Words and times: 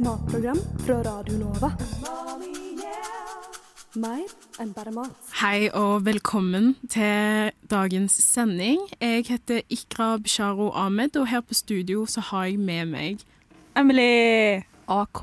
matprogram 0.00 0.58
fra 0.86 0.94
Radio 1.02 1.38
Nova. 1.38 1.70
Mer 3.94 4.30
enn 4.62 4.72
bare 4.72 4.92
mat. 4.94 5.16
Hei 5.40 5.68
og 5.76 6.06
velkommen 6.06 6.76
til 6.88 7.50
dagens 7.70 8.16
sending. 8.24 8.80
Jeg 9.00 9.26
heter 9.28 9.60
Ikra 9.68 10.16
Bisharo 10.16 10.70
Ahmed, 10.70 11.16
og 11.16 11.28
her 11.28 11.40
på 11.40 11.54
studio 11.54 12.06
så 12.06 12.20
har 12.20 12.44
jeg 12.44 12.58
med 12.58 12.84
meg 12.86 13.24
Emily! 13.76 14.62
AK. 14.90 15.22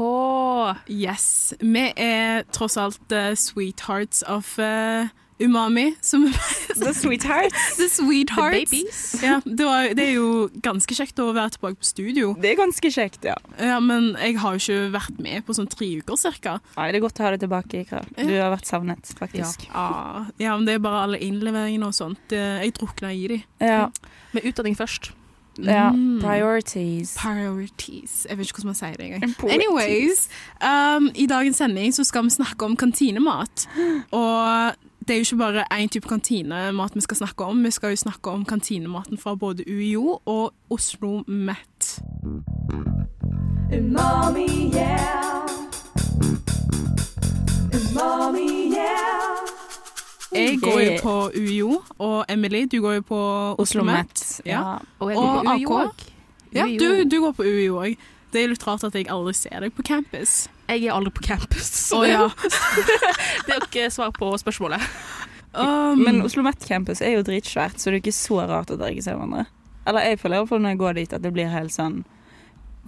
Yes. 0.89 1.53
Vi 1.59 1.91
er 1.97 2.43
tross 2.51 2.77
alt 2.77 3.11
uh, 3.11 3.33
sweethearts 3.35 4.23
of 4.27 4.59
uh, 4.59 5.09
umami. 5.39 5.95
Som 6.01 6.25
The 6.77 6.93
sweethearts. 6.93 7.75
The 7.79 7.87
sweethearts. 7.89 8.71
The 8.71 8.77
babies. 8.77 9.01
Ja, 9.23 9.39
det, 9.45 9.65
var, 9.65 9.89
det 9.97 10.05
er 10.07 10.13
jo 10.17 10.29
ganske 10.65 10.97
kjekt 10.97 11.19
å 11.23 11.29
være 11.35 11.55
tilbake 11.57 11.79
på 11.81 11.87
studio. 11.89 12.31
Det 12.41 12.51
er 12.53 12.59
ganske 12.59 12.91
kjekt, 12.93 13.25
ja. 13.27 13.35
Ja, 13.61 13.79
Men 13.83 14.11
jeg 14.21 14.37
har 14.41 14.57
jo 14.57 14.63
ikke 14.63 14.91
vært 14.97 15.21
med 15.23 15.45
på 15.47 15.55
sånn 15.57 15.69
tre 15.71 15.89
uker 16.01 16.19
cirka. 16.21 16.57
Nei, 16.77 16.89
Det 16.91 16.99
er 17.01 17.05
godt 17.05 17.21
å 17.21 17.27
ha 17.27 17.33
deg 17.35 17.45
tilbake, 17.45 17.83
Ikra. 17.85 18.01
Du 18.17 18.33
har 18.33 18.51
vært 18.53 18.69
savnet, 18.69 19.13
faktisk. 19.19 19.67
Ja. 19.69 20.25
ja, 20.41 20.57
men 20.57 20.65
det 20.69 20.77
er 20.77 20.83
bare 20.83 21.05
alle 21.07 21.21
innleveringene 21.23 21.89
og 21.91 21.95
sånt. 21.97 22.33
Jeg 22.33 22.73
drukna 22.77 23.13
i 23.13 23.27
de. 23.35 23.39
Ja. 23.63 23.87
Med 24.35 24.45
utdanning 24.49 24.77
først. 24.77 25.11
ja. 25.57 25.87
Mm. 25.93 26.19
Priorities. 26.21 27.15
Priorities. 27.17 28.25
Jeg 28.29 28.37
vet 28.37 28.49
ikke 28.49 28.59
hvordan 28.61 28.73
man 28.73 28.77
sier 28.77 28.97
det 28.99 29.07
engang. 29.07 29.33
Anyways, 29.49 30.27
um, 30.61 31.09
i 31.15 31.25
dagens 31.29 31.57
sending 31.61 31.93
så 31.95 32.05
skal 32.05 32.27
vi 32.27 32.35
snakke 32.37 32.65
om 32.65 32.75
kantinemat. 32.77 33.65
Og 34.11 34.75
det 35.07 35.13
er 35.13 35.17
jo 35.17 35.19
ikke 35.19 35.37
bare 35.37 35.63
én 35.71 35.87
type 35.87 36.07
kantinemat 36.07 36.95
vi 36.95 37.01
skal 37.01 37.17
snakke 37.17 37.45
om. 37.45 37.63
Vi 37.63 37.71
skal 37.71 37.89
jo 37.89 37.95
snakke 37.95 38.29
om 38.29 38.45
kantinematen 38.45 39.17
fra 39.17 39.35
både 39.35 39.63
UiO 39.67 40.19
og 40.25 40.53
Oslo 40.69 41.23
Met. 41.27 41.99
Umami, 43.71 44.71
yeah. 44.75 45.47
Umami, 47.73 48.73
yeah. 48.75 49.17
Jeg 50.33 50.59
går 50.61 50.79
jo 50.79 50.91
på 51.03 51.31
UiO, 51.37 51.81
og 51.97 52.25
Emily, 52.29 52.65
du 52.71 52.81
går 52.81 52.93
jo 52.93 53.01
på 53.01 53.21
Oslo 53.57 53.83
Met. 53.83 54.41
Ja. 54.45 54.51
Ja. 54.51 54.77
Og 54.99 55.09
jeg 55.09 55.17
går 55.17 55.43
på 55.43 55.49
UiO 55.49 55.77
AK? 55.77 55.87
òg. 55.87 56.13
Ja, 56.53 56.65
du, 56.79 57.03
du 57.09 57.21
går 57.21 57.31
på 57.31 57.43
UiO 57.43 57.79
òg. 57.83 57.95
Det 58.33 58.43
er 58.43 58.47
litt 58.47 58.67
rart 58.67 58.83
at 58.83 58.95
jeg 58.95 59.07
aldri 59.09 59.33
ser 59.33 59.59
deg 59.63 59.73
på 59.73 59.81
campus. 59.81 60.49
Jeg 60.67 60.83
er 60.85 60.93
aldri 60.93 61.11
på 61.15 61.23
campus, 61.23 61.67
så 61.87 62.01
oh, 62.01 62.07
ja. 62.09 62.25
det 63.45 63.53
er 63.53 63.59
jo 63.61 63.65
ikke 63.69 63.85
svar 63.93 64.11
på 64.15 64.31
spørsmålet. 64.41 64.81
Um, 65.57 66.01
Men 66.03 66.21
Oslo 66.21 66.43
Met 66.43 66.59
campus 66.67 66.99
er 67.01 67.15
jo 67.15 67.21
dritsvært, 67.23 67.79
så 67.79 67.89
det 67.89 67.95
er 67.97 68.01
ikke 68.03 68.11
så 68.17 68.41
rart 68.49 68.69
at 68.73 68.79
dere 68.81 68.91
ikke 68.93 69.05
ser 69.07 69.15
hverandre. 69.15 69.45
Eller 69.87 70.01
jeg 70.09 70.19
føler 70.19 70.35
i 70.35 70.39
hvert 70.43 70.49
fall 70.51 70.61
når 70.65 70.69
jeg 70.75 70.79
går 70.83 70.93
dit 70.99 71.13
at 71.15 71.23
det 71.23 71.31
blir 71.33 71.47
helt 71.49 71.71
sånn 71.73 72.01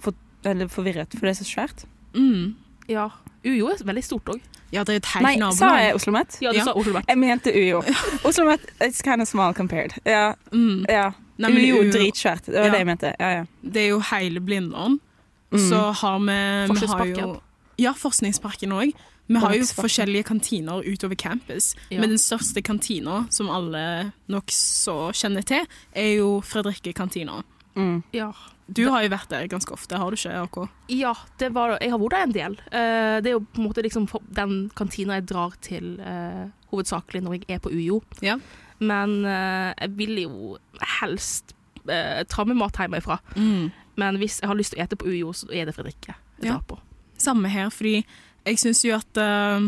for, 0.04 0.12
eller 0.44 0.68
forvirret, 0.68 1.12
for 1.16 1.24
det 1.26 1.32
er 1.34 1.40
så 1.40 1.48
svært. 1.48 1.86
mm. 2.14 2.54
Ja. 2.90 3.08
UiO 3.46 3.68
er 3.70 3.78
veldig 3.86 4.02
stort 4.04 4.28
òg. 4.28 4.40
Ja, 4.74 4.82
det 4.84 4.92
er 4.92 4.96
et 5.00 5.06
helt 5.14 5.24
Nei, 5.24 5.50
sa 5.56 5.68
jeg 5.80 5.94
Oslo 5.96 6.12
Met? 6.12 6.36
Ja, 6.42 6.50
du 6.52 6.58
Ja. 6.58 6.64
sa 6.64 6.72
Oslo 6.76 6.92
Met. 6.92 7.06
Jeg 7.08 7.18
mente 7.18 7.52
UiO. 7.54 7.80
Oslo 8.28 8.44
Met 8.44 8.60
it's 8.82 9.00
kind 9.00 9.22
of 9.22 9.28
small 9.28 9.54
compared. 9.54 9.94
Ja, 10.04 10.34
Mm. 10.52 10.84
ja. 10.88 11.12
Nei, 11.38 11.50
men 11.54 11.62
UiO 11.64 11.84
dritsvært. 11.94 12.44
Det 12.50 12.54
var 12.58 12.66
Ja. 12.66 12.70
det 12.74 12.78
jeg 12.82 12.86
mente. 12.86 13.12
Ja, 13.20 13.30
ja. 13.38 13.44
Det 13.64 13.82
er 13.84 13.88
jo 13.94 14.00
hele 14.10 14.40
Blindern. 14.40 14.98
Mm. 15.52 15.58
så 15.70 15.92
har 16.02 16.18
vi, 16.18 16.66
Forskningsparken. 16.68 17.40
Ja, 17.80 17.94
Forskningsparken 17.96 18.74
òg. 18.76 18.92
Vi 19.30 19.38
har 19.38 19.54
jo 19.54 19.62
forskjellige 19.78 20.26
kantiner 20.26 20.82
utover 20.82 21.14
campus. 21.14 21.72
Ja. 21.88 22.00
Men 22.02 22.10
den 22.10 22.18
største 22.18 22.62
kantina, 22.66 23.22
som 23.30 23.50
alle 23.52 24.12
nokså 24.30 25.12
kjenner 25.14 25.46
til, 25.46 25.68
er 25.94 26.16
jo 26.18 26.40
Fredrikke 26.42 26.92
kantina. 26.98 27.40
Mm. 27.78 28.00
Ja. 28.12 28.32
Du 28.70 28.84
har 28.90 29.02
jo 29.02 29.10
vært 29.10 29.30
der 29.30 29.46
ganske 29.50 29.72
ofte, 29.74 29.98
har 29.98 30.10
du 30.10 30.18
ikke, 30.18 30.34
AK? 30.44 30.58
ja, 30.94 31.12
det 31.38 31.48
var 31.54 31.76
Jeg 31.80 31.90
har 31.90 31.98
vært 32.02 32.16
der 32.16 32.26
en 32.26 32.34
del. 32.34 32.58
Eh, 32.70 33.16
det 33.22 33.30
er 33.30 33.36
jo 33.38 33.44
på 33.46 33.62
en 33.62 33.66
måte 33.68 33.82
liksom 33.86 34.06
den 34.34 34.70
kantina 34.78 35.16
jeg 35.18 35.26
drar 35.30 35.54
til 35.62 35.96
eh, 36.00 36.50
hovedsakelig 36.70 37.22
når 37.22 37.38
jeg 37.38 37.48
er 37.56 37.62
på 37.62 37.70
UiO. 37.70 38.00
Ja. 38.22 38.36
Men 38.78 39.24
eh, 39.24 39.72
jeg 39.80 39.96
vil 39.98 40.22
jo 40.22 40.58
helst 41.00 41.54
uh, 41.86 42.22
ta 42.28 42.44
med 42.44 42.56
mat 42.56 42.78
hjemmefra. 42.78 43.18
Men 44.00 44.16
hvis 44.22 44.40
jeg 44.40 44.48
har 44.48 44.56
lyst 44.58 44.72
til 44.74 44.80
å 44.80 44.84
ete 44.86 44.96
på 44.96 45.10
UiO, 45.10 45.32
så 45.34 45.50
er 45.52 45.66
det 45.66 45.74
Fredrikke 45.74 46.14
jeg 46.14 46.46
Ja. 46.50 46.54
drar 46.58 46.62
på. 46.66 46.78
Samme 47.20 47.50
her, 47.52 47.70
fordi 47.74 48.00
jeg 48.46 48.58
syns 48.62 48.80
jo 48.86 48.94
at 48.96 49.20
uh, 49.20 49.66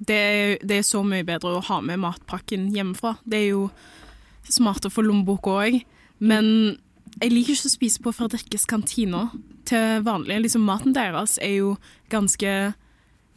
det, 0.00 0.16
er, 0.16 0.54
det 0.60 0.80
er 0.80 0.86
så 0.86 1.02
mye 1.06 1.24
bedre 1.26 1.56
å 1.56 1.64
ha 1.70 1.80
med 1.84 2.02
matpakken 2.02 2.68
hjemmefra. 2.74 3.16
Det 3.24 3.40
er 3.40 3.48
jo 3.54 3.66
smartere 4.50 4.92
for 4.92 5.06
lommeboka 5.06 5.56
òg. 5.62 5.80
Men 6.20 6.46
jeg 7.20 7.32
liker 7.32 7.56
ikke 7.56 7.70
å 7.70 7.74
spise 7.74 8.02
på 8.04 8.12
Fredrikkes 8.14 8.66
kantiner 8.70 9.32
til 9.68 10.04
vanlig. 10.06 10.40
Liksom, 10.46 10.64
maten 10.66 10.96
deres 10.96 11.38
er 11.42 11.56
jo 11.60 11.74
ganske 12.12 12.72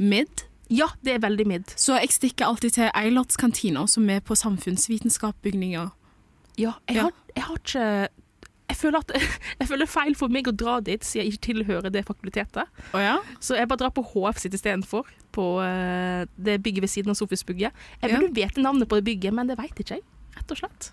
midd. 0.02 0.46
Ja, 0.74 0.90
det 1.06 1.18
er 1.18 1.24
veldig 1.24 1.46
midd. 1.48 1.74
Så 1.80 1.98
jeg 2.00 2.14
stikker 2.16 2.48
alltid 2.48 2.78
til 2.78 2.92
Eilerts 2.98 3.38
kantiner, 3.40 3.88
som 3.92 4.08
er 4.10 4.24
på 4.26 4.38
samfunnsvitenskapsbygninger. 4.40 5.92
Ja, 6.58 6.76
jeg, 6.88 6.96
Ja. 6.96 7.08
Har, 7.08 7.12
jeg 7.36 7.44
har 7.44 7.60
ikke 7.60 8.08
jeg 8.70 8.78
føler, 8.80 9.04
at, 9.04 9.12
jeg 9.60 9.68
føler 9.68 9.90
feil 9.90 10.16
for 10.16 10.32
meg 10.34 10.48
å 10.50 10.56
dra 10.56 10.78
dit, 10.84 11.04
siden 11.06 11.26
jeg 11.26 11.34
ikke 11.34 11.46
tilhører 11.50 11.94
det 11.94 12.06
fakultetet. 12.08 12.72
Oh, 12.94 13.02
ja? 13.02 13.18
Så 13.44 13.58
jeg 13.60 13.70
bare 13.72 13.84
drar 13.86 13.94
på 13.96 14.06
HF 14.14 14.40
sitt 14.44 14.56
istedenfor, 14.58 15.10
på 15.36 15.48
eh, 15.66 16.24
det 16.38 16.60
bygget 16.64 16.86
ved 16.86 16.94
siden 16.94 17.14
av 17.14 17.20
Sofus-bygget. 17.20 17.86
Jeg 18.02 18.12
Ja. 18.12 18.24
vite 18.32 18.62
navnet 18.64 18.90
på 18.90 19.00
det 19.00 19.06
bygget, 19.10 19.34
men 19.34 19.48
det 19.48 19.58
veit 19.60 19.76
ikke 19.76 20.00
jeg, 20.00 20.08
rett 20.38 20.52
og 20.52 20.58
slett. 20.64 20.92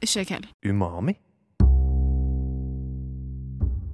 Ikke 0.00 0.18
jeg 0.22 0.32
heller. 0.34 0.54
Umami? 0.64 1.16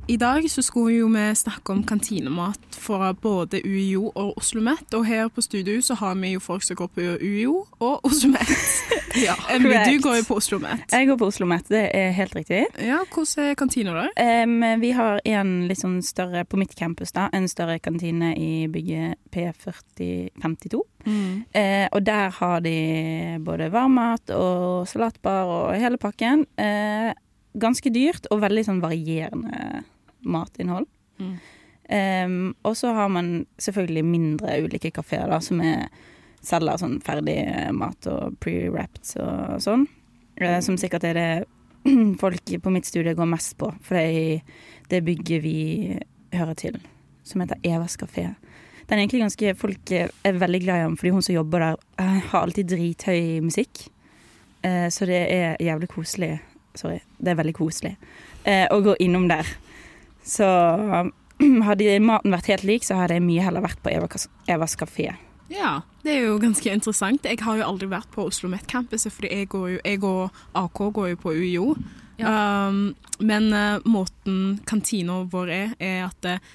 I 0.08 0.16
dag 0.16 0.44
så 0.50 0.62
skulle 0.62 0.94
jo 1.00 1.08
vi 1.10 1.34
snakke 1.34 1.72
om 1.72 1.82
kantinemat 1.82 2.76
fra 2.78 3.12
både 3.12 3.58
UiO 3.64 4.12
og 4.14 4.36
Oslo 4.38 4.60
OsloMet. 4.60 4.94
og 4.94 5.06
her 5.06 5.28
på 5.28 5.42
studio 5.42 5.80
så 5.82 5.94
har 5.94 6.14
vi 6.14 6.32
jo 6.32 6.40
folk 6.40 6.62
som 6.62 6.76
går 6.76 6.86
på 6.86 7.00
UiO 7.20 7.66
og 7.80 8.04
Oslo 8.06 8.30
Met. 8.30 8.46
ja, 9.26 9.36
Men 9.58 9.88
du 9.88 9.98
går 10.04 10.18
jo 10.20 10.24
på 10.28 10.38
Oslo 10.40 10.58
Met. 10.62 10.84
Jeg 10.92 11.08
går 11.08 11.18
på 11.20 11.28
Oslo 11.30 11.48
Met, 11.48 11.68
det 11.72 11.84
er 11.96 12.12
helt 12.16 12.34
riktig. 12.36 12.64
Ja, 12.82 13.02
hvordan 13.12 13.50
er 13.50 13.58
kantina 13.58 13.94
der? 13.96 14.44
Um, 14.44 14.64
vi 14.82 14.92
har 14.96 15.20
en 15.24 15.54
litt 15.70 15.80
sånn 15.82 15.98
større 16.04 16.44
på 16.48 16.60
mitt 16.60 16.76
campus, 16.78 17.14
da. 17.16 17.28
En 17.36 17.48
større 17.50 17.78
kantine 17.82 18.34
i 18.36 18.66
bygget 18.72 19.18
P4052. 19.34 20.82
Eh, 21.06 21.86
og 21.92 22.00
der 22.02 22.32
har 22.34 22.60
de 22.64 22.78
både 23.46 23.70
varmmat 23.70 24.32
og 24.34 24.88
salatbar 24.90 25.46
og 25.46 25.76
hele 25.78 26.00
pakken. 26.02 26.44
Uh, 26.58 27.12
ganske 27.56 27.92
dyrt 27.92 28.26
og 28.30 28.42
veldig 28.44 28.66
sånn 28.66 28.82
varierende 28.84 29.84
matinnhold. 30.26 30.88
Mm. 31.22 31.36
Um, 31.86 32.54
og 32.66 32.74
så 32.76 32.90
har 32.96 33.08
man 33.14 33.46
selvfølgelig 33.62 34.04
mindre 34.04 34.58
ulike 34.64 34.90
kafeer 34.90 35.30
da, 35.30 35.38
som 35.44 35.60
er, 35.62 35.86
selger 36.46 36.78
sånn 36.80 36.98
ferdig 37.04 37.38
mat 37.74 38.06
og 38.10 38.36
pre-wrapped 38.42 39.16
og 39.22 39.60
sånn. 39.64 39.86
Eh, 40.40 40.58
som 40.64 40.78
sikkert 40.80 41.06
er 41.08 41.18
det 41.18 41.28
folk 42.22 42.52
på 42.62 42.72
mitt 42.74 42.86
studie 42.88 43.16
går 43.18 43.30
mest 43.30 43.56
på, 43.60 43.70
for 43.82 43.98
det 43.98 44.04
er 44.04 44.62
det 44.90 45.02
bygget 45.06 45.42
vi 45.42 45.58
hører 46.36 46.54
til, 46.58 46.78
som 47.26 47.42
heter 47.42 47.58
Evas 47.66 47.96
kafé. 47.98 48.28
Den 48.86 48.98
er 49.00 49.02
egentlig 49.02 49.24
ganske 49.24 49.54
Folk 49.58 49.90
er 49.90 50.36
veldig 50.38 50.60
glad 50.62 50.78
i 50.78 50.84
ham 50.84 50.92
fordi 50.94 51.10
hun 51.16 51.24
som 51.26 51.34
jobber 51.34 51.64
der, 51.64 51.80
eh, 51.98 52.18
har 52.30 52.44
alltid 52.46 52.68
drithøy 52.70 53.40
musikk. 53.42 53.88
Eh, 54.62 54.88
Så 54.90 55.06
det 55.06 55.22
er 55.32 55.56
jævlig 55.60 55.88
koselig. 55.88 56.40
Sorry, 56.76 57.00
det 57.18 57.32
er 57.32 57.38
veldig 57.40 57.54
koselig 57.56 57.96
eh, 58.44 58.66
å 58.70 58.82
gå 58.84 58.94
innom 59.00 59.26
der. 59.28 59.46
Så 60.22 60.46
hadde 61.68 62.00
maten 62.00 62.34
vært 62.34 62.50
helt 62.52 62.64
lik, 62.64 62.84
så 62.84 62.94
hadde 63.00 63.16
jeg 63.18 63.24
mye 63.26 63.42
heller 63.42 63.64
vært 63.64 63.82
på 63.82 63.90
Evas, 63.90 64.28
Evas 64.48 64.76
kafé. 64.76 65.14
Ja, 65.52 65.80
det 66.02 66.16
er 66.16 66.26
jo 66.26 66.38
ganske 66.42 66.72
interessant. 66.72 67.26
Jeg 67.26 67.38
har 67.42 67.58
jo 67.58 67.66
aldri 67.66 67.88
vært 67.90 68.10
på 68.14 68.26
Oslo 68.26 68.50
Met 68.50 68.66
campuset, 68.70 69.12
fordi 69.14 69.32
jeg, 69.32 69.48
jo, 69.52 69.78
jeg 69.78 70.02
og 70.04 70.30
AK 70.58 70.82
går 70.98 71.12
jo 71.12 71.22
på 71.22 71.34
UiO. 71.36 71.70
Um, 72.16 72.94
men 73.20 73.50
uh, 73.52 73.82
måten 73.84 74.60
kantina 74.66 75.20
vår 75.28 75.50
er, 75.52 75.74
er 75.82 76.06
at 76.06 76.28
uh, 76.30 76.54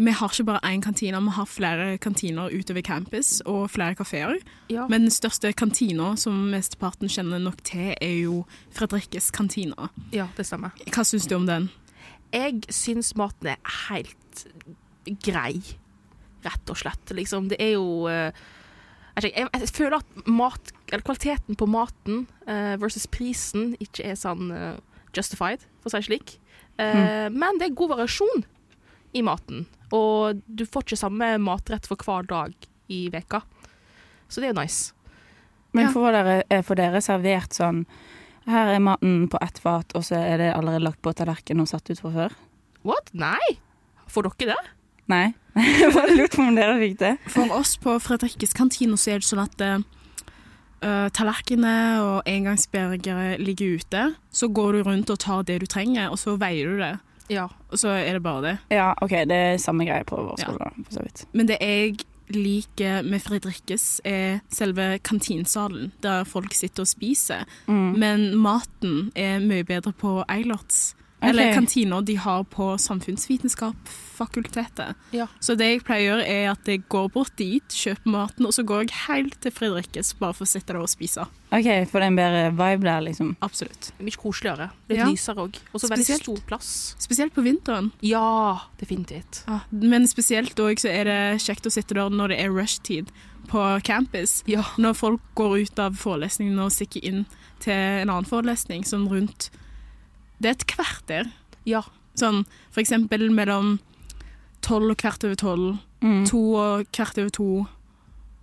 vi 0.00 0.14
har 0.16 0.32
ikke 0.32 0.46
bare 0.48 0.72
én 0.72 0.80
kantine, 0.82 1.20
vi 1.20 1.34
har 1.36 1.46
flere 1.46 1.98
kantiner 1.98 2.48
utover 2.50 2.80
campus 2.80 3.42
og 3.44 3.70
flere 3.70 3.94
kafeer. 3.94 4.38
Ja. 4.70 4.86
Men 4.88 5.02
den 5.02 5.12
største 5.12 5.52
kantina 5.52 6.14
som 6.16 6.48
mesteparten 6.50 7.12
kjenner 7.12 7.38
nok 7.38 7.60
til, 7.64 7.92
er 8.00 8.16
jo 8.22 8.44
Fredrikkes 8.72 9.30
kantina. 9.30 9.90
ja, 10.12 10.26
det 10.36 10.46
stemmer. 10.48 10.72
Hva 10.88 11.04
syns 11.04 11.28
du 11.28 11.36
om 11.36 11.46
den? 11.46 11.68
Jeg 12.32 12.64
syns 12.72 13.12
maten 13.16 13.52
er 13.52 13.60
helt 13.90 14.46
grei, 15.20 15.60
rett 16.44 16.72
og 16.72 16.78
slett. 16.78 17.14
Liksom, 17.14 17.48
det 17.52 17.58
er 17.62 17.74
jo 17.76 18.08
eh, 18.10 18.32
jeg, 19.20 19.32
jeg, 19.36 19.48
jeg 19.52 19.72
føler 19.76 19.98
at 19.98 20.28
mat, 20.30 20.72
eller 20.90 21.04
kvaliteten 21.04 21.58
på 21.58 21.68
maten 21.68 22.22
uh, 22.48 22.78
versus 22.80 23.04
prisen 23.12 23.74
ikke 23.82 24.06
er 24.08 24.16
sånn 24.16 24.48
uh, 24.48 24.78
justified, 25.12 25.66
for 25.82 25.90
å 25.90 25.92
si 25.92 26.00
det 26.00 26.08
slik. 26.08 26.32
Eh, 26.80 27.28
Men 27.28 27.58
det 27.60 27.66
er 27.68 27.74
god 27.76 27.90
variasjon 27.92 28.46
i 29.12 29.20
maten, 29.20 29.66
og 29.92 30.40
du 30.48 30.64
får 30.64 30.86
ikke 30.86 30.96
samme 31.02 31.28
matrett 31.44 31.84
for 31.84 32.00
hver 32.00 32.24
dag 32.30 32.54
i 32.88 33.02
veka. 33.12 33.42
Så 34.32 34.40
det 34.40 34.48
er 34.48 34.54
jo 34.54 34.60
nice. 34.62 34.94
Men 35.76 35.90
Ja. 35.90 35.92
får 35.92 36.12
dere, 36.16 36.36
er 36.48 36.62
for 36.64 36.76
dere 36.76 37.00
servert 37.04 37.52
sånn 37.56 37.86
Her 38.44 38.72
er 38.74 38.80
maten 38.82 39.28
på 39.30 39.38
ett 39.40 39.60
fat, 39.62 39.92
og 39.94 40.02
så 40.02 40.16
er 40.18 40.40
det 40.40 40.48
allerede 40.56 40.82
lagt 40.82 41.02
på 41.04 41.12
tallerken 41.14 41.60
og 41.62 41.68
satt 41.70 41.88
ut 41.92 42.00
fra 42.00 42.10
før? 42.10 42.32
What? 42.82 43.12
Nei! 43.14 43.60
Får 44.10 44.26
dere 44.26 44.56
det? 44.56 44.72
Nei? 45.12 45.32
Jeg 45.82 45.92
bare 45.92 46.16
lurte 46.16 46.38
på 46.38 46.46
om 46.46 46.56
dere 46.56 46.78
fikk 46.80 46.98
det. 47.02 47.12
For 47.32 47.52
oss 47.52 47.76
på 47.80 47.98
Fredrikkes 48.00 48.54
kantine 48.56 48.96
så 49.00 49.14
er 49.14 49.20
det 49.20 49.28
sånn 49.28 49.42
at 49.44 49.64
uh, 50.82 51.08
tallerkener 51.12 52.00
og 52.00 52.30
engangsbergere 52.30 53.36
ligger 53.42 53.80
ute. 53.82 54.06
Så 54.32 54.48
går 54.48 54.78
du 54.78 54.84
rundt 54.88 55.12
og 55.12 55.20
tar 55.20 55.44
det 55.48 55.60
du 55.62 55.68
trenger, 55.68 56.08
og 56.08 56.20
så 56.20 56.38
veier 56.40 56.72
du 56.72 56.80
det. 56.80 56.94
Ja. 57.32 57.48
Og 57.70 57.80
så 57.80 57.92
er 57.94 58.16
det 58.16 58.24
bare 58.24 58.42
det. 58.46 58.54
Ja, 58.72 58.92
OK, 59.04 59.12
det 59.28 59.36
er 59.36 59.60
samme 59.60 59.86
greie 59.88 60.04
på 60.08 60.16
vår 60.16 60.40
skole, 60.40 60.72
ja. 60.72 60.86
for 60.88 60.96
så 60.96 61.04
vidt. 61.04 61.26
Men 61.36 61.48
det 61.48 61.60
jeg 61.60 62.00
liker 62.32 63.04
med 63.04 63.20
Fredrikkes, 63.20 64.00
er 64.08 64.40
selve 64.52 64.96
kantinsalen, 65.04 65.92
der 66.02 66.24
folk 66.24 66.54
sitter 66.56 66.86
og 66.86 66.88
spiser. 66.88 67.44
Mm. 67.66 67.92
Men 68.00 68.26
maten 68.40 69.10
er 69.16 69.42
mye 69.44 69.66
bedre 69.68 69.92
på 69.92 70.22
Eilerts. 70.32 70.94
Eller 71.22 71.48
Ok. 71.48 71.54
kantina 71.54 72.00
de 72.02 72.14
har 72.16 72.44
på 72.44 72.76
Samfunnsvitenskap-fakultetet. 72.82 74.94
Ja. 75.12 75.26
Så 75.40 75.54
det 75.56 75.64
jeg 75.68 75.84
pleier 75.86 76.02
å 76.02 76.04
gjøre, 76.18 76.26
er 76.28 76.50
at 76.52 76.64
jeg 76.66 76.82
går 76.90 77.08
bort 77.14 77.36
dit, 77.38 77.62
kjøper 77.68 78.06
maten, 78.10 78.46
og 78.46 78.52
så 78.54 78.62
går 78.66 78.80
jeg 78.86 78.90
helt 79.06 79.36
til 79.40 79.50
Fredrikkes 79.54 80.14
bare 80.18 80.32
for 80.34 80.44
å 80.44 80.48
sitte 80.50 80.72
der 80.74 80.80
og 80.82 80.88
spise. 80.90 81.26
OK, 81.52 81.68
for 81.90 81.98
det 82.00 82.06
er 82.06 82.10
en 82.10 82.16
bedre 82.16 82.50
vibe 82.58 82.82
der, 82.88 83.00
liksom. 83.06 83.34
Absolutt. 83.44 83.92
Mye 84.00 84.16
koseligere. 84.16 84.70
Litt 84.88 84.98
Ja. 84.98 85.06
lysere 85.06 85.36
òg. 85.36 85.54
Og 85.74 85.80
så 85.80 85.88
veldig 85.88 86.20
stor 86.22 86.38
plass. 86.46 86.94
Spesielt 86.98 87.34
på 87.34 87.42
vinteren. 87.42 87.92
Ja, 88.02 88.58
definitivt. 88.78 89.44
Ja, 89.46 89.60
men 89.70 90.06
spesielt 90.06 90.54
òg 90.56 90.78
så 90.78 90.88
er 90.90 91.04
det 91.04 91.40
kjekt 91.40 91.66
å 91.66 91.70
sitte 91.72 91.94
der 91.94 92.08
når 92.10 92.28
det 92.28 92.38
er 92.40 92.48
rushtid 92.50 93.06
på 93.48 93.80
campus. 93.82 94.42
Ja. 94.46 94.62
Når 94.78 94.94
folk 94.96 95.20
går 95.36 95.56
ut 95.62 95.78
av 95.78 95.92
forelesningen 95.94 96.58
og 96.58 96.70
stikker 96.70 97.00
inn 97.04 97.26
til 97.60 97.72
en 97.72 98.08
annen 98.10 98.24
forelesning, 98.24 98.82
sånn 98.84 99.08
rundt 99.08 99.50
Det 100.42 100.50
er 100.50 100.56
et 100.58 100.66
kvarter. 100.66 101.30
Ja. 101.68 101.82
Sånn 102.18 102.42
for 102.74 102.82
eksempel 102.82 103.28
mellom 103.32 103.76
tolv 104.62 104.90
og 104.92 104.98
kvart 105.00 105.24
over 105.24 105.38
tolv, 105.38 105.78
Mm. 106.02 106.24
to 106.26 106.38
og 106.58 106.86
kvart 106.92 107.18
over 107.22 107.30
to. 107.30 107.66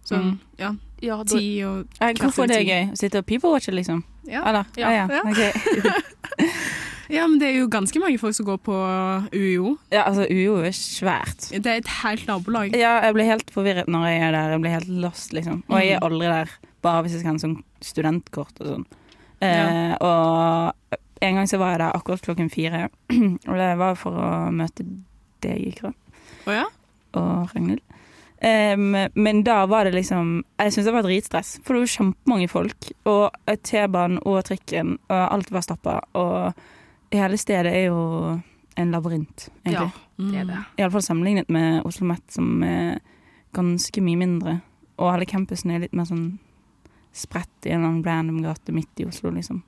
Sånn, 0.07 0.23
Mm. 0.31 0.39
ja. 0.57 0.69
ja 1.03 1.17
da, 1.23 1.37
Ti 1.37 1.63
og 1.67 1.87
Eh, 2.01 2.13
Hvorfor 2.13 2.43
er 2.43 2.47
det 2.47 2.57
er 2.61 2.69
gøy? 2.69 2.91
Å 2.93 2.97
sitte 2.97 3.17
og 3.19 3.25
people-watche, 3.27 3.73
liksom? 3.75 4.03
ja. 4.27 4.41
Eller? 4.47 4.65
Ja. 4.77 4.87
Ah, 4.87 4.93
ja. 4.93 5.07
Ja. 5.11 5.21
ok. 5.27 5.39
ja, 7.09 7.27
men 7.27 7.39
det 7.41 7.49
er 7.49 7.57
jo 7.59 7.67
ganske 7.67 7.99
mange 8.01 8.17
folk 8.21 8.35
som 8.37 8.45
går 8.47 8.57
på 8.63 8.75
UiO. 9.33 9.77
ja, 9.91 10.03
altså 10.07 10.25
UiO 10.29 10.57
er 10.63 10.71
svært. 10.71 11.49
Det 11.51 11.65
er 11.67 11.77
et 11.81 11.87
helt 12.03 12.25
nabolag. 12.29 12.73
Ja, 12.77 12.99
jeg 13.03 13.13
blir 13.17 13.25
helt 13.25 13.51
forvirret 13.51 13.87
når 13.91 14.07
jeg 14.07 14.21
er 14.21 14.31
der. 14.31 14.51
Jeg 14.55 14.61
blir 14.61 14.75
helt 14.77 14.89
lost, 15.03 15.33
liksom. 15.33 15.63
Og 15.69 15.79
jeg 15.81 15.91
er 15.91 15.99
Mm. 15.99 16.07
aldri 16.11 16.27
der 16.27 16.49
bare 16.81 17.03
hvis 17.03 17.11
jeg 17.11 17.19
skal 17.21 17.31
ha 17.31 17.33
en 17.35 17.39
sånn 17.39 17.63
studentkort 17.81 18.61
og 18.61 18.67
sånn. 18.67 18.85
Eh, 19.41 19.95
og 20.01 20.73
en 21.21 21.35
gang 21.39 21.47
så 21.49 21.59
var 21.61 21.73
jeg 21.73 21.81
der 21.83 21.95
akkurat 21.97 22.25
klokken 22.25 22.49
fire, 22.53 22.87
og 23.49 23.55
det 23.59 23.69
var 23.79 23.97
for 23.99 24.15
å 24.15 24.29
møte 24.55 24.85
deg, 25.43 25.61
Ikra, 25.71 25.93
Å 26.47 26.55
ja? 26.55 26.65
og 27.19 27.53
Ragnhild. 27.53 27.83
Um, 28.39 28.95
men 29.19 29.41
da 29.43 29.65
var 29.67 29.83
det 29.83 29.97
liksom 29.97 30.45
Jeg 30.61 30.71
syns 30.71 30.85
det 30.87 30.93
var 30.95 31.03
dritstress, 31.03 31.49
for 31.59 31.75
det 31.75 31.81
var 31.81 31.91
kjempemange 31.91 32.47
folk. 32.47 32.91
Og 33.11 33.55
T-banen 33.67 34.21
og 34.23 34.45
trikken, 34.47 34.95
og 35.09 35.23
alt 35.25 35.51
var 35.51 35.65
stappa. 35.65 35.97
Og 36.15 36.61
hele 37.11 37.39
stedet 37.41 37.73
er 37.73 37.89
jo 37.89 37.99
en 38.79 38.93
labyrint, 38.95 39.49
egentlig. 39.65 39.89
Ja, 39.91 40.29
det 40.31 40.39
er 40.39 40.47
det. 40.47 40.59
Iallfall 40.79 41.03
sammenlignet 41.03 41.51
med 41.51 41.81
Oslo 41.87 42.07
Met, 42.07 42.23
som 42.31 42.63
er 42.63 43.01
ganske 43.55 44.03
mye 44.05 44.19
mindre. 44.21 44.59
Og 44.99 45.11
hele 45.11 45.27
campusen 45.27 45.73
er 45.73 45.83
litt 45.83 45.95
mer 45.95 46.07
sånn 46.07 46.29
spredt 47.15 47.67
i 47.67 47.73
en 47.73 47.81
eller 47.81 47.89
annen 47.89 48.05
random 48.05 48.41
gate 48.45 48.75
midt 48.75 49.03
i 49.03 49.07
Oslo, 49.09 49.33
liksom. 49.35 49.63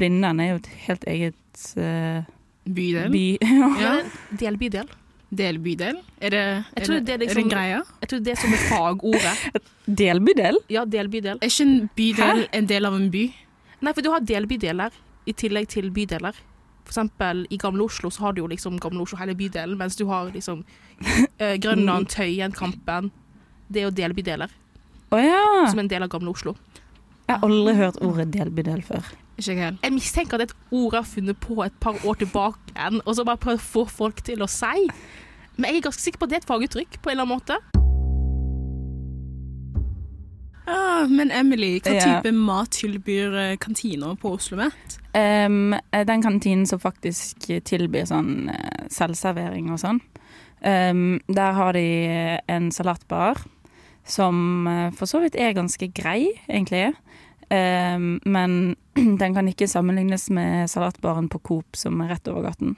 Blindern 0.00 0.40
er 0.40 0.52
jo 0.52 0.58
et 0.62 0.70
helt 0.86 1.04
eget 1.10 1.62
uh, 1.76 2.24
Bydel? 2.64 3.12
by. 3.12 3.24
ja. 3.60 3.70
Ja. 3.82 3.94
Delbydel. 4.40 4.90
Delbydel? 5.32 5.96
Er 6.20 6.30
det, 6.34 6.40
er 6.76 6.86
det, 6.86 6.98
det 7.06 7.14
er 7.14 7.22
er 7.30 7.34
det 7.38 7.44
greia? 7.48 7.80
Jeg 8.02 8.08
tror 8.10 8.18
det 8.26 8.32
er 8.34 8.40
som 8.42 8.52
er 8.52 8.64
fagordet. 8.68 9.62
Delbydel? 10.02 10.58
Ja, 10.72 10.84
delbydel. 10.84 11.40
Er 11.40 11.48
ikke 11.48 11.64
en 11.64 11.88
bydel 11.96 12.42
en 12.52 12.68
del 12.68 12.88
av 12.88 12.96
en 12.98 13.08
by? 13.12 13.24
Nei, 13.82 13.92
for 13.96 14.04
du 14.04 14.10
har 14.12 14.20
delbydeler 14.28 14.92
i 15.26 15.32
tillegg 15.32 15.70
til 15.72 15.88
bydeler. 15.94 16.36
For 16.84 16.92
eksempel 16.92 17.46
i 17.50 17.58
Gamle 17.62 17.86
Oslo 17.86 18.10
så 18.12 18.26
har 18.26 18.36
du 18.36 18.42
jo 18.42 18.50
liksom 18.50 18.76
Gamle 18.82 19.02
Oslo 19.06 19.18
hele 19.22 19.34
bydelen, 19.38 19.78
mens 19.80 19.96
du 19.96 20.04
har 20.10 20.28
liksom 20.34 20.64
eh, 21.40 21.56
Grønland, 21.62 22.10
Tøyen, 22.12 22.52
Kampen. 22.52 23.08
Det 23.72 23.80
er 23.82 23.88
jo 23.88 23.94
delbydeler, 23.96 24.52
Oh, 25.12 25.20
ja! 25.20 25.66
som 25.68 25.80
en 25.82 25.88
del 25.88 26.04
av 26.04 26.08
Gamle 26.12 26.32
Oslo. 26.32 26.54
Jeg 27.28 27.36
har 27.36 27.42
aldri 27.44 27.74
hørt 27.76 27.98
ordet 28.04 28.30
delbydel 28.32 28.80
før. 28.84 29.10
Ikke 29.42 29.58
jeg. 29.58 29.76
Jeg 29.82 29.92
mistenker 29.92 30.38
at 30.38 30.40
det 30.40 30.50
er 30.50 30.54
et 30.54 30.72
ord 30.78 30.92
jeg 30.94 31.00
har 31.02 31.10
funnet 31.10 31.40
på 31.42 31.58
et 31.64 31.74
par 31.82 31.98
år 32.06 32.14
tilbake, 32.22 32.58
igjen, 32.76 33.00
og 33.04 33.16
så 33.18 33.24
bare 33.26 33.42
prøvd 33.42 33.58
å 33.58 33.68
få 33.68 33.84
folk 33.90 34.22
til 34.24 34.42
å 34.44 34.48
si. 34.50 34.86
Men 35.56 35.68
jeg 35.68 35.82
er 35.82 35.86
ganske 35.90 36.04
sikker 36.06 36.22
på 36.22 36.28
at 36.28 36.30
det 36.30 36.38
er 36.40 36.44
et 36.46 36.50
faguttrykk, 36.52 37.00
på 37.02 37.10
en 37.10 37.16
eller 37.18 37.26
annen 37.26 37.36
måte. 37.40 37.58
Ah, 40.66 41.06
men 41.10 41.30
Emily, 41.34 41.80
hva 41.80 41.92
Ja. 41.94 42.04
type 42.22 42.32
mat 42.32 42.70
tilbyr 42.70 43.34
eh, 43.52 43.56
kantina 43.56 44.14
på 44.16 44.32
Oslo 44.36 44.56
Met? 44.56 44.98
Em, 45.12 45.74
den 45.90 46.22
kantinen 46.22 46.66
som 46.66 46.78
faktisk 46.78 47.48
tilbyr 47.64 48.06
sånn 48.06 48.48
eh, 48.48 48.86
selvservering 48.88 49.72
og 49.72 49.80
sånn, 49.82 50.00
em, 50.62 51.20
der 51.28 51.52
har 51.52 51.72
de 51.72 52.38
en 52.48 52.70
salatbar 52.70 53.42
som 54.04 54.66
eh, 54.68 54.90
for 54.92 55.06
så 55.06 55.20
vidt 55.20 55.34
er 55.34 55.52
ganske 55.52 55.92
grei, 55.92 56.30
egentlig. 56.48 56.94
Em, 57.52 58.20
men 58.24 58.76
den 59.20 59.34
kan 59.34 59.48
ikke 59.48 59.68
sammenlignes 59.68 60.30
med 60.32 60.70
salatbaren 60.70 61.28
på 61.28 61.42
Coop 61.44 61.76
som 61.76 62.00
er 62.00 62.14
rett 62.14 62.30
over 62.32 62.48
gaten. 62.48 62.76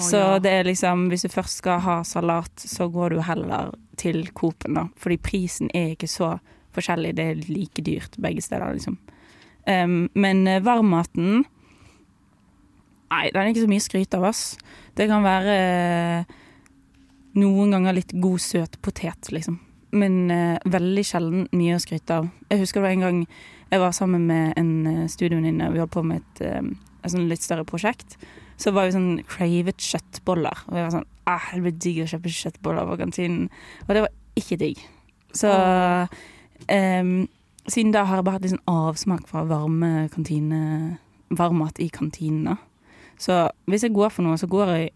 så 0.00 0.38
det 0.38 0.50
er 0.52 0.68
liksom, 0.68 1.08
hvis 1.10 1.24
du 1.24 1.32
først 1.32 1.62
skal 1.62 1.80
ha 1.82 1.94
salat, 2.04 2.52
så 2.56 2.86
går 2.92 3.16
du 3.16 3.22
heller 3.24 3.72
til 3.96 4.28
Coop-en, 4.36 4.76
da. 4.76 4.84
Fordi 5.00 5.16
prisen 5.18 5.72
er 5.74 5.94
ikke 5.94 6.10
så 6.10 6.36
forskjellig, 6.76 7.14
det 7.16 7.24
er 7.24 7.42
like 7.48 7.82
dyrt 7.82 8.18
begge 8.20 8.44
steder, 8.44 8.76
liksom. 8.76 8.98
Em, 9.66 10.08
men 10.12 10.46
eh, 10.46 10.60
varmmaten 10.62 11.46
Nei, 13.14 13.28
den 13.32 13.40
er 13.40 13.48
ikke 13.48 13.62
så 13.62 13.70
mye 13.70 13.84
skryt 13.84 14.14
av, 14.18 14.26
oss 14.28 14.58
Det 14.92 15.06
kan 15.08 15.24
være 15.24 15.54
eh, 15.56 16.34
noen 17.40 17.72
ganger 17.72 17.96
litt 17.96 18.12
god, 18.20 18.42
søt 18.42 18.76
potet, 18.84 19.32
liksom. 19.32 19.56
Men 19.96 20.30
eh, 20.30 20.58
veldig 20.68 21.04
sjelden 21.08 21.46
mye 21.56 21.78
å 21.78 21.82
skryte 21.82 22.20
av. 22.20 22.28
Jeg 22.52 22.60
husker 22.60 22.82
det 22.82 22.84
var 22.84 22.94
en 22.98 23.06
gang 23.06 23.22
jeg 23.70 23.82
var 23.82 23.94
sammen 23.96 24.26
med 24.28 24.54
en 24.60 24.72
uh, 24.86 25.04
studievenninne, 25.10 25.70
vi 25.72 25.82
holdt 25.82 25.94
på 25.94 26.04
med 26.06 26.22
et, 26.22 26.42
et, 26.48 26.90
et 27.02 27.14
sånn 27.14 27.28
litt 27.30 27.44
større 27.44 27.66
prosjekt. 27.68 28.18
Så 28.60 28.70
var 28.74 28.86
vi 28.86 28.94
sånn 28.94 29.22
cravet 29.28 29.82
kjøttboller. 29.82 30.66
Og 30.68 30.76
jeg 30.78 30.86
var 30.86 30.92
sånn 30.94 31.08
ah, 31.26 31.46
Det 31.50 31.62
blir 31.64 31.78
digg 31.82 32.02
å 32.04 32.10
kjøpe 32.12 32.30
kjøttboller 32.30 32.86
på 32.86 32.98
kantinen. 33.00 33.48
Og 33.86 33.96
det 33.96 34.04
var 34.04 34.12
ikke 34.38 34.58
digg. 34.60 34.82
Så 35.34 35.50
um, 35.50 37.16
siden 37.66 37.94
da 37.94 38.04
har 38.06 38.20
jeg 38.20 38.26
bare 38.28 38.38
hatt 38.38 38.46
litt 38.46 38.54
sånn 38.54 38.70
avsmak 38.70 39.26
fra 39.30 39.42
varme 39.48 40.06
kantine 40.14 40.60
varmmat 41.34 41.80
i 41.82 41.88
kantinene. 41.88 42.56
Så 43.18 43.48
hvis 43.70 43.86
jeg 43.86 43.94
går 43.94 44.12
for 44.12 44.26
noe, 44.26 44.38
så 44.38 44.48
går 44.50 44.72
jeg 44.74 44.92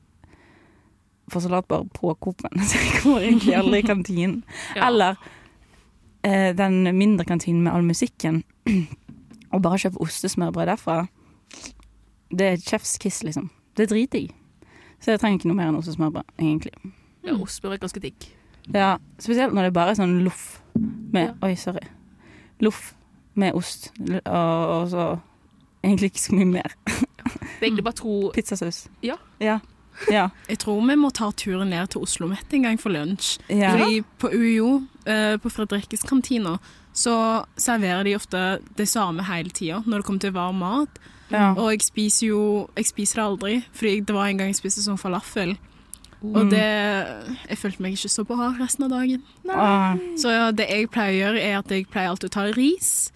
for 1.33 1.45
salatbar 1.45 1.87
på 1.95 2.15
Coop-en. 2.21 2.63
Så 2.69 2.81
jeg 2.81 3.03
går 3.03 3.19
egentlig 3.27 3.57
aldri 3.59 3.83
i 3.83 3.89
kantinen. 3.89 4.39
Ja. 4.77 4.89
Eller 4.89 5.19
eh, 6.23 6.55
den 6.57 6.83
mindre 6.99 7.27
kantinen 7.29 7.63
med 7.67 7.73
all 7.75 7.85
musikken. 7.87 8.43
Og 9.55 9.63
bare 9.65 9.79
kjøpe 9.81 10.01
ostesmørbrød 10.05 10.67
derfra. 10.69 11.07
Det 12.31 12.47
er 12.47 12.57
chef's 12.61 12.99
kiss, 13.01 13.23
liksom. 13.25 13.49
Det 13.77 13.87
er 13.91 14.17
i. 14.19 14.29
Så 15.01 15.11
jeg 15.15 15.21
trenger 15.21 15.39
ikke 15.39 15.49
noe 15.49 15.57
mer 15.57 15.71
enn 15.71 15.79
ostesmørbrød, 15.79 16.35
egentlig. 16.39 16.73
Ja, 17.25 17.33
ostesmørbrød 17.33 17.79
er 17.79 17.85
ganske 17.87 18.01
digg. 18.01 18.29
Ja, 18.75 18.97
Spesielt 19.19 19.55
når 19.55 19.63
det 19.69 19.73
bare 19.73 19.95
er 19.95 20.01
sånn 20.01 20.19
loff 20.27 20.61
med 20.77 21.31
Ja. 21.31 21.35
Oi, 21.47 21.55
sorry. 21.57 21.87
Loff 22.61 22.93
med 23.39 23.55
ost, 23.55 23.93
og, 24.27 24.63
og 24.75 24.89
så 24.91 25.19
egentlig 25.85 26.11
ikke 26.13 26.21
så 26.21 26.35
mye 26.35 26.51
mer. 26.51 26.75
Det 26.85 27.63
er 27.63 27.67
egentlig 27.71 27.85
bare 27.87 27.95
to 28.01 28.17
Pizzasaus. 28.35 28.89
Ja. 29.03 29.17
Ja. 29.41 29.59
Ja. 30.11 30.29
Jeg 30.49 30.59
tror 30.63 30.81
vi 30.87 30.95
må 30.99 31.11
ta 31.11 31.31
turen 31.35 31.71
ned 31.71 31.91
til 31.91 32.05
Oslo 32.07 32.29
Met 32.31 32.53
en 32.55 32.63
gang 32.69 32.79
for 32.81 32.91
lunsj. 32.95 33.39
ja. 33.49 33.73
Fordi 33.75 34.03
på 34.19 34.31
UiO, 34.35 34.83
eh, 35.07 35.37
på 35.43 35.51
Fredrikkes 35.51 36.03
kantina, 36.07 36.59
så 36.99 37.15
serverer 37.61 38.03
de 38.09 38.17
ofte 38.19 38.41
det 38.79 38.89
samme 38.91 39.23
hele 39.29 39.53
tida 39.55 39.79
når 39.87 40.01
det 40.03 40.07
kommer 40.09 40.21
til 40.25 40.33
varm 40.35 40.59
mat. 40.65 40.99
ja. 41.31 41.53
Og 41.55 41.71
jeg 41.71 41.83
spiser 41.85 42.27
jo 42.33 42.41
Jeg 42.77 42.87
spiser 42.89 43.21
det 43.21 43.25
aldri, 43.29 43.65
fordi 43.73 44.01
det 44.09 44.15
var 44.17 44.27
en 44.33 44.39
gang 44.41 44.49
jeg 44.51 44.57
spiste 44.59 44.83
sånn 44.83 44.99
falafel. 44.99 45.57
Og 46.23 46.47
Mm. 46.47 46.51
det 46.51 46.65
Jeg 47.49 47.59
følte 47.59 47.81
meg 47.85 47.93
ikke 47.95 48.09
så 48.11 48.25
bra 48.27 48.49
resten 48.59 48.85
av 48.85 48.91
dagen. 48.91 49.23
Ah, 49.49 49.95
Så 50.17 50.33
ja, 50.35 50.51
det 50.51 50.67
jeg 50.69 50.91
pleier 50.91 51.13
å 51.15 51.21
gjøre, 51.35 51.41
er 51.45 51.59
at 51.59 51.69
jeg 51.71 51.87
pleier 51.91 52.09
alltid 52.11 52.31
å 52.31 52.35
ta 52.35 52.45
ris. 52.57 53.13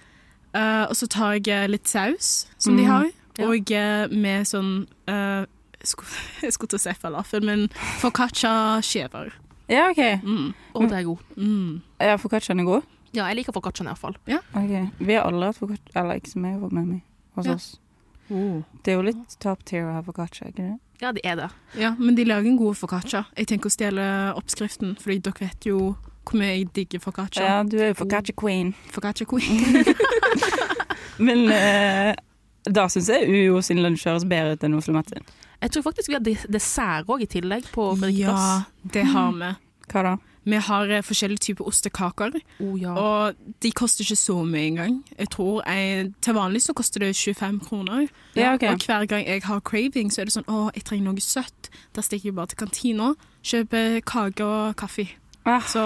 Uh, 0.55 0.85
og 0.91 0.95
så 0.95 1.09
tar 1.09 1.33
jeg 1.41 1.49
eh, 1.49 1.67
litt 1.67 1.89
saus, 1.89 2.47
som 2.59 2.77
de 2.77 2.83
Mhm. 2.85 2.91
har. 2.93 3.07
Og 3.49 3.71
ja. 3.71 4.07
med 4.13 4.45
sånn 4.47 4.87
uh, 5.09 5.47
jeg, 5.81 6.53
skulle, 6.53 6.69
til 6.69 6.79
å 6.79 6.81
si 6.81 6.93
falafel, 7.01 7.43
men 7.43 7.69
foccaccia-skiver. 8.03 9.33
ja, 9.69 9.89
OK. 9.91 10.23
Mm. 10.23 10.55
Og 10.75 10.89
det 10.89 10.99
er 10.99 11.03
god. 11.05 11.19
Mm. 11.37 11.81
Ja, 12.01 12.17
Foccacciaen 12.17 12.61
er 12.61 12.65
god. 12.65 12.83
Ja, 13.13 13.27
jeg 13.29 13.37
liker 13.43 13.53
foccacciaen 13.53 13.91
iallfall. 13.91 14.17
Ok, 14.57 14.73
Vi 14.99 15.15
har 15.15 15.27
alle 15.29 15.51
hatt 15.51 15.59
focaccia, 15.61 15.93
eller 16.01 16.21
ikke 16.21 16.31
som 16.33 16.45
jeg 16.49 16.55
har 16.57 16.61
fått 16.65 16.73
med 16.73 16.87
meg, 16.87 17.03
hos 17.37 17.47
Ja. 17.47 17.55
oss. 17.55 17.79
Det 18.29 18.93
er 18.93 18.97
jo 18.97 19.03
litt 19.03 19.37
top 19.41 19.65
tier 19.69 19.85
å 19.85 19.93
ha 19.93 20.03
focaccia, 20.03 20.49
ikke 20.49 20.57
det? 20.63 20.79
Ja, 21.03 21.11
det 21.13 21.21
er 21.27 21.37
det. 21.37 21.51
Ja, 21.77 21.95
men 21.99 22.15
de 22.15 22.25
lager 22.25 22.49
en 22.49 22.57
god 22.57 22.77
foccaccia. 22.79 23.25
Jeg 23.37 23.47
tenker 23.51 23.69
å 23.69 23.75
stjele 23.75 24.33
oppskriften, 24.39 24.97
fordi 25.03 25.19
dere 25.21 25.35
vet 25.41 25.67
jo 25.67 25.97
hvor 26.25 26.39
mye 26.39 26.53
jeg 26.57 26.73
digger 26.73 27.01
foccaccia. 27.03 27.43
Ja, 27.45 27.63
du 27.67 27.77
er 27.83 27.89
jo 27.91 27.95
focaccia 28.05 28.33
queen. 28.39 28.73
Focaccia 28.95 29.27
queen. 29.27 29.85
Men 31.19 31.49
eh, 31.53 32.15
da 32.71 32.87
syns 32.89 33.09
jeg 33.11 33.29
UiO 33.29 33.61
sin 33.63 33.83
lunsj 33.83 34.07
høres 34.09 34.25
bedre 34.31 34.55
ut 34.57 34.65
enn 34.65 34.79
Oslo 34.79 34.95
Met 34.95 35.11
sin. 35.11 35.27
Jeg 35.63 35.75
tror 35.75 35.83
faktisk 35.83 36.09
vi 36.11 36.17
har 36.17 36.49
dessert 36.51 37.11
òg 37.11 37.23
i 37.23 37.29
tillegg 37.31 37.67
på 37.75 37.91
Fredrikke 37.99 38.33
ja, 38.33 38.63
det 38.95 39.05
har 39.13 39.33
vi. 39.39 39.51
Hva 39.93 40.03
da? 40.07 40.15
Vi 40.45 40.57
har 40.57 40.91
eh, 40.91 41.03
forskjellige 41.03 41.39
typer 41.39 41.65
ostekaker, 41.71 42.41
Oh, 42.61 42.75
ja. 42.81 42.93
og 42.99 43.35
de 43.63 43.71
koster 43.73 44.03
ikke 44.05 44.17
så 44.19 44.45
mye 44.45 44.67
engang. 44.73 45.05
Jeg 45.19 45.29
tror 45.31 45.63
jeg, 45.67 46.13
Til 46.21 46.35
vanlig 46.35 46.63
så 46.63 46.73
koster 46.75 47.01
det 47.01 47.15
25 47.17 47.61
kroner. 47.69 48.09
Ja, 48.37 48.55
okay. 48.55 48.69
Og 48.75 48.79
hver 48.87 49.07
gang 49.07 49.27
jeg 49.27 49.43
har 49.45 49.61
craving, 49.61 50.11
så 50.13 50.21
er 50.21 50.25
det 50.25 50.33
sånn 50.35 50.49
å, 50.51 50.71
jeg 50.75 50.85
trenger 50.85 51.05
noe 51.13 51.21
søtt. 51.21 51.71
Da 51.95 52.01
stikker 52.03 52.31
jeg 52.33 52.35
bare 52.35 52.47
til 52.51 52.59
kantina, 52.59 53.15
kjøper 53.45 54.01
kake 54.05 54.45
og 54.45 54.77
kaffe. 54.77 55.09
Ah, 55.45 55.59
Så 55.67 55.81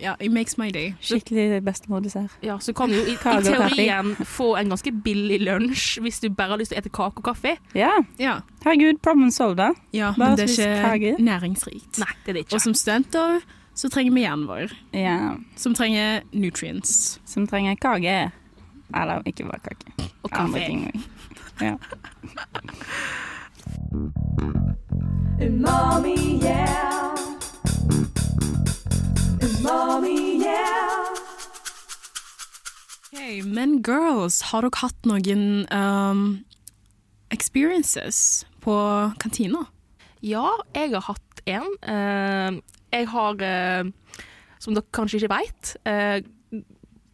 ja, 0.00 0.14
it 0.18 0.32
makes 0.32 0.56
my 0.56 0.70
day. 0.70 0.94
skikkelig 1.02 1.60
bestemordessert. 1.64 2.30
ja, 2.42 2.56
så 2.58 2.72
kan 2.72 2.88
du 2.88 2.94
jo 2.96 3.02
i, 3.04 3.12
i 3.12 3.16
teorien 3.16 4.14
få 4.24 4.54
en 4.56 4.68
ganske 4.72 4.92
billig 5.04 5.40
lunsj 5.44 5.98
hvis 6.00 6.20
du 6.20 6.30
bare 6.30 6.54
har 6.54 6.58
lyst 6.58 6.72
til 6.72 6.78
å 6.78 6.80
ete 6.80 6.88
kake 6.88 7.20
og 7.20 7.24
kaffe. 7.24 7.56
Ja, 7.74 7.90
Ja, 8.18 8.38
herregud, 8.64 9.02
problem 9.02 9.30
solved, 9.30 9.56
da. 9.60 9.72
ja 9.92 10.14
Bare 10.16 10.30
men 10.30 10.38
det 10.38 10.46
er 10.46 10.54
ikke 10.54 10.88
kake. 10.88 11.22
næringsrikt. 11.22 11.98
Nei, 12.00 12.08
det 12.24 12.28
er 12.28 12.32
det 12.32 12.44
ikke. 12.46 12.54
Og 12.56 12.60
som 12.64 12.72
studenter 12.74 13.42
så 13.74 13.88
trenger 13.90 14.12
vi 14.14 14.22
hjernen 14.24 14.46
vår, 14.46 14.72
Ja, 14.94 15.36
som 15.56 15.74
trenger 15.74 16.22
nutrients. 16.32 17.20
som 17.24 17.46
trenger 17.46 17.76
kake. 17.76 18.30
Eller 18.94 19.22
ikke 19.26 19.44
bare 19.48 19.60
kake. 19.64 20.10
og 20.22 20.30
kaffe. 20.30 20.92
Ja. 21.60 21.76
Umami, 25.40 26.40
yeah. 26.42 27.14
Umami, 29.40 30.40
yeah. 30.42 31.14
Hey, 33.12 33.42
men 33.42 33.82
girls, 33.82 34.40
har 34.50 34.62
dere 34.66 34.80
hatt 34.82 35.08
noen 35.08 35.44
um, 35.72 36.22
experiences 37.34 38.44
på 38.64 38.74
kantina? 39.22 39.66
Ja, 40.24 40.46
jeg 40.74 40.94
har 40.94 41.04
hatt 41.10 41.42
en. 41.46 42.60
Eh, 42.94 43.00
jeg 43.02 43.08
har, 43.10 43.42
eh, 43.42 43.84
som 44.62 44.74
dere 44.74 44.86
kanskje 44.94 45.18
ikke 45.20 45.34
veit, 45.34 45.74
uh, 45.84 46.22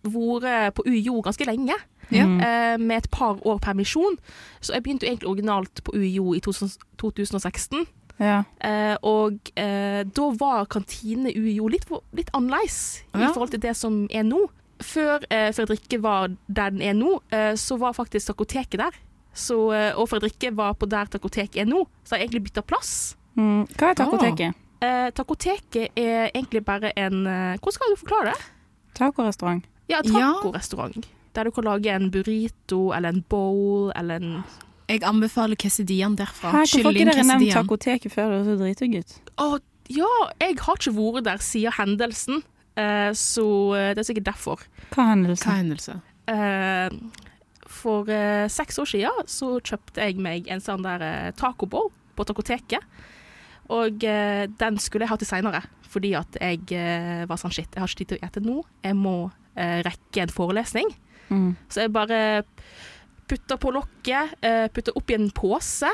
vært 0.04 0.74
på 0.76 0.84
UiO 0.86 1.20
ganske 1.24 1.44
lenge. 1.48 1.74
Ja. 2.10 2.24
Mm. 2.26 2.40
eh, 2.40 2.76
med 2.78 2.96
et 3.04 3.10
par 3.10 3.38
år 3.46 3.60
permisjon. 3.62 4.16
Så 4.60 4.72
jeg 4.74 4.82
begynte 4.82 5.06
egentlig 5.06 5.28
originalt 5.30 5.82
på 5.84 5.92
UiO 5.94 6.32
i 6.34 6.40
2016. 6.40 7.86
ja. 8.18 8.42
Eh, 8.60 8.96
og 9.02 9.38
eh, 9.56 10.02
da 10.04 10.30
var 10.40 10.66
kantine 10.66 11.30
UiO 11.36 11.68
litt, 11.68 11.86
litt 12.12 12.30
annerledes 12.34 13.02
Ja. 13.14 13.30
i 13.30 13.32
forhold 13.32 13.50
til 13.50 13.60
det 13.60 13.76
som 13.76 14.08
er 14.10 14.22
nå. 14.24 14.48
Før 14.82 15.22
eh, 15.30 15.52
Fredrikke 15.52 16.02
var 16.02 16.28
der 16.48 16.70
den 16.70 16.82
er 16.82 16.94
nå, 16.94 17.20
eh, 17.30 17.54
så 17.54 17.78
var 17.78 17.92
faktisk 17.92 18.26
takoteket 18.26 18.78
der. 18.80 18.92
Så, 19.32 19.70
eh, 19.72 19.92
og 19.96 20.08
Fredrikke 20.08 20.50
var 20.56 20.74
på 20.74 20.88
der 20.90 21.04
takoteket 21.06 21.62
er 21.62 21.66
nå, 21.70 21.86
så 22.04 22.14
har 22.16 22.18
jeg 22.18 22.28
egentlig 22.30 22.50
bytta 22.50 22.62
plass. 22.62 23.16
Mm. 23.36 23.66
Hva 23.76 23.90
er 23.90 23.94
takoteket? 23.94 24.54
Eh, 24.80 25.10
takoteket 25.12 25.90
er 25.98 26.30
egentlig 26.34 26.64
bare 26.64 26.92
en 26.96 27.26
eh, 27.26 27.58
Hvordan 27.60 27.72
skal 27.76 27.92
du 27.92 27.98
forklare 28.00 28.32
det? 28.32 28.46
Tacorestaurant. 28.96 29.64
Ja, 29.90 30.00
Ja. 30.04 30.32
Der 31.34 31.44
du 31.44 31.50
kan 31.54 31.64
lage 31.64 31.90
en 31.94 32.10
burrito 32.10 32.90
eller 32.92 33.08
en 33.12 33.22
bowl 33.28 33.92
eller 33.96 34.16
en 34.16 34.44
Jeg 34.88 35.02
anbefaler 35.06 35.54
quesadillaen 35.56 36.16
derfra. 36.16 36.50
Hvorfor 36.50 36.82
har 36.82 36.92
ikke 36.92 37.04
dere 37.14 37.24
nevnt 37.26 37.52
takoteket 37.54 38.10
før? 38.12 38.30
Det 38.30 38.40
er 38.40 38.44
så 38.48 38.56
dritdigg 38.58 38.96
ut. 38.98 39.12
Å, 39.38 39.60
ja, 39.88 40.08
jeg 40.40 40.56
har 40.58 40.74
ikke 40.80 40.94
vært 40.96 41.24
der 41.28 41.36
siden 41.38 41.72
hendelsen, 41.76 42.42
eh, 42.76 43.12
så 43.14 43.46
eh, 43.78 43.92
det 43.94 44.02
er 44.02 44.08
sikkert 44.08 44.26
derfor. 44.32 44.64
Hva 44.90 45.06
hendelsen? 45.12 45.46
Hva 45.46 45.58
hendelse? 45.60 46.00
Eh, 46.26 46.90
for 47.70 48.10
eh, 48.10 48.48
seks 48.50 48.78
år 48.82 48.90
siden 48.90 49.30
så 49.30 49.52
kjøpte 49.62 50.02
jeg 50.02 50.18
meg 50.18 50.48
en 50.50 50.60
sånn 50.64 50.82
der 50.82 51.00
eh, 51.06 51.30
tacobowl 51.38 51.92
på 52.18 52.26
takoteket. 52.26 52.82
Og 53.70 54.04
eh, 54.06 54.46
den 54.60 54.78
skulle 54.82 55.06
jeg 55.06 55.12
ha 55.12 55.18
til 55.20 55.28
seinere, 55.30 55.62
fordi 55.90 56.14
at 56.18 56.38
jeg 56.40 56.64
eh, 56.74 57.24
var 57.30 57.38
sånn 57.40 57.54
shit, 57.54 57.70
jeg 57.70 57.82
har 57.82 57.90
ikke 57.90 58.02
tid 58.02 58.12
til 58.12 58.20
å 58.20 58.26
ete 58.26 58.42
nå. 58.42 58.56
Jeg 58.86 58.98
må 58.98 59.16
eh, 59.54 59.80
rekke 59.86 60.24
en 60.24 60.34
forelesning. 60.34 60.90
Mm. 61.30 61.52
Så 61.70 61.84
jeg 61.84 61.92
bare 61.94 62.20
putta 63.30 63.58
på 63.62 63.70
lokket, 63.74 64.34
eh, 64.42 64.66
putta 64.74 64.94
oppi 64.98 65.14
en 65.14 65.30
pose. 65.34 65.90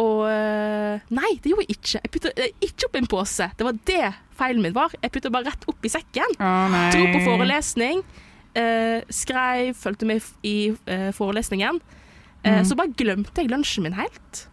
Og 0.00 0.24
eh, 0.30 1.02
Nei, 1.12 1.32
det 1.42 1.52
gjorde 1.52 1.66
jeg 1.66 1.76
ikke. 1.76 2.00
Jeg 2.00 2.12
putta 2.16 2.32
eh, 2.40 2.52
ikke 2.64 2.88
oppi 2.88 3.02
en 3.02 3.10
pose. 3.10 3.50
Det 3.58 3.66
var 3.66 3.80
det 3.90 4.02
feilen 4.40 4.64
min 4.64 4.76
var. 4.76 4.94
Jeg 5.02 5.12
putta 5.12 5.32
bare 5.34 5.50
rett 5.50 5.68
oppi 5.68 5.92
sekken. 5.92 6.36
Oh. 6.40 6.76
Dro 6.94 7.04
på 7.12 7.24
forelesning. 7.26 8.00
Eh, 8.56 9.04
skrev, 9.12 9.74
fulgte 9.78 10.08
med 10.08 10.24
i 10.46 10.72
forelesningen. 11.14 11.82
Mhm. 12.40 12.64
Så 12.64 12.72
bare 12.72 12.96
glemte 12.96 13.42
jeg 13.42 13.50
lunsjen 13.52 13.84
min 13.84 13.98
helt. 13.98 14.46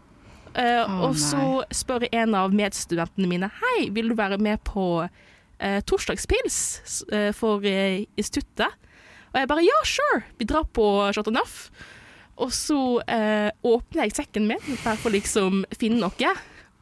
Å, 0.58 0.86
og 1.06 1.18
så 1.22 1.62
spør 1.76 2.08
en 2.10 2.34
av 2.38 2.56
medstudentene 2.56 3.30
mine 3.30 3.50
Hei, 3.60 3.90
vil 3.94 4.10
du 4.10 4.16
være 4.18 4.40
med 4.42 4.64
på 4.66 5.06
eh, 5.06 5.80
torsdagspils 5.86 6.58
eh, 7.14 7.30
for 7.38 7.66
eh, 7.68 8.06
instituttet. 8.18 8.74
Og 9.34 9.38
jeg 9.42 9.50
bare 9.52 9.66
ja, 9.66 9.78
sure. 9.86 10.24
Vi 10.40 10.48
drar 10.50 10.66
på 10.74 10.88
Chateau 11.14 11.36
Neuf. 11.36 11.70
Og 12.42 12.54
så 12.54 12.80
eh, 13.10 13.50
åpner 13.66 14.08
jeg 14.08 14.18
sekken 14.18 14.48
min 14.50 14.78
for 14.82 15.00
for 15.02 15.14
liksom 15.14 15.64
finne 15.78 16.02
noe. 16.06 16.34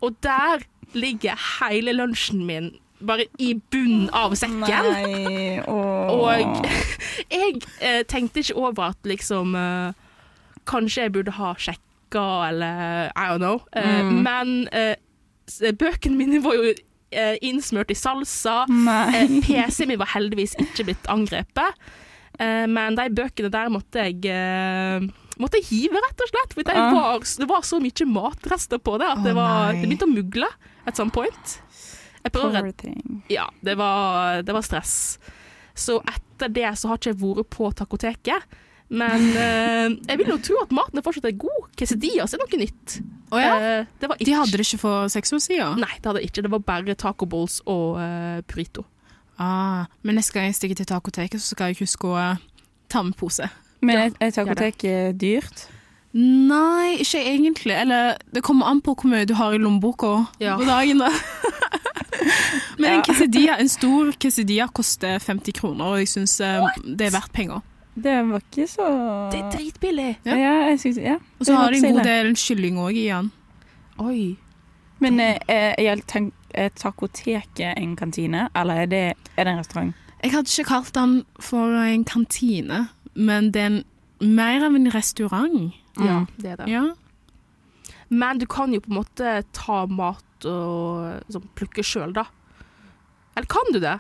Og 0.04 0.18
der 0.24 0.66
ligger 0.96 1.40
hele 1.60 1.96
lunsjen 1.96 2.46
min 2.48 2.74
bare 3.06 3.26
i 3.40 3.54
bunnen 3.72 4.10
av 4.16 4.36
sekken. 4.40 4.64
Nei. 4.64 5.60
Og 6.16 6.32
jeg 7.32 7.62
eh, 7.80 8.04
tenkte 8.08 8.42
ikke 8.42 8.58
over 8.60 8.92
at 8.94 9.08
liksom 9.08 9.56
eh, 9.60 10.04
Kanskje 10.66 11.04
jeg 11.04 11.12
burde 11.14 11.36
ha 11.38 11.52
eller 12.50 13.12
I 13.16 13.26
don't 13.32 13.42
know. 13.44 13.62
Eh, 13.76 14.02
Mm. 14.06 14.22
Men 14.24 14.68
eh, 14.72 14.96
bøkene 15.78 16.16
mine 16.18 16.40
var 16.44 16.56
jo 16.58 16.72
eh, 17.12 17.38
innsmurt 17.42 17.92
i 17.92 17.96
salsa. 17.96 18.66
PC-en 19.46 19.88
min 19.92 20.00
var 20.00 20.12
heldigvis 20.16 20.56
ikke 20.62 20.86
blitt 20.90 21.08
angrepet. 21.12 21.76
Men 22.40 22.98
de 22.98 23.06
bøkene 23.16 23.48
der 23.50 23.70
måtte 23.72 24.02
jeg 24.10 25.12
Måtte 25.40 25.60
jeg 25.60 25.66
hive, 25.70 26.00
rett 26.00 26.22
og 26.24 26.30
slett. 26.32 26.54
For 26.56 26.64
det, 26.64 26.74
Ah. 26.76 26.92
var, 26.96 27.20
det 27.20 27.48
var 27.50 27.62
så 27.68 27.80
mye 27.84 28.06
matrester 28.08 28.78
på 28.80 28.98
det 29.00 29.08
at 29.08 29.24
det, 29.24 29.34
var, 29.36 29.74
det 29.74 29.82
begynte 29.88 30.08
å 30.08 30.14
mugle 30.14 30.48
at 30.88 30.96
some 30.96 31.12
point. 31.12 31.58
Ja, 33.30 33.50
det 33.62 33.76
var, 33.78 34.42
det 34.48 34.54
var 34.56 34.62
stress. 34.64 35.20
Så 35.76 35.98
etter 36.08 36.48
det 36.56 36.72
så 36.80 36.88
har 36.88 36.98
ikke 37.02 37.12
jeg 37.12 37.20
vært 37.20 37.50
på 37.52 37.68
takoteket. 37.76 38.56
Men 38.90 39.24
eh, 39.34 39.96
jeg 40.12 40.20
vil 40.22 40.28
jo 40.30 40.38
tro 40.46 40.60
at 40.62 40.74
maten 40.76 41.02
fortsatt 41.04 41.26
er 41.26 41.38
god. 41.42 41.70
Quesadillas 41.78 42.36
er 42.36 42.42
noe 42.44 42.60
nytt. 42.62 43.00
Oh, 43.34 43.40
ja? 43.42 43.56
Eh, 43.58 43.86
det 44.00 44.10
var 44.10 44.20
ikke, 44.20 44.28
De 44.30 44.36
hadde 44.38 44.52
det 44.60 44.66
ikke 44.68 44.82
for 44.84 45.08
seks 45.10 45.34
år 45.34 45.42
siden? 45.42 45.80
Nei, 45.82 45.96
det 45.98 46.06
hadde 46.12 46.22
ikke. 46.28 46.44
Det 46.46 46.52
var 46.54 46.62
bare 46.68 46.94
taco 46.96 47.26
balls 47.26 47.62
og 47.66 47.98
uh, 47.98 48.42
burrito. 48.46 48.86
Ah, 49.42 49.90
men 50.06 50.16
neste 50.16 50.32
gang 50.38 50.46
jeg 50.48 50.56
stikker 50.60 50.78
til 50.80 50.86
takoteket, 50.94 51.42
så 51.44 51.56
skal 51.58 51.74
jeg 51.74 51.82
huske 51.82 52.08
å 52.08 52.14
eh, 52.22 52.38
ta 52.94 53.02
med 53.04 53.18
pose. 53.20 53.50
Men 53.84 53.98
Ja, 53.98 54.06
er, 54.24 54.32
takotek 54.32 54.86
eh, 54.88 55.10
dyrt? 55.18 55.66
Nei, 56.16 56.96
ikke 57.04 57.20
egentlig. 57.26 57.76
Eller 57.76 58.16
det 58.32 58.46
kommer 58.48 58.70
an 58.72 58.80
på 58.86 58.94
hvor 58.96 59.12
mye 59.12 59.26
du 59.28 59.34
har 59.36 59.52
i 59.52 59.60
lommeboka 59.60 60.14
Ja. 60.40 60.56
på 60.62 60.64
dagen. 60.70 61.02
da. 61.04 61.10
Men 62.80 62.92
Ja. 62.92 62.96
en 62.96 63.04
quesadilla, 63.04 63.58
en 63.60 63.70
stor 63.70 64.14
quesadilla 64.22 64.70
koster 64.72 65.20
50 65.20 65.52
kroner, 65.60 65.86
og 65.86 66.00
jeg 66.00 66.08
syns 66.14 66.38
det 66.40 67.10
er 67.10 67.12
verdt 67.18 67.34
penger. 67.36 67.60
Det 67.96 68.16
var 68.30 68.42
ikke 68.44 68.66
så 68.68 68.86
Det 69.32 69.40
er 69.40 69.52
dritbillig. 69.54 70.18
Ja. 70.26 70.36
Ja, 70.36 70.54
jeg 70.70 70.80
synes, 70.80 70.98
ja. 70.98 71.16
Og 71.40 71.46
så 71.48 71.56
har 71.56 71.72
de 71.72 71.78
en 71.80 71.96
god 71.96 72.04
del 72.04 72.34
kylling 72.36 72.78
òg 72.82 72.98
i 73.00 73.06
den. 73.08 73.32
Oi. 74.04 74.38
Men 75.00 75.20
jeg 75.20 76.02
tenk, 76.08 76.34
er 76.54 76.70
takoteket 76.76 77.60
en 77.78 77.96
kantine, 77.96 78.50
eller 78.56 78.74
er 78.84 78.86
det, 78.92 79.04
er 79.38 79.44
det 79.44 79.54
en 79.54 79.60
restaurant? 79.60 79.94
Jeg 80.24 80.32
hadde 80.32 80.50
ikke 80.52 80.68
kalt 80.70 80.94
den 80.96 81.16
for 81.40 81.76
en 81.84 82.04
kantine, 82.08 82.88
men 83.16 83.52
det 83.52 83.62
er 83.62 83.66
en, 83.66 83.84
mer 84.22 84.64
av 84.66 84.76
en 84.76 84.88
restaurant. 84.92 85.74
Ja, 86.00 86.20
Mm. 86.20 86.28
det 86.42 86.52
er 86.52 86.56
det. 86.56 86.68
Ja. 86.72 86.84
Men 88.10 88.38
du 88.40 88.46
kan 88.46 88.74
jo 88.74 88.80
på 88.80 88.92
en 88.92 88.98
måte 89.04 89.44
ta 89.54 89.86
mat 89.86 90.46
og 90.46 91.22
sånn, 91.32 91.48
plukke 91.56 91.84
sjøl, 91.84 92.12
da. 92.14 92.26
Eller 93.38 93.48
kan 93.48 93.72
du 93.74 93.80
det? 93.80 94.00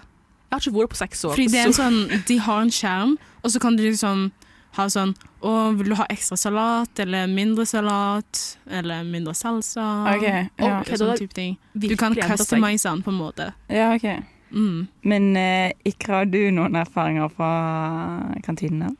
Har 0.55 0.63
ikke 0.63 0.77
vært 0.79 0.93
på 0.95 0.99
seks 1.01 1.25
år. 1.27 1.35
Fordi 1.35 1.51
det 1.51 1.59
er 1.59 1.69
en 1.69 1.75
sånn, 1.75 2.01
de 2.29 2.39
har 2.47 2.61
en 2.63 2.71
skjerm, 2.71 3.15
og 3.43 3.51
så 3.51 3.59
kan 3.59 3.75
du 3.75 3.83
liksom 3.83 4.29
ha 4.75 4.85
sånn 4.91 5.13
Å, 5.45 5.51
vil 5.77 5.91
du 5.91 5.95
ha 5.99 6.07
ekstra 6.09 6.37
salat, 6.39 6.99
eller 7.03 7.27
mindre 7.29 7.67
salat, 7.69 8.39
eller 8.79 9.03
mindre 9.05 9.35
salsa? 9.37 9.83
Okay, 10.15 10.47
ja. 10.57 10.79
Ok, 10.79 10.89
sånn 10.97 11.19
type 11.19 11.37
ting. 11.37 11.57
Du 11.75 11.93
kan 11.99 12.15
customize 12.17 12.87
den 12.87 13.03
på 13.05 13.13
en 13.13 13.19
måte. 13.19 13.51
Ja, 13.69 13.91
ok. 13.93 14.07
Mm. 14.55 14.87
Men 15.05 15.27
eh, 15.37 15.75
ikke 15.85 16.15
har 16.15 16.29
du 16.31 16.39
noen 16.55 16.79
erfaringer 16.79 17.29
fra 17.35 17.51
kantinene? 18.45 18.95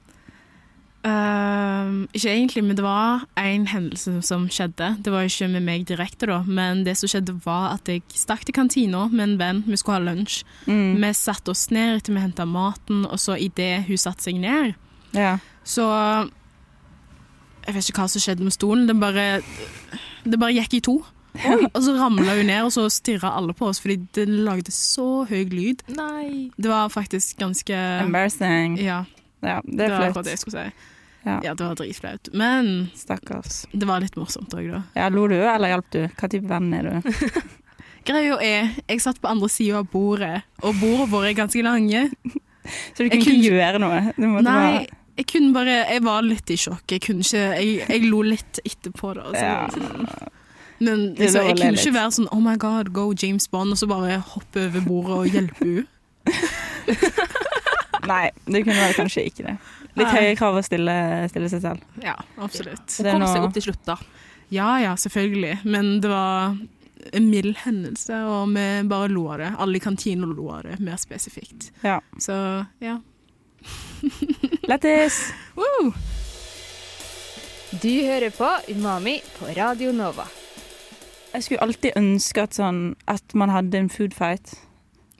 Ehm, 1.06 2.08
ikke 2.18 2.32
egentlig, 2.34 2.64
men 2.66 2.76
det 2.78 2.84
var 2.86 3.26
en 3.38 3.66
hendelse 3.70 4.16
som 4.26 4.48
skjedde. 4.50 4.88
Det 5.06 5.12
var 5.14 5.28
ikke 5.28 5.48
med 5.54 5.62
meg 5.68 5.84
direkte, 5.86 6.26
da, 6.32 6.40
men 6.48 6.84
det 6.88 6.96
som 6.98 7.12
skjedde 7.12 7.36
var 7.46 7.76
at 7.76 7.92
jeg 7.92 8.02
stakk 8.18 8.46
til 8.48 8.56
kantina 8.58 9.04
med 9.12 9.24
en 9.30 9.36
venn. 9.42 9.60
Vi 9.68 9.78
skulle 9.78 10.00
ha 10.00 10.06
lunsj. 10.08 10.40
Mm. 10.66 10.96
Vi 11.04 11.12
satte 11.14 11.54
oss 11.54 11.68
ned 11.74 12.00
etter 12.00 12.16
vi 12.16 12.24
henta 12.24 12.48
maten, 12.50 13.06
og 13.06 13.20
så 13.22 13.38
idet 13.38 13.86
hun 13.88 13.98
satte 14.02 14.26
seg 14.30 14.40
ned, 14.42 14.74
Ja. 15.16 15.38
så 15.64 15.86
Jeg 17.66 17.74
vet 17.74 17.88
ikke 17.90 18.02
hva 18.04 18.10
som 18.10 18.22
skjedde 18.22 18.44
med 18.46 18.54
stolen. 18.54 18.86
Det 18.86 18.94
bare, 19.00 19.42
det 20.24 20.38
bare 20.40 20.54
gikk 20.54 20.74
i 20.78 20.80
to. 20.86 21.00
Og 21.74 21.80
så 21.82 21.96
ramla 21.98 22.36
hun 22.38 22.46
ned, 22.46 22.62
og 22.64 22.72
så 22.72 22.84
stirra 22.94 23.32
alle 23.36 23.54
på 23.58 23.66
oss 23.72 23.80
fordi 23.82 23.98
den 24.14 24.46
lagde 24.46 24.70
så 24.72 25.26
høy 25.28 25.50
lyd. 25.50 25.82
Nei. 25.90 26.52
Det 26.58 26.70
var 26.70 26.90
faktisk 26.94 27.38
ganske 27.42 27.74
Embarrassing. 28.06 28.78
Ja, 28.80 29.04
Ja, 29.42 29.62
det 29.66 29.78
det 29.78 29.86
er 29.86 29.90
var 29.90 29.98
flaut. 29.98 30.10
akkurat 30.12 30.26
det 30.26 30.32
jeg 30.32 30.40
skulle 30.40 30.62
si. 30.64 30.72
Ja. 31.26 31.40
Ja, 31.44 31.54
det 31.58 31.66
var 31.66 31.76
dritflaut. 31.80 32.30
Men 32.38 32.90
Stakkars. 32.96 33.64
det 33.74 33.88
var 33.90 34.04
litt 34.04 34.16
morsomt 34.20 34.54
òg, 34.54 34.68
da. 34.72 34.82
Ja, 34.94 35.10
Lo 35.10 35.26
du, 35.28 35.36
eller 35.42 35.74
hjalp 35.74 35.88
du? 35.96 36.02
Hva 36.14 36.30
type 36.30 36.46
venn 36.50 36.74
er 36.78 36.90
du? 36.90 37.14
Greia 38.06 38.36
er, 38.46 38.76
jeg 38.86 39.02
satt 39.02 39.18
på 39.22 39.32
andre 39.32 39.50
sida 39.50 39.80
av 39.82 39.88
bordet, 39.90 40.44
og 40.62 40.78
bordet 40.78 41.08
vårt 41.10 41.32
er 41.32 41.40
ganske 41.40 41.64
lange. 41.66 42.04
Så 42.94 43.02
du 43.02 43.10
kunne 43.10 43.24
kunne 43.24 43.40
ikke 43.40 43.50
gjøre 43.50 43.82
noe? 43.82 44.42
Nei, 44.46 44.86
jeg 45.16 45.28
kunne 45.30 45.54
bare 45.56 45.76
Jeg 45.86 46.02
var 46.06 46.26
litt 46.26 46.50
i 46.54 46.58
sjokk. 46.60 46.84
Jeg 46.92 47.02
kunne 47.06 47.26
ikke 47.26 47.42
Jeg, 47.56 47.76
jeg 47.90 48.08
lo 48.10 48.22
litt 48.26 48.60
etterpå, 48.66 49.14
da. 49.18 49.26
Altså. 49.32 49.46
Ja. 49.46 50.32
Men 50.86 51.04
liksom, 51.16 51.46
jeg 51.50 51.58
kunne 51.58 51.80
ikke 51.80 51.94
være 51.96 52.14
sånn 52.18 52.30
Oh 52.36 52.42
my 52.44 52.56
God, 52.62 52.92
go 52.94 53.08
James 53.16 53.48
Bond, 53.50 53.74
og 53.74 53.80
så 53.80 53.88
bare 53.90 54.20
hoppe 54.34 54.68
over 54.68 54.86
bordet 54.86 55.18
og 55.18 55.30
hjelpe 55.32 55.66
henne. 55.66 55.86
Nei, 58.12 58.26
det 58.46 58.62
kunne 58.66 58.78
vel 58.78 58.98
kanskje 58.98 59.24
ikke 59.30 59.48
det. 59.48 59.56
Litt 59.96 60.12
høye 60.12 60.36
krav 60.36 60.60
å 60.60 60.64
stille, 60.66 60.96
stille 61.32 61.50
seg 61.52 61.64
selv. 61.64 61.84
Ja, 62.04 62.16
absolutt. 62.42 62.98
Er 63.00 63.16
Kom 63.16 63.28
seg 63.30 63.48
opp 63.48 63.56
til 63.56 63.70
slutt, 63.70 63.84
da. 63.88 63.96
Ja 64.54 64.76
ja, 64.84 64.96
selvfølgelig. 65.00 65.60
Men 65.64 66.00
det 66.04 66.12
var 66.12 66.58
en 67.14 67.30
mild 67.30 67.56
hendelse, 67.64 68.18
og 68.28 68.54
vi 68.56 68.66
bare 68.90 69.12
lo 69.14 69.28
av 69.34 69.42
det. 69.42 69.52
Alle 69.62 69.80
i 69.80 69.84
kantina 69.84 70.28
lo 70.28 70.50
av 70.54 70.66
det, 70.68 70.80
mer 70.84 71.00
spesifikt. 71.02 71.72
Ja. 71.86 72.00
Så 72.20 72.36
ja. 72.84 73.00
Lættis! 74.70 75.22
Woo! 75.56 75.94
Du 77.82 77.92
hører 78.06 78.30
på 78.32 78.50
Umami 78.72 79.20
på 79.40 79.50
Radio 79.58 79.92
Nova. 79.92 80.28
Jeg 81.34 81.44
skulle 81.44 81.66
alltid 81.66 81.98
ønske 82.00 82.46
at, 82.46 82.56
sånn, 82.56 82.96
at 83.12 83.34
man 83.36 83.52
hadde 83.52 83.82
en 83.82 83.90
food 83.92 84.16
fight. 84.16 84.54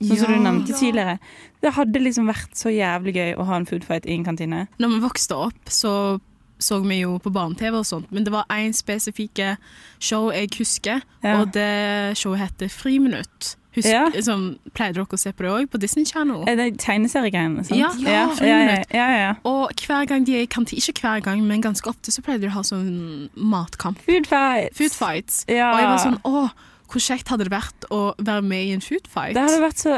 Sånn 0.02 0.18
som 0.18 0.32
Ja. 0.32 0.38
du 0.38 0.44
nevnte 0.44 0.74
tidligere. 0.78 1.20
Det 1.62 1.74
hadde 1.74 2.00
liksom 2.02 2.26
vært 2.28 2.52
så 2.54 2.70
jævlig 2.70 3.14
gøy 3.16 3.36
å 3.38 3.46
ha 3.46 3.56
en 3.56 3.66
food 3.66 3.84
fight 3.84 4.06
i 4.06 4.14
en 4.14 4.26
kantine. 4.26 4.68
Når 4.80 4.90
vi 4.90 5.00
vokste 5.08 5.36
opp, 5.36 5.66
så 5.68 6.20
så 6.58 6.80
vi 6.88 7.02
jo 7.02 7.20
på 7.20 7.30
barne-TV 7.34 7.76
og 7.78 7.84
sånt, 7.86 8.06
men 8.12 8.24
det 8.24 8.32
var 8.32 8.46
én 8.50 8.72
spesifikke 8.74 9.58
show 10.00 10.32
jeg 10.32 10.50
husker, 10.58 11.02
Ja. 11.22 11.42
og 11.42 11.52
det 11.52 12.16
showet 12.18 12.40
heter 12.40 12.70
Friminutt. 12.70 13.56
Husk, 13.76 13.86
Ja. 13.90 14.06
liksom, 14.10 14.58
pleide 14.74 14.94
dere 14.96 15.06
å 15.06 15.20
se 15.20 15.34
på 15.34 15.40
det 15.44 15.52
òg, 15.52 15.70
på 15.70 15.78
Disney 15.78 16.06
Channel? 16.06 16.46
Er 16.48 16.56
det 16.56 16.78
tegneseriegreiene? 16.78 17.66
sant? 17.66 17.78
Ja, 17.78 17.90
ja, 17.98 18.10
ja, 18.10 18.28
ja, 18.30 18.36
friminutt. 18.36 18.86
ja, 18.94 19.08
ja. 19.18 19.34
Og 19.44 19.70
hver 19.76 20.08
gang 20.08 20.24
de 20.24 20.36
er 20.38 20.42
i 20.44 20.48
kantine, 20.48 20.80
ikke 20.80 21.02
hver 21.02 21.22
gang, 21.24 21.46
men 21.46 21.62
ganske 21.62 21.86
ofte, 21.90 22.10
så 22.10 22.22
pleide 22.24 22.40
de 22.42 22.48
å 22.48 22.52
ha 22.52 22.62
sånn 22.62 23.30
matkamp. 23.36 23.98
Food 24.00 24.26
fights. 24.26 24.78
Food 24.78 24.92
fights. 24.94 25.46
Ja. 25.50 25.74
Og 25.74 25.80
jeg 25.80 25.88
var 25.90 25.98
sånn 25.98 26.22
Å, 26.24 26.52
hvor 26.92 27.02
kjekt 27.04 27.28
hadde 27.34 27.48
det 27.50 27.52
vært 27.56 27.88
å 27.92 28.14
være 28.20 28.42
med 28.46 28.66
i 28.70 28.74
en 28.76 28.82
shootfight? 28.86 29.34
Det 29.38 29.44
hadde 29.48 29.64
vært 29.64 29.82
så 29.86 29.98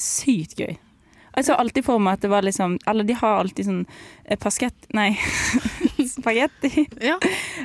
sykt 0.00 0.56
gøy. 0.60 0.76
Jeg 1.36 1.44
så 1.46 1.54
alltid 1.54 1.84
for 1.86 2.00
meg 2.02 2.16
at 2.18 2.22
det 2.24 2.28
var 2.32 2.42
liksom 2.42 2.72
Eller 2.90 3.04
de 3.06 3.14
har 3.14 3.36
alltid 3.38 3.64
sånn 3.68 3.84
eh, 4.26 4.34
paskett... 4.36 4.74
Nei, 4.92 5.12
spagetti 6.10 6.86
Ja. 7.04 7.16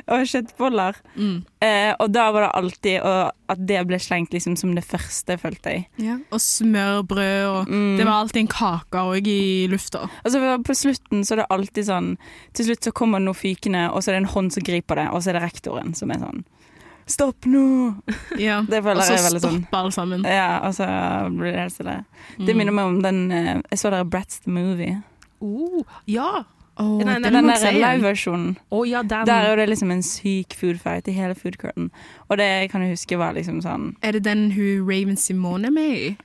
og 0.06 0.22
kjøttboller. 0.28 0.96
Mm. 1.18 1.40
Eh, 1.64 1.90
og 1.98 2.12
da 2.14 2.28
var 2.34 2.46
det 2.46 2.50
alltid 2.60 3.00
og 3.02 3.32
at 3.52 3.62
det 3.66 3.80
ble 3.88 3.98
slengt 4.02 4.32
liksom 4.34 4.54
som 4.58 4.72
det 4.76 4.84
første, 4.86 5.36
følte 5.40 5.72
jeg. 5.74 5.84
ja. 6.02 6.16
Og 6.30 6.40
smørbrød, 6.42 7.42
og 7.50 7.68
Mm. 7.68 7.96
det 7.98 8.06
var 8.06 8.20
alltid 8.22 8.40
en 8.44 8.52
kake 8.54 9.02
òg 9.02 9.26
i 9.26 9.66
lufta. 9.70 10.08
Altså 10.24 10.62
På 10.62 10.74
slutten 10.74 11.24
så 11.24 11.34
er 11.34 11.42
det 11.42 11.50
alltid 11.50 11.84
sånn 11.86 12.16
Til 12.54 12.66
slutt 12.70 12.84
så 12.84 12.92
kommer 12.92 13.18
noe 13.20 13.34
fykende, 13.34 13.90
og 13.92 14.02
så 14.02 14.10
er 14.10 14.14
det 14.20 14.22
en 14.26 14.34
hånd 14.34 14.52
som 14.52 14.62
griper 14.62 14.94
det, 14.96 15.08
og 15.10 15.22
så 15.22 15.30
er 15.30 15.40
det 15.40 15.42
rektoren 15.50 15.94
som 15.94 16.10
er 16.10 16.18
sånn 16.22 16.44
Stopp 17.06 17.46
nå! 17.46 17.94
Ja. 18.42 18.60
Det 18.66 18.82
føler 18.82 18.98
og 19.00 19.06
så 19.06 19.12
jeg 19.14 19.20
er 19.22 19.26
veldig 19.28 19.40
sånn 19.44 19.60
stopper 19.62 19.78
alle 19.78 19.92
sammen. 19.94 20.24
Ja, 20.26 20.48
og 20.66 20.74
så 20.74 20.86
blir 21.30 21.52
det 21.52 21.60
helt 21.60 21.72
stille. 21.76 21.96
Det 22.38 22.48
Mm. 22.52 22.56
minner 22.58 22.72
meg 22.74 22.84
om 22.90 22.96
den 23.02 23.20
eh, 23.32 23.54
Jeg 23.70 23.78
så 23.78 23.90
dere 23.94 24.04
Bratz 24.04 24.40
the 24.44 24.50
Movie. 24.50 24.96
Oh, 25.40 25.84
ja. 26.10 26.42
Oh, 26.78 26.98
Nei, 26.98 27.04
nei, 27.06 27.20
den 27.24 27.32
Den 27.32 27.46
må 27.46 27.54
der 27.62 27.72
liveversjonen. 27.72 28.56
Å 28.72 28.82
ja, 28.84 29.00
den. 29.02 29.24
Der 29.26 29.46
er 29.52 29.56
det 29.56 29.68
liksom 29.70 29.90
en 29.94 30.02
syk 30.02 30.52
food 30.58 30.76
fight 30.82 31.06
i 31.08 31.12
hele 31.16 31.34
food 31.34 31.56
curtain. 31.58 31.90
Og 32.28 32.36
det 32.36 32.70
kan 32.70 32.82
jeg 32.82 32.90
huske 32.98 33.16
var 33.16 33.32
liksom 33.38 33.62
sånn 33.64 33.94
Er 34.02 34.12
det 34.12 34.24
den 34.26 34.50
hun 34.52 34.82
Raven 34.84 35.16
Simone 35.16 35.66
er 35.70 35.70
med 35.72 35.94
i? 35.96 36.16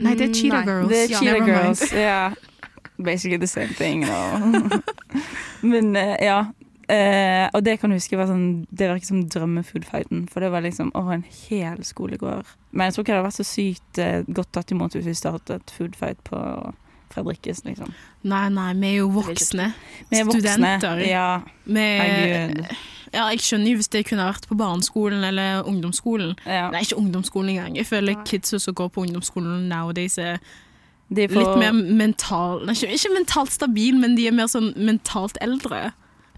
Nei, 0.00 0.14
det 0.14 0.24
er 0.24 0.28
Mm, 0.30 0.34
Cheetah 0.38 0.64
nei. 0.64 0.72
Girls. 0.72 0.88
Det 0.88 0.98
er 1.02 1.08
Ja, 1.10 1.18
Cheetah. 1.18 1.46
Girls. 1.46 1.92
Ja. 1.92 2.34
Basically 3.02 3.36
the 3.38 3.46
same 3.46 3.74
thing. 3.76 4.00
No. 4.06 4.80
Men 5.62 5.96
eh, 5.96 6.16
ja. 6.24 6.44
Eh, 6.92 7.46
og 7.54 7.62
det 7.64 7.78
kan 7.80 7.92
jeg 7.94 8.02
huske 8.02 8.18
var 8.20 8.26
sånn 8.28 8.66
Det 8.68 8.88
virket 8.90 9.08
som 9.08 9.22
drømmefoodfighten. 9.32 10.26
For 10.28 10.44
det 10.44 10.50
var 10.52 10.64
liksom 10.66 10.90
over 10.98 11.14
en 11.16 11.24
hel 11.48 11.80
skolegård. 11.88 12.44
Men 12.72 12.88
jeg 12.90 12.94
tror 12.96 13.04
ikke 13.06 13.12
det 13.12 13.18
hadde 13.20 13.28
vært 13.30 13.40
så 13.40 13.48
sykt 13.48 14.00
eh, 14.02 14.22
godt 14.28 14.50
tatt 14.52 14.72
imot 14.74 14.96
hvis 14.98 15.08
vi 15.08 15.14
startet 15.16 15.72
foodfight 15.78 16.20
på 16.28 16.40
Fredrikkes, 17.12 17.58
liksom. 17.66 17.90
Nei, 18.24 18.46
nei, 18.48 18.70
vi 18.80 18.86
er 18.88 18.98
jo 19.02 19.10
voksne. 19.12 19.66
Vi 20.08 20.16
er 20.16 20.24
voksne. 20.24 20.48
Studenter. 20.48 21.02
Ja, 21.04 21.26
herregud. 21.68 22.62
ja, 23.12 23.26
jeg 23.34 23.42
skjønner 23.44 23.68
jo 23.74 23.80
hvis 23.82 23.90
det 23.92 24.04
kunne 24.08 24.24
vært 24.30 24.46
på 24.48 24.56
barneskolen 24.56 25.24
eller 25.28 25.68
ungdomsskolen. 25.68 26.32
Ja. 26.46 26.70
Nei, 26.72 26.80
ikke 26.86 26.96
ungdomsskolen 27.02 27.52
engang. 27.52 27.76
Jeg 27.76 27.88
føler 27.90 28.16
kidsa 28.28 28.60
som 28.64 28.76
går 28.80 28.88
på 28.94 29.04
ungdomsskolen 29.04 29.66
nowadays 29.68 30.16
er 30.18 30.40
De 31.12 31.26
får- 31.28 31.36
litt 31.42 31.58
mer 31.60 31.72
mental 32.00 32.62
nei, 32.64 32.72
ikke 32.72 33.12
mentalt 33.12 33.52
stabil, 33.52 33.98
men 34.00 34.16
de 34.16 34.30
er 34.30 34.32
mer 34.32 34.48
sånn 34.48 34.72
mentalt 34.80 35.36
eldre 35.44 35.90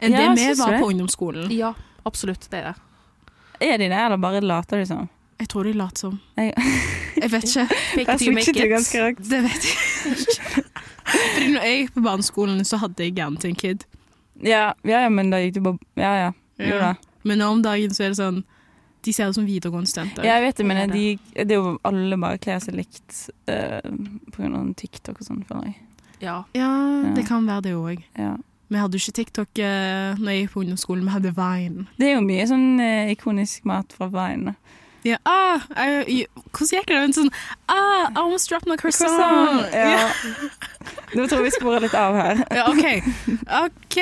enn 0.05 0.13
Ja, 0.15 0.29
det 0.35 0.47
vi 0.49 0.55
var 0.61 0.73
det? 0.75 0.81
på 0.83 0.89
ungdomsskolen. 0.93 1.51
Ja, 1.55 1.73
absolutt. 2.07 2.49
Det 2.51 2.61
er 2.61 2.73
det. 2.73 2.81
Er 3.65 3.79
de 3.79 3.89
det, 3.89 3.99
eller 4.05 4.17
bare 4.21 4.41
later 4.45 4.79
de 4.83 4.87
som? 4.87 5.09
Jeg 5.41 5.49
tror 5.51 5.65
de 5.65 5.73
later 5.73 5.97
som. 6.07 6.21
Jeg- 6.37 6.55
Jeg 7.23 7.31
vet 7.31 7.45
ikke. 7.45 7.67
Fake 7.95 8.15
it 8.15 8.23
you 8.23 8.35
make 8.35 8.51
it. 8.51 8.71
ganske 8.71 9.03
rakt. 9.05 9.23
Det 9.31 9.43
vet 9.43 9.65
jeg 9.65 10.13
ikke. 10.13 10.65
Fordi 11.05 11.47
når 11.53 11.63
jeg 11.69 11.79
gikk 11.81 11.95
på 11.95 12.03
barneskolen, 12.05 12.65
så 12.65 12.77
hadde 12.83 13.05
jeg 13.05 13.15
hjernen 13.17 13.37
til 13.41 13.51
en 13.51 13.57
kid. 13.61 13.85
Ja, 14.43 14.73
ja, 14.85 15.01
ja, 15.05 15.09
men 15.09 15.31
da 15.31 15.39
gikk 15.39 15.55
du 15.55 15.61
på 15.63 15.79
Ja, 15.97 16.15
ja. 16.27 16.33
Jo 16.59 16.79
da. 16.79 16.95
Men 17.25 17.39
nå 17.39 17.49
om 17.51 17.63
dagen 17.63 17.91
så 17.95 18.05
er 18.05 18.13
det 18.13 18.19
sånn 18.19 18.43
De 19.05 19.13
ser 19.13 19.29
ut 19.31 19.35
som 19.37 19.45
videregående 19.47 19.89
studenter. 19.91 20.25
Ja, 20.27 20.37
jeg 20.39 20.47
vet 20.49 20.57
det, 20.57 20.67
men 20.67 20.91
Det 20.91 20.95
de, 20.97 21.19
det 21.45 21.51
er 21.53 21.61
jo 21.61 21.79
alle 21.85 22.17
bare 22.21 22.39
kler 22.39 22.59
seg 22.65 22.75
likt 22.79 23.29
uh, 23.51 23.81
på 24.33 24.37
grunn 24.43 24.55
av 24.57 24.71
TikTok 24.81 25.21
og 25.21 25.27
sånn, 25.27 25.43
føler 25.49 25.65
jeg. 25.71 25.77
Ja. 26.25 26.37
Ja, 26.57 26.69
Ja. 27.05 27.15
det 27.15 27.27
kan 27.29 27.45
være 27.47 27.63
det 27.69 27.75
òg. 27.77 28.03
Ja. 28.19 28.37
Vi 28.75 28.81
hadde 28.83 28.99
jo 28.99 29.05
ikke 29.05 29.19
TikTok 29.21 29.61
uh, 29.63 30.17
når 30.19 30.33
jeg 30.33 30.41
gikk 30.41 30.55
på 30.57 30.63
ungdomsskolen, 30.65 31.05
vi 31.07 31.13
hadde 31.15 31.31
Vine. 31.37 31.85
Det 31.95 32.09
er 32.09 32.17
jo 32.17 32.25
mye 32.27 32.47
sånn 32.51 32.81
eh, 32.83 33.13
ikonisk 33.13 33.69
mat 33.71 33.95
fra 33.95 34.09
Vine. 34.11 34.57
Ja, 35.05 35.19
ah, 35.29 35.63
jeg, 35.77 36.05
jeg, 36.09 36.27
hvordan 36.49 36.71
gikk 36.73 36.89
det? 36.89 36.97
En 36.97 37.15
sånn 37.15 37.31
ah, 37.69 38.09
I 38.09 38.17
almost 38.19 38.49
dropped 38.51 38.67
my 38.67 38.75
croissant. 38.81 39.69
Ja. 39.71 40.09
Nå 41.13 41.27
tror 41.29 41.43
jeg 41.43 41.51
vi 41.51 41.53
sporer 41.55 41.85
litt 41.85 41.95
av 41.95 42.19
her. 42.19 42.43
Ja, 42.59 42.67
OK. 42.73 43.13
Ok, 43.61 43.99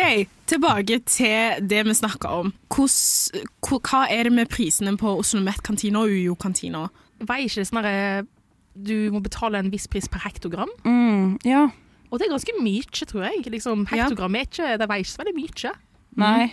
Tilbake 0.48 1.00
til 1.10 1.68
det 1.68 1.82
vi 1.88 1.98
snakka 1.98 2.32
om. 2.44 2.54
Hvordan, 2.72 3.44
hva 3.90 4.06
er 4.08 4.30
det 4.30 4.34
med 4.38 4.52
prisene 4.54 4.94
på 4.96 5.18
Oslo 5.18 5.42
Met-kantina 5.44 6.06
og 6.06 6.14
UiO-kantina? 6.14 6.86
Veier 7.20 7.50
ikke 7.50 7.60
det 7.60 7.68
sånn 7.68 7.82
derre 7.82 8.24
Du 8.72 8.96
må 9.12 9.20
betale 9.20 9.60
en 9.60 9.68
viss 9.74 9.90
pris 9.90 10.08
per 10.08 10.24
hektogram. 10.24 10.70
Mm, 10.86 11.36
ja. 11.44 11.66
Og 12.12 12.20
det 12.20 12.26
er 12.26 12.34
ganske 12.34 12.54
mye, 12.60 12.84
tror 13.08 13.24
jeg. 13.24 13.46
Liksom, 13.48 13.86
hektogram 13.88 14.36
er 14.36 14.44
ikke 14.44 14.76
Det 14.78 14.88
veier 14.90 15.04
ikke 15.04 15.14
så 15.14 15.22
veldig 15.22 15.36
mye. 15.38 15.72
Nei. 16.20 16.52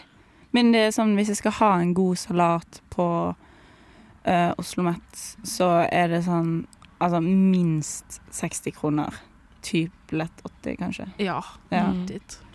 Men 0.55 0.71
det 0.73 0.85
er 0.87 0.93
sånn, 0.95 1.13
hvis 1.19 1.33
jeg 1.33 1.41
skal 1.41 1.57
ha 1.59 1.71
en 1.83 1.93
god 1.97 2.17
salat 2.17 2.79
på 2.93 3.07
uh, 3.35 4.51
Oslo 4.57 4.85
Met, 4.87 5.23
så 5.45 5.69
er 5.85 6.13
det 6.15 6.25
sånn 6.27 6.61
Altså 6.99 7.21
minst 7.23 8.17
60 8.35 8.73
kroner. 8.75 9.15
Typ 9.63 10.11
lett 10.11 10.41
80, 10.43 10.73
kanskje. 10.81 11.05
Ja. 11.23 11.37
Ja. 11.71 11.85
Mm. 11.95 12.09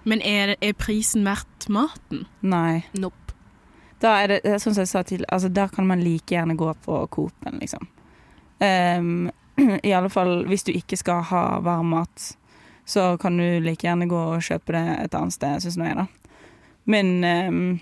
Men 0.05 0.21
er, 0.21 0.53
er 0.61 0.75
prisen 0.77 1.25
verdt 1.25 1.65
maten? 1.73 2.27
Nei. 2.45 2.83
Nope. 2.93 3.33
Da 4.05 4.19
er 4.21 4.35
det, 4.35 4.41
sånn 4.61 4.75
som 4.77 4.83
jeg 4.83 4.91
sa 4.91 5.01
til, 5.09 5.25
altså 5.33 5.49
da 5.49 5.65
kan 5.73 5.89
man 5.89 6.03
like 6.05 6.35
gjerne 6.35 6.59
gå 6.61 6.69
på 6.85 6.99
Coop-en, 7.15 7.57
liksom. 7.63 7.89
Um, 8.61 9.31
I 9.89 9.95
alle 9.97 10.11
fall 10.13 10.43
hvis 10.51 10.67
du 10.69 10.75
ikke 10.75 10.99
skal 11.01 11.25
ha 11.31 11.45
varm 11.65 11.95
mat, 11.95 12.35
så 12.87 13.19
kan 13.21 13.37
du 13.37 13.61
like 13.65 13.87
gjerne 13.87 14.09
gå 14.09 14.19
og 14.35 14.43
kjøpe 14.45 14.73
det 14.77 14.85
et 15.07 15.15
annet 15.15 15.33
sted, 15.33 15.63
syns 15.65 15.77
nå 15.81 15.85
jeg, 15.89 15.97
da. 15.97 16.07
Men 16.87 17.25
eh, 17.25 17.81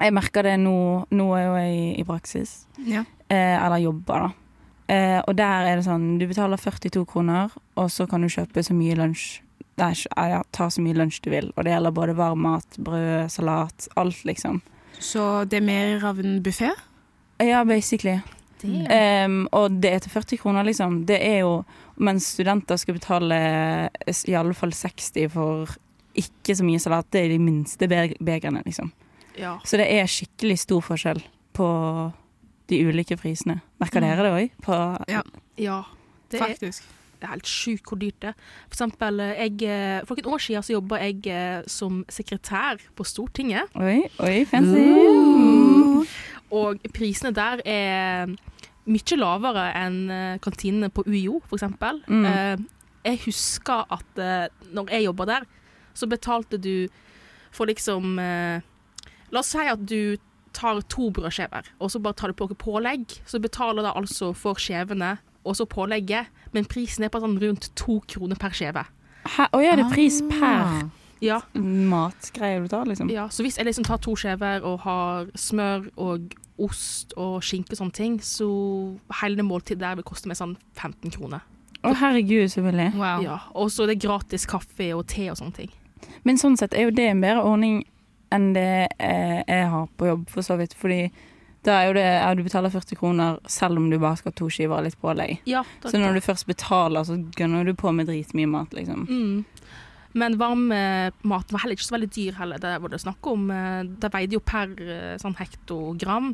jeg 0.00 0.12
merker 0.12 0.42
det 0.42 0.56
nå 0.60 1.06
Nå 1.14 1.26
er 1.38 1.44
jo 1.46 1.54
jeg 1.60 1.76
i, 1.76 2.00
i 2.00 2.04
praksis, 2.04 2.66
Ja. 2.84 3.04
eh, 3.30 3.56
eller 3.64 3.78
jobber, 3.84 4.26
da. 4.26 4.32
Eh, 4.88 5.20
og 5.26 5.34
der 5.38 5.66
er 5.66 5.76
det 5.80 5.84
sånn, 5.86 6.18
du 6.18 6.26
betaler 6.30 6.56
42 6.62 7.04
kroner, 7.10 7.50
og 7.76 7.88
så 7.90 8.06
kan 8.10 8.22
du 8.22 8.28
kjøpe 8.30 8.62
så 8.62 8.74
mye 8.74 8.94
lunsj 8.98 9.40
Nei, 9.76 9.90
ikke- 9.92 10.28
ja, 10.30 10.38
ta 10.56 10.70
så 10.72 10.80
mye 10.80 10.94
lunsj 10.96 11.18
du 11.20 11.28
vil. 11.30 11.50
Og 11.54 11.64
det 11.64 11.72
gjelder 11.74 11.92
både 11.92 12.14
varm 12.16 12.38
mat, 12.40 12.64
brød, 12.80 13.28
salat, 13.28 13.88
alt, 13.94 14.22
liksom. 14.24 14.62
Så 14.98 15.44
det 15.46 15.58
er 15.58 15.66
mer 15.66 16.04
av 16.08 16.18
en 16.18 16.38
buffé? 16.42 16.70
Ja, 17.44 17.62
basically. 17.68 18.22
Em, 18.64 19.42
og 19.52 19.80
det 19.82 19.90
er 19.92 20.04
til 20.04 20.10
40 20.14 20.38
kroner, 20.40 20.64
liksom. 20.64 21.02
Det 21.08 21.18
er 21.22 21.42
jo 21.44 21.64
Mens 21.96 22.26
studenter 22.34 22.76
skal 22.76 22.98
betale 22.98 23.36
i 24.28 24.34
alle 24.36 24.52
fall 24.52 24.74
60 24.76 25.30
for 25.32 25.70
ikke 26.16 26.56
så 26.58 26.64
mye 26.64 26.80
salat. 26.80 27.08
Det 27.08 27.22
er 27.24 27.32
de 27.32 27.38
minste 27.40 27.88
begrene, 27.88 28.60
liksom. 28.66 28.92
ja. 29.38 29.54
Så 29.64 29.80
det 29.80 29.86
er 29.92 30.04
skikkelig 30.10 30.58
stor 30.60 30.84
forskjell 30.84 31.22
på 31.56 31.68
de 32.68 32.82
ulike 32.84 33.16
prisene. 33.16 33.62
Merker 33.80 34.04
dere 34.04 34.26
det 34.26 34.34
òg? 34.34 34.68
Ja, 35.08 35.22
ja. 35.56 35.80
Det 36.28 36.40
er, 36.40 36.50
faktisk. 36.50 36.84
det 37.20 37.28
er 37.28 37.32
helt 37.36 37.48
sjukt 37.48 37.88
hvor 37.88 38.00
dyrt 38.00 38.16
det 38.22 38.32
er. 38.32 38.38
For 38.66 38.74
eksempel, 38.74 39.20
eh, 39.22 39.42
jeg, 39.44 39.68
eh, 39.70 40.00
for 40.08 40.18
noen 40.18 40.34
år 40.34 40.42
siden 40.42 40.66
så 40.66 40.74
jobba 40.74 40.98
jeg 41.04 41.20
eh, 41.30 41.60
som 41.70 42.00
sekretær 42.10 42.82
på 42.98 43.06
Stortinget. 43.06 43.70
Oi, 43.78 44.00
oi, 44.26 44.40
fancy. 44.50 44.82
Og 46.54 46.78
prisene 46.94 47.32
der 47.34 47.62
er 47.66 48.30
mye 48.86 49.16
lavere 49.18 49.64
enn 49.74 49.96
eh, 50.14 50.38
kantinene 50.44 50.90
på 50.94 51.02
UiO, 51.08 51.40
eksempel. 51.52 52.02
Mm. 52.06 52.24
Eh, 52.30 52.56
Jeg 53.06 53.20
husker 53.26 53.84
at 53.90 54.18
eh, 54.18 54.48
når 54.74 54.88
jeg 54.90 55.04
jobba 55.06 55.24
der, 55.26 55.44
så 55.94 56.06
betalte 56.10 56.58
du 56.58 56.88
for 57.54 57.66
liksom 57.66 58.18
eh, 58.18 58.60
La 59.32 59.40
oss 59.40 59.50
si 59.50 59.58
at 59.58 59.82
du 59.86 60.16
tar 60.54 60.78
to 60.88 61.10
brødskiver, 61.10 61.66
og 61.82 61.90
så 61.90 61.98
bare 62.00 62.14
tar 62.14 62.30
du 62.30 62.34
på 62.38 62.46
deg 62.48 62.58
pålegg. 62.62 63.16
Så 63.26 63.40
betaler 63.42 63.82
du 63.82 63.90
altså 63.90 64.32
for 64.32 64.54
skjevene 64.54 65.16
og 65.46 65.56
så 65.58 65.66
pålegget, 65.66 66.26
men 66.54 66.64
prisen 66.64 67.04
er 67.04 67.10
på 67.12 67.20
sånn 67.22 67.36
rundt 67.42 67.68
to 67.78 67.98
kroner 68.08 68.38
per 68.38 68.54
skjeve. 68.56 68.86
Hæ? 69.26 69.48
Å 69.52 69.60
ja, 69.62 69.74
det 69.76 69.84
er 69.86 69.92
pris 69.92 70.20
per 70.30 70.62
Ah. 70.62 70.78
Ja, 71.24 71.40
matgreier 71.56 72.60
du 72.64 72.68
tar, 72.68 72.84
liksom? 72.88 73.10
ja, 73.10 73.28
så 73.32 73.44
hvis 73.46 73.56
jeg 73.56 73.68
liksom 73.68 73.86
tar 73.88 74.00
to 74.04 74.16
skjever 74.18 74.64
og 74.68 74.82
har 74.84 75.30
smør 75.38 75.88
og 75.96 76.34
ost 76.60 77.12
og 77.20 77.38
skinke 77.44 77.74
og 77.74 77.80
sånne 77.80 77.96
ting, 77.96 78.18
så 78.24 78.46
hele 79.20 79.38
det 79.40 79.46
måltidet 79.48 79.82
der 79.82 79.98
vil 79.98 80.06
koste 80.08 80.28
meg 80.28 80.38
sånn 80.38 80.56
15 80.76 81.12
kroner. 81.16 81.44
Å 81.86 81.92
herregud, 82.00 82.48
så 82.50 82.64
billig. 82.64 82.90
Wow. 82.96 83.22
Ja, 83.24 83.40
og 83.54 83.70
så 83.72 83.84
er 83.84 83.92
det 83.92 84.00
gratis 84.04 84.46
kaffe 84.48 84.90
og 84.96 85.04
te 85.10 85.28
og 85.30 85.38
sånne 85.38 85.56
ting. 85.56 85.74
Men 86.26 86.40
sånn 86.40 86.56
sett 86.58 86.74
er 86.74 86.88
jo 86.88 86.94
det 86.96 87.10
en 87.12 87.22
bedre 87.22 87.44
ordning 87.46 87.82
enn 88.34 88.50
det 88.56 88.88
eh, 88.98 89.40
jeg 89.46 89.68
har 89.70 89.88
på 89.96 90.08
jobb, 90.08 90.28
for 90.32 90.46
så 90.46 90.56
vidt. 90.58 90.74
Fordi 90.76 91.04
da 91.66 91.80
er 91.80 91.88
jo 91.88 91.96
det 91.98 92.06
ja, 92.06 92.30
du 92.34 92.42
betaler 92.46 92.72
40 92.72 92.98
kroner 92.98 93.38
selv 93.50 93.80
om 93.80 93.88
du 93.90 93.98
bare 93.98 94.18
skal 94.18 94.32
ha 94.32 94.38
to 94.38 94.48
skiver 94.52 94.78
og 94.78 94.86
litt 94.86 94.98
pålegg. 95.02 95.40
Ja, 95.50 95.64
Så 95.84 95.98
når 95.98 96.18
du 96.18 96.24
først 96.24 96.46
betaler, 96.48 97.06
så 97.06 97.18
gønner 97.38 97.66
du 97.66 97.74
på 97.74 97.92
med 97.94 98.08
dritmye 98.10 98.50
mat, 98.50 98.74
liksom. 98.76 99.06
Mm. 99.06 99.44
Men 100.16 100.38
varmmaten 100.40 101.52
var 101.52 101.60
heller 101.62 101.76
ikke 101.76 101.84
så 101.84 101.96
veldig 101.98 102.08
dyr 102.14 102.38
heller. 102.38 102.60
Det 102.62 102.72
var 102.80 102.92
det 102.92 103.00
snakk 103.02 103.26
om. 103.28 103.50
eh, 103.52 103.82
Det 103.84 104.12
veide 104.14 104.38
jo 104.38 104.40
per 104.40 104.72
eh, 104.80 105.16
sånn 105.20 105.36
hektogram, 105.36 106.30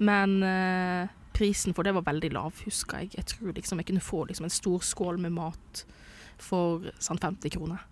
men 0.00 0.38
eh, 0.42 1.08
prisen 1.36 1.74
for 1.76 1.84
det 1.86 1.92
var 1.94 2.06
veldig 2.08 2.32
lav, 2.32 2.56
husker 2.64 3.04
jeg. 3.04 3.12
Jeg 3.18 3.28
tror 3.34 3.52
liksom 3.54 3.78
jeg 3.82 3.90
kunne 3.90 4.00
få 4.02 4.24
liksom 4.26 4.48
en 4.48 4.54
stor 4.56 4.80
skål 4.80 5.20
med 5.20 5.36
mat 5.36 5.84
for 6.38 6.88
sånn 6.98 7.20
50 7.20 7.52
kroner. 7.54 7.84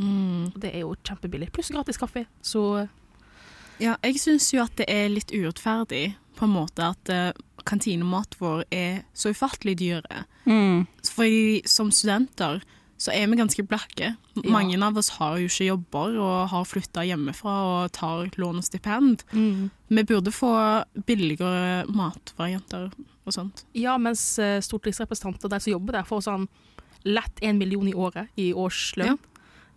Mm. 0.00 0.50
Det 0.56 0.72
er 0.72 0.80
jo 0.86 0.94
kjempebillig. 1.04 1.52
Pluss 1.52 1.70
gratis 1.74 2.00
kaffe. 2.00 2.24
Så 2.42 2.88
Ja, 3.80 3.96
jeg 4.04 4.18
syns 4.20 4.50
jo 4.52 4.62
at 4.62 4.74
det 4.76 4.88
er 4.92 5.08
litt 5.08 5.30
urettferdig 5.32 6.14
på 6.36 6.44
en 6.44 6.52
måte 6.52 6.84
at 6.84 7.10
uh, 7.12 7.32
kantinemat 7.64 8.34
vår 8.40 8.64
er 8.72 9.02
så 9.16 9.32
ufattelig 9.32 9.76
dyre. 9.80 10.24
Mm. 10.44 10.86
Fordi 11.04 11.62
som 11.68 11.90
studenter 11.92 12.60
så 13.00 13.14
er 13.16 13.30
vi 13.30 13.38
ganske 13.40 13.64
blakke. 13.64 14.12
Ja. 14.36 14.42
Mange 14.52 14.76
av 14.84 14.98
oss 15.00 15.08
har 15.16 15.38
jo 15.40 15.48
ikke 15.48 15.70
jobber 15.70 16.18
og 16.20 16.50
har 16.52 16.66
flytta 16.68 17.04
hjemmefra 17.08 17.54
og 17.68 17.92
tar 17.96 18.28
lån 18.36 18.60
og 18.60 18.66
stipend. 18.66 19.24
Vi 19.32 20.04
burde 20.04 20.34
få 20.34 20.52
billigere 21.08 21.86
matvarianter 21.88 22.90
og 23.24 23.32
sånt. 23.32 23.64
Ja, 23.72 23.96
mens 23.96 24.20
stortingsrepresentanter 24.36 24.66
stortingsrepresentanter 24.68 25.54
de 25.54 25.62
som 25.64 25.74
jobber 25.78 25.96
der, 25.96 26.08
får 26.08 26.26
sånn 26.28 26.46
lett 27.08 27.40
en 27.40 27.58
million 27.58 27.88
i 27.88 27.96
året 27.96 28.28
i 28.36 28.50
årslønn. 28.52 29.16
Ja. 29.16 29.16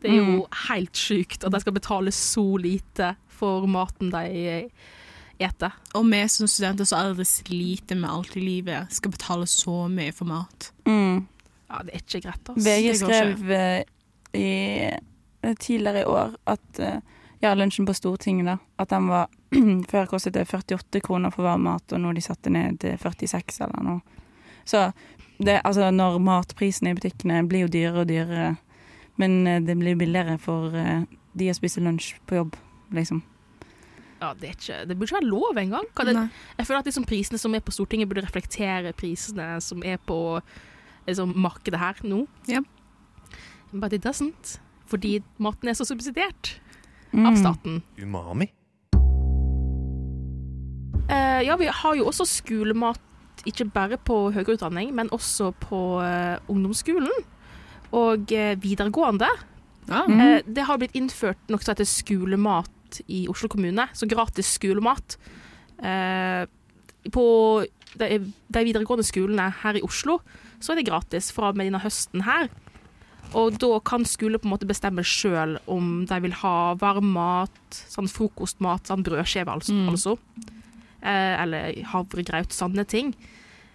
Det 0.03 0.11
er 0.11 0.19
jo 0.19 0.41
helt 0.67 0.99
sjukt 0.99 1.45
at 1.47 1.53
de 1.53 1.61
skal 1.63 1.75
betale 1.77 2.11
så 2.11 2.43
lite 2.59 3.13
for 3.31 3.63
maten 3.71 4.09
de 4.11 4.23
eh, 4.27 4.89
eter. 5.39 5.71
Og 5.95 6.03
vi 6.11 6.19
som 6.31 6.49
studenter 6.49 6.87
som 6.87 6.99
aldri 6.99 7.25
sliter 7.27 7.95
med 7.99 8.11
alt 8.11 8.35
i 8.35 8.43
livet, 8.43 8.91
skal 8.91 9.13
betale 9.15 9.47
så 9.47 9.85
mye 9.91 10.11
for 10.15 10.27
mat. 10.27 10.73
Mm. 10.89 11.23
Ja, 11.73 11.81
det 11.81 11.95
er 11.95 12.03
ikke 12.03 12.21
greit, 12.27 12.49
altså. 12.51 12.63
VG 12.69 12.91
skrev 12.99 13.51
eh, 13.51 13.83
i, 14.37 14.49
eh, 15.41 15.55
tidligere 15.59 16.03
i 16.03 16.05
år 16.05 16.35
at 16.53 16.79
eh, 16.79 16.99
ja, 17.41 17.53
lunsjen 17.57 17.87
på 17.89 17.95
Stortinget, 17.97 18.45
da, 18.45 18.57
at 18.77 18.93
den 18.93 19.09
var 19.09 19.31
Før 19.91 20.07
kostet 20.09 20.33
det 20.33 20.47
48 20.49 21.01
kroner 21.05 21.33
for 21.33 21.45
varm 21.45 21.65
mat, 21.67 21.85
og 21.93 22.01
nå 22.01 22.13
de 22.13 22.21
satte 22.25 22.49
ned 22.53 22.79
til 22.81 22.95
46 22.97 23.59
eller 23.65 23.83
noe. 23.85 24.21
Så 24.65 24.87
det, 25.37 25.59
altså, 25.61 25.91
når 25.93 26.17
matprisene 26.21 26.93
i 26.93 26.97
butikkene 26.97 27.43
blir 27.49 27.67
jo 27.67 27.73
dyrere 27.73 28.01
og 28.01 28.09
dyrere, 28.09 28.47
men 29.21 29.45
det 29.67 29.75
blir 29.77 29.97
billigere 29.99 30.39
for 30.41 30.73
de 30.73 31.49
å 31.51 31.53
spise 31.53 31.83
lunsj 31.85 32.15
på 32.25 32.39
jobb, 32.39 32.57
liksom. 32.97 33.21
Ja, 34.23 34.31
det, 34.39 34.47
er 34.47 34.57
ikke, 34.57 34.79
det 34.87 34.97
burde 34.97 35.09
ikke 35.11 35.19
være 35.19 35.29
lov 35.29 35.61
engang. 35.61 35.87
Jeg 36.57 36.65
føler 36.65 36.79
at 36.79 36.89
liksom 36.89 37.05
prisene 37.05 37.37
som 37.41 37.53
er 37.53 37.61
på 37.65 37.75
Stortinget, 37.75 38.09
burde 38.09 38.25
reflektere 38.25 38.93
prisene 38.97 39.57
som 39.61 39.83
er 39.85 40.01
på 40.01 40.39
liksom, 41.07 41.33
markedet 41.35 41.79
her 41.79 41.93
nå. 42.03 42.27
Yeah. 42.49 42.63
But 43.73 43.93
it 43.93 44.05
doesn't. 44.05 44.59
Fordi 44.87 45.21
maten 45.41 45.69
er 45.69 45.73
så 45.73 45.85
subsidiert 45.85 46.59
Mm. 47.13 47.25
av 47.29 47.35
staten. 47.37 47.83
Umami? 48.01 48.47
Uh, 51.11 51.41
ja, 51.45 51.55
vi 51.59 51.67
har 51.69 51.95
jo 51.99 52.07
også 52.09 52.25
skolemat, 52.25 52.99
ikke 53.45 53.67
bare 53.73 53.97
på 54.01 54.31
høyere 54.33 54.55
utdanning, 54.55 54.93
men 54.95 55.11
også 55.13 55.51
på 55.61 55.79
uh, 56.01 56.39
ungdomsskolen 56.49 57.11
og 57.93 58.31
uh, 58.33 58.53
videregående. 58.63 59.27
Ah. 59.91 60.07
Mm. 60.07 60.19
Eh, 60.21 60.41
det 60.47 60.63
har 60.63 60.79
blitt 60.79 60.95
innført 60.95 61.37
noe 61.51 61.59
som 61.61 61.73
heter 61.73 61.85
skolemat 61.85 63.01
i 63.11 63.25
Oslo 63.29 63.49
kommune, 63.51 63.83
så 63.93 64.07
gratis 64.07 64.53
skolemat. 64.55 65.17
Eh, 65.83 66.45
på 67.11 67.25
de, 67.99 68.07
de 68.47 68.63
videregående 68.63 69.03
skolene 69.03 69.49
her 69.59 69.75
i 69.75 69.83
Oslo 69.83 70.21
så 70.63 70.73
er 70.73 70.79
det 70.79 70.87
gratis 70.87 71.27
fra 71.35 71.51
og 71.51 71.59
med 71.59 71.67
denne 71.67 71.83
høsten 71.83 72.23
her. 72.23 72.47
Og 73.33 73.57
da 73.59 73.77
kan 73.85 74.05
skole 74.05 74.37
på 74.39 74.47
en 74.47 74.53
måte 74.53 74.69
bestemme 74.69 75.03
sjøl 75.05 75.57
om 75.71 76.03
de 76.09 76.19
vil 76.23 76.35
ha 76.43 76.73
varm 76.79 77.13
mat, 77.15 77.79
sånn 77.91 78.09
frokostmat, 78.11 78.85
sånn 78.89 79.05
brødskive 79.05 79.51
altså. 79.51 79.75
Mm. 79.75 79.87
altså. 79.91 80.17
Eh, 81.01 81.33
eller 81.41 81.79
havregrøt, 81.91 82.53
sånne 82.55 82.85
ting. 82.87 83.11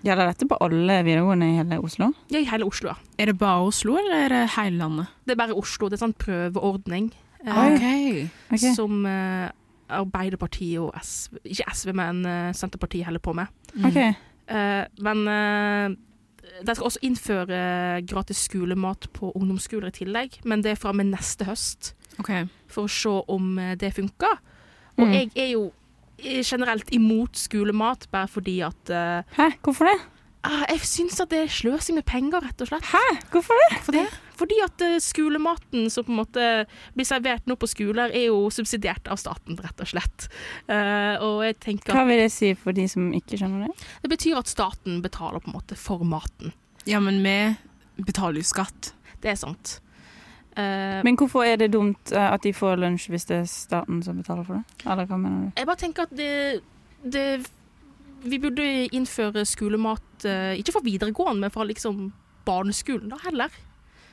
Gjelder 0.07 0.31
dette 0.31 0.47
på 0.47 0.57
alle 0.63 1.01
videregående 1.03 1.49
i 1.51 1.57
hele 1.59 1.81
Oslo? 1.83 2.13
Ja, 2.31 2.39
i 2.39 2.47
hele 2.47 2.69
Oslo, 2.69 2.93
ja. 2.93 3.15
Er 3.19 3.33
det 3.33 3.39
bare 3.41 3.67
Oslo, 3.67 3.97
eller 3.99 4.29
er 4.29 4.35
det 4.35 4.43
hele 4.55 4.79
landet? 4.79 5.15
Det 5.27 5.35
er 5.35 5.41
bare 5.41 5.59
Oslo. 5.59 5.89
Det 5.91 5.99
er 5.99 6.05
sånn 6.07 6.15
prøveordning. 6.23 7.11
eh, 7.45 7.59
okay. 7.67 8.29
Ok. 8.55 8.65
som 8.77 9.05
eh, 9.07 9.51
Arbeiderpartiet 9.89 10.81
og 10.83 10.91
SV 11.01 11.39
Ikke 11.45 11.67
SV, 11.75 11.93
men 11.97 12.25
eh, 12.27 12.53
Senterpartiet 12.55 13.07
holder 13.09 13.23
på 13.25 13.35
med. 13.35 13.51
Ok. 13.85 13.99
Eh, 14.49 14.85
men 15.05 15.27
eh, 15.29 15.97
de 16.65 16.75
skal 16.75 16.87
også 16.89 16.99
innføre 17.03 17.59
gratis 18.07 18.37
skolemat 18.49 19.07
på 19.13 19.33
ungdomsskoler 19.35 19.89
i 19.89 19.97
tillegg, 20.05 20.39
men 20.45 20.63
det 20.63 20.73
er 20.73 20.81
fra 20.81 20.91
og 20.91 20.97
med 20.97 21.11
neste 21.13 21.45
høst, 21.49 21.95
Okay. 22.21 22.47
for 22.67 22.85
å 22.85 22.91
se 22.91 23.13
om 23.31 23.59
eh, 23.59 23.75
det 23.79 23.93
funker. 23.95 24.39
Og 24.99 25.07
Mm. 25.07 25.13
jeg 25.13 25.31
er 25.37 25.51
jo 25.53 25.73
eh, 26.19 26.43
generelt 26.43 26.89
imot 26.91 27.37
skolemat, 27.39 28.09
bare 28.11 28.27
fordi 28.29 28.61
at 28.67 28.91
eh, 28.91 29.23
Hæ, 29.37 29.51
hvorfor 29.63 29.85
det? 29.87 30.01
ah, 30.45 30.65
Jeg 30.69 30.81
syns 30.81 31.21
at 31.21 31.31
det 31.31 31.39
er 31.45 31.47
sløsing 31.47 31.95
med 31.95 32.05
penger, 32.05 32.41
rett 32.43 32.61
og 32.61 32.67
slett. 32.69 32.83
Hæ, 32.91 33.05
hvorfor 33.31 33.55
det? 33.55 33.77
Hvorfor 33.79 33.93
det? 33.93 34.07
Fordi 34.39 34.59
at 34.63 34.83
eh, 34.87 34.97
skolematen 35.03 35.89
som 35.91 36.07
på 36.07 36.13
en 36.15 36.21
måte 36.21 36.45
blir 36.95 37.07
servert 37.09 37.49
nå 37.51 37.57
på 37.59 37.67
skoler, 37.71 38.13
er 38.15 38.29
jo 38.29 38.45
subsidiert 38.55 39.09
av 39.11 39.19
staten, 39.19 39.59
rett 39.59 39.83
og 39.83 39.91
slett. 39.91 40.29
Eh, 40.71 41.17
og 41.25 41.43
jeg 41.47 41.59
tenker 41.65 41.97
Hva 41.97 42.05
vil 42.07 42.23
det 42.23 42.31
si 42.35 42.53
for 42.59 42.77
de 42.77 42.87
som 42.91 43.09
ikke 43.19 43.41
skjønner 43.41 43.67
det? 43.67 43.89
det 44.05 44.13
betyr 44.15 44.39
at 44.39 44.51
staten 44.51 45.03
betaler 45.05 45.43
på 45.43 45.51
en 45.51 45.59
måte 45.59 45.79
for 45.79 46.07
maten. 46.07 46.55
Ja, 46.89 47.01
men 47.03 47.19
vi 47.27 47.37
betaler 48.07 48.39
jo 48.41 48.47
skatt. 48.47 48.93
Det 49.21 49.33
er 49.35 49.39
sant. 49.41 49.81
Eh, 50.55 51.03
Men 51.07 51.19
hvorfor 51.19 51.45
er 51.47 51.59
det 51.61 51.73
dumt 51.75 52.13
at 52.15 52.43
de 52.47 52.55
får 52.55 52.79
lunsj 52.81 53.11
hvis 53.13 53.27
det 53.29 53.41
er 53.43 53.51
staten 53.51 54.01
som 54.07 54.23
betaler 54.23 54.47
for 54.47 54.59
det? 54.61 54.87
Eller 54.87 55.07
hva 55.11 55.19
mener 55.21 55.49
du? 55.49 55.59
jeg 55.59 55.67
bare 55.69 55.83
tenker 55.83 56.07
at 56.07 56.15
det, 56.19 56.63
det 57.03 57.27
Vi 58.25 58.39
burde 58.43 58.65
innføre 58.95 59.45
skolemat 59.47 60.25
ikke 60.59 60.73
for 60.75 60.83
videregående, 60.83 61.45
men 61.45 61.51
for 61.55 61.67
liksom 61.69 62.09
barneskolen 62.49 63.11
da 63.13 63.19
heller. 63.23 63.51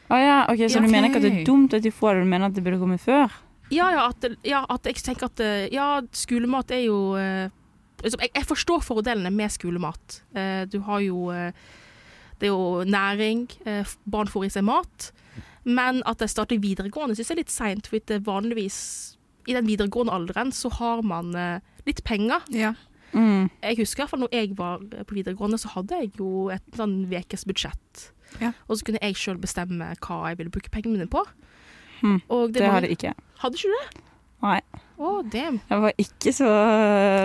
Å 0.06 0.18
ja, 0.22 0.38
ok, 0.52 0.66
Så 0.70 0.80
Ja, 0.80 0.86
du 0.86 0.92
mener 0.92 1.10
ikke 1.10 1.22
at 1.22 1.26
det 1.26 1.34
er 1.40 1.48
dumt 1.48 1.74
at 1.74 1.84
de 1.86 1.92
får 1.94 2.16
det, 2.16 2.26
du 2.26 2.30
mener 2.30 2.52
at 2.52 2.58
det 2.58 2.64
burde 2.66 2.82
kommet 2.82 3.02
før? 3.02 3.34
Ja, 3.74 3.90
ja, 3.96 4.04
at, 4.12 4.26
ja, 4.46 4.62
at 4.70 4.86
jeg 4.86 5.02
tenker 5.02 5.32
at 5.32 5.42
eh, 5.42 5.66
ja, 5.74 6.02
skolemat 6.14 6.70
er 6.76 6.84
jo 6.86 7.00
eh, 7.18 7.50
liksom, 8.04 8.22
jeg, 8.22 8.34
jeg 8.36 8.46
forstår 8.46 8.86
fordelene 8.86 9.32
med 9.34 9.54
skolemat. 9.54 10.22
Eh, 10.38 10.64
du 10.70 10.80
har 10.86 11.02
jo 11.02 11.32
eh, 11.34 11.52
Det 12.38 12.50
er 12.50 12.54
jo 12.54 12.84
næring, 12.84 13.48
eh, 13.66 13.96
barn 14.12 14.28
får 14.28 14.46
i 14.46 14.54
seg 14.58 14.66
mat. 14.68 15.12
Men 15.66 16.04
at 16.06 16.20
de 16.22 16.28
starter 16.30 16.62
videregående, 16.62 17.16
syns 17.16 17.32
jeg 17.32 17.38
er 17.38 17.42
litt 17.42 17.54
seint. 17.54 17.88
For 17.90 18.04
det 18.06 18.26
vanligvis 18.28 18.78
i 19.48 19.56
den 19.56 19.66
videregående 19.66 20.14
alderen 20.14 20.52
så 20.54 20.70
har 20.78 21.02
man 21.02 21.34
eh, 21.34 21.64
litt 21.88 22.04
penger. 22.06 22.44
Ja. 22.54 22.76
Mm. 23.16 23.48
Jeg 23.64 23.80
husker 23.80 24.02
i 24.02 24.04
hvert 24.04 24.12
fall 24.12 24.24
når 24.26 24.36
jeg 24.36 24.58
var 24.60 24.84
på 25.08 25.18
videregående, 25.18 25.58
så 25.62 25.72
hadde 25.74 26.02
jeg 26.04 26.12
jo 26.20 26.50
et 26.54 26.66
sånn 26.78 27.06
ukes 27.10 27.48
budsjett. 27.48 28.10
Ja. 28.42 28.52
Og 28.68 28.78
så 28.78 28.84
kunne 28.86 29.00
jeg 29.02 29.16
sjøl 29.16 29.38
bestemme 29.40 29.94
hva 30.02 30.18
jeg 30.30 30.38
ville 30.38 30.52
bruke 30.52 30.70
pengene 30.74 30.98
mine 30.98 31.08
på. 31.08 31.24
Mm. 32.04 32.22
Og 32.30 32.52
Det 32.54 32.62
var- 32.62 32.72
hadde 32.80 32.88
jeg 32.90 32.98
ikke. 32.98 33.14
Hadde 33.40 33.56
ikke 33.56 33.70
du 33.72 33.78
det? 33.80 34.02
Nei. 34.44 34.60
Å, 35.00 35.30
damn. 35.32 35.60
Jeg 35.70 35.82
var 35.82 35.92
ikke 35.98 36.32
så 36.36 36.50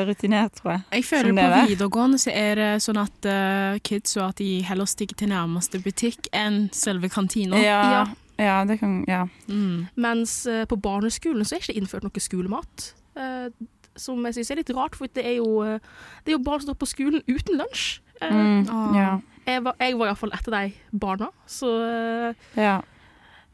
rutinert, 0.09 0.53
tror 0.59 0.73
jeg. 0.73 0.83
Jeg 0.93 1.05
føler 1.05 1.33
det 1.35 1.45
på 1.45 1.51
er. 1.59 1.67
videregående 1.69 2.19
så 2.23 2.33
er 2.35 2.55
det 2.61 2.69
sånn 2.83 2.99
at 3.03 3.27
uh, 3.29 3.79
kids 3.87 4.15
så 4.17 4.29
at 4.29 4.37
de 4.41 4.63
heller 4.67 4.89
stikker 4.91 5.17
til 5.21 5.29
nærmeste 5.33 5.81
butikk 5.85 6.31
enn 6.33 6.69
selve 6.73 7.11
kantina. 7.13 7.59
Ja, 7.61 7.83
Ja. 7.91 8.05
ja, 8.39 8.65
det 8.65 8.79
kan 8.81 9.05
Ja. 9.09 9.27
Mm. 9.49 9.89
Mens 9.97 10.47
uh, 10.47 10.65
på 10.67 10.81
barneskolen 10.81 11.45
så 11.45 11.57
er 11.57 11.61
ikke 11.61 11.75
det 11.75 11.83
innført 11.83 12.03
noe 12.07 12.21
skolemat. 12.23 12.93
Uh, 13.17 13.51
som 13.97 14.23
jeg 14.25 14.35
syns 14.39 14.51
er 14.51 14.57
litt 14.63 14.71
rart, 14.75 14.95
for 14.97 15.07
det 15.13 15.25
er 15.27 15.37
jo, 15.37 15.63
det 16.25 16.33
er 16.33 16.39
jo 16.39 16.45
barn 16.45 16.61
som 16.63 16.71
står 16.73 16.79
på 16.79 16.89
skolen 16.89 17.23
uten 17.29 17.59
lunsj. 17.59 18.01
Eh, 18.21 18.31
Mm. 18.31 18.95
Ja. 18.95 19.21
Jeg 19.47 19.63
var, 19.65 19.75
jeg 19.81 19.97
var 19.99 20.07
iallfall 20.11 20.33
etter 20.37 20.53
de 20.53 20.73
barna, 20.93 21.29
så 21.49 21.71
eh, 21.83 22.35
ja. 22.61 22.77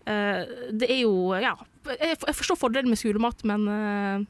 uh, 0.07 0.73
det 0.73 0.89
er 0.91 1.01
jo 1.05 1.33
Ja, 1.41 1.55
jeg, 1.87 2.17
jeg 2.27 2.35
forstår 2.35 2.59
fordelen 2.59 2.89
med 2.91 2.99
skolemat, 2.99 3.45
men 3.47 3.69
uh, 3.71 4.25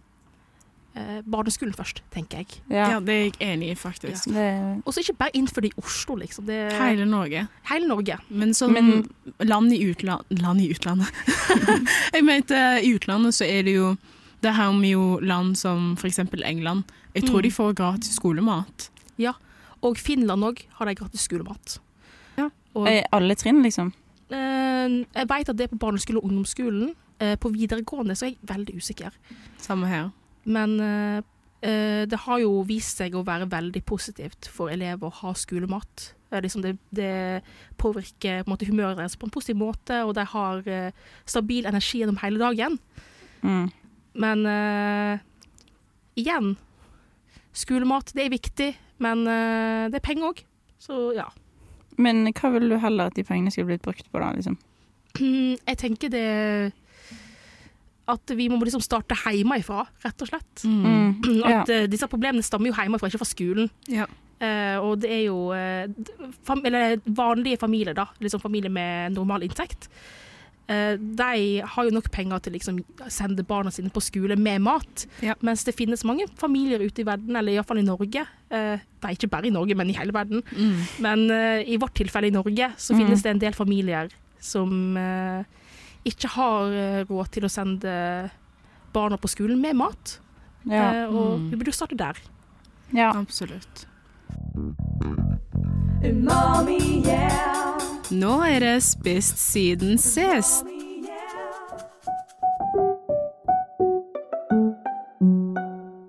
eh, 0.94 1.22
barneskolen 1.24 1.74
først, 1.74 2.02
tenker 2.14 2.38
jeg. 2.44 2.60
ja. 2.70 2.90
Ja, 2.92 3.00
det 3.00 3.14
er 3.16 3.22
jeg 3.24 3.34
enig 3.40 3.70
i, 3.72 3.74
faktisk. 3.74 4.28
Det, 4.34 4.82
Og 4.84 4.92
så 4.94 5.00
ikke 5.02 5.16
bare 5.24 5.30
innenfor 5.34 5.64
det 5.64 5.72
i 5.72 5.80
Oslo, 5.80 6.14
liksom. 6.20 6.46
Det, 6.46 6.60
Hele 6.76 7.04
Norge. 7.08 7.46
hele 7.72 7.88
Norge. 7.88 8.18
Men 8.28 8.54
som 8.54 8.72
Men- 8.72 9.08
land 9.40 9.72
i 9.72 9.80
utlandet 9.90 10.38
land 10.42 10.60
i 10.60 10.68
utlandet 10.70 11.08
Jeg 12.14 12.24
mente 12.24 12.54
i 12.84 12.92
utlandet 12.94 13.34
så 13.34 13.44
er 13.48 13.62
det 13.62 13.74
jo 13.76 13.96
Det 14.42 14.52
her 14.54 14.70
med 14.72 14.90
jo 14.92 15.18
land 15.20 15.56
som 15.58 15.96
for 15.96 16.06
eksempel 16.06 16.42
England. 16.44 16.84
Jeg 17.14 17.24
tror 17.24 17.40
Mm. 17.40 17.42
de 17.42 17.50
får 17.50 17.74
gratis 17.74 18.14
skolemat. 18.20 18.90
Og 19.86 20.00
Finland 20.00 20.44
òg 20.46 20.64
har 20.78 20.88
de 20.88 20.96
gratis 20.98 21.26
skolemat. 21.28 21.78
Ja. 22.36 22.50
Og, 22.74 22.88
alle 23.14 23.36
trinn, 23.38 23.62
liksom. 23.64 23.92
eh, 24.34 25.04
jeg 25.14 25.30
vet 25.30 25.52
at 25.52 25.58
det 25.58 25.68
er 25.68 25.72
på 25.72 25.80
barneskolen 25.84 26.20
og 26.20 26.28
ungdomsskolen. 26.28 26.90
Eh, 27.22 27.36
på 27.40 27.52
videregående 27.54 28.16
så 28.18 28.26
er 28.26 28.34
jeg 28.34 28.50
veldig 28.50 28.76
usikker. 28.76 29.14
Samme 29.62 29.88
her. 29.88 30.10
Men 30.44 30.76
eh, 30.82 31.22
det 32.06 32.18
har 32.26 32.42
jo 32.42 32.60
vist 32.68 33.00
seg 33.00 33.16
å 33.16 33.24
være 33.26 33.48
veldig 33.50 33.82
positivt 33.88 34.50
for 34.52 34.70
elever 34.70 35.08
å 35.08 35.16
ha 35.22 35.32
skolemat. 35.34 36.10
Liksom 36.30 36.62
det, 36.62 36.74
det 36.94 37.40
påvirker 37.80 38.42
på 38.42 38.50
en 38.50 38.52
måte, 38.52 38.68
humøret 38.68 38.98
deres 38.98 39.16
på 39.16 39.26
en 39.26 39.32
positiv 39.32 39.56
måte, 39.62 40.02
og 40.04 40.12
de 40.18 40.24
har 40.26 40.66
stabil 41.24 41.66
energi 41.66 42.02
gjennom 42.02 42.18
hele 42.20 42.42
dagen. 42.42 42.76
Mm. 43.46 43.70
Men 44.20 44.46
eh, 44.48 45.24
igjen 46.16 46.54
Skolemat, 47.56 48.12
det 48.16 48.26
er 48.26 48.32
viktig, 48.34 48.70
men 49.02 49.24
eh, 49.30 49.86
det 49.92 50.00
er 50.00 50.04
penger 50.04 50.30
òg. 50.30 50.42
Så 50.82 51.10
ja. 51.16 51.26
Men 51.96 52.26
hva 52.36 52.50
ville 52.52 52.74
du 52.74 52.80
heller 52.82 53.08
at 53.08 53.16
de 53.16 53.24
pengene 53.24 53.52
skulle 53.52 53.70
blitt 53.72 53.86
brukt 53.86 54.10
på, 54.10 54.20
da? 54.20 54.32
liksom? 54.36 54.58
Jeg 55.70 55.78
tenker 55.80 56.12
det 56.12 56.26
At 58.12 58.34
vi 58.36 58.50
må 58.52 58.58
liksom 58.60 58.84
starte 58.84 59.16
hjemmefra, 59.16 59.86
rett 60.04 60.22
og 60.22 60.30
slett. 60.30 60.66
Mm. 60.68 61.16
At 61.48 61.72
Ja. 61.72 61.80
Eh, 61.80 61.88
disse 61.90 62.08
problemene 62.12 62.44
stammer 62.44 62.70
jo 62.70 62.76
hjemmefra, 62.76 63.08
ikke 63.10 63.24
fra 63.24 63.32
skolen. 63.32 63.72
Ja. 63.90 64.06
Uh, 64.36 64.76
og 64.84 64.98
det 65.00 65.08
er 65.14 65.22
jo 65.30 65.48
uh, 65.48 66.28
fam 66.44 66.60
eller 66.68 66.98
vanlige 67.08 67.56
familier, 67.56 67.96
da, 67.96 68.04
liksom 68.20 68.42
familier 68.42 68.68
med 68.68 69.14
normal 69.14 69.46
inntekt. 69.46 69.88
Eh, 70.68 70.96
de 70.98 71.60
har 71.66 71.84
jo 71.84 71.90
nok 71.94 72.10
penger 72.10 72.38
til 72.42 72.52
liksom 72.56 72.78
sende 73.08 73.44
barna 73.46 73.70
sine 73.70 73.90
på 73.90 74.00
skole 74.02 74.36
med 74.36 74.60
mat. 74.62 75.06
Ja. 75.22 75.34
Mens 75.42 75.64
det 75.64 75.74
finnes 75.76 76.04
mange 76.04 76.26
familier 76.36 76.80
ute 76.82 77.00
i 77.02 77.06
verden, 77.06 77.36
eller 77.36 77.52
iallfall 77.52 77.78
i 77.78 77.86
Norge. 77.86 78.26
det 78.50 78.80
er 79.04 79.10
ikke 79.14 79.28
bare 79.30 79.46
i 79.46 79.50
Norge, 79.50 79.74
men 79.76 79.90
i 79.90 79.92
hele 79.98 80.12
verden. 80.12 80.42
Mm. 80.56 80.80
Men 81.02 81.30
eh, 81.30 81.62
i 81.66 81.76
vårt 81.76 81.94
tilfelle 81.94 82.26
i 82.28 82.30
Norge 82.34 82.72
så 82.76 82.94
Mm. 82.94 83.00
finnes 83.04 83.22
det 83.22 83.30
en 83.30 83.38
del 83.38 83.52
familier 83.52 84.08
som 84.40 84.96
eh, 84.96 85.44
ikke 86.04 86.28
har 86.28 86.70
eh, 86.72 87.04
råd 87.04 87.30
til 87.30 87.44
å 87.44 87.50
sende 87.50 88.30
barna 88.94 89.16
på 89.18 89.28
skolen 89.28 89.60
med 89.60 89.74
mat. 89.76 90.18
Ja. 90.64 91.04
Eh, 91.04 91.06
og 91.14 91.38
Mm. 91.40 91.50
vi 91.50 91.56
burde 91.56 91.70
jo 91.70 91.72
starte 91.72 91.96
der. 91.96 92.16
ja. 92.94 93.10
Absolutt. 93.14 93.86
Umami, 96.02 97.02
yeah. 97.04 97.75
Nå 98.10 98.36
er 98.46 98.60
det 98.62 98.82
spist 98.86 99.38
siden 99.40 99.98
sist. 99.98 100.66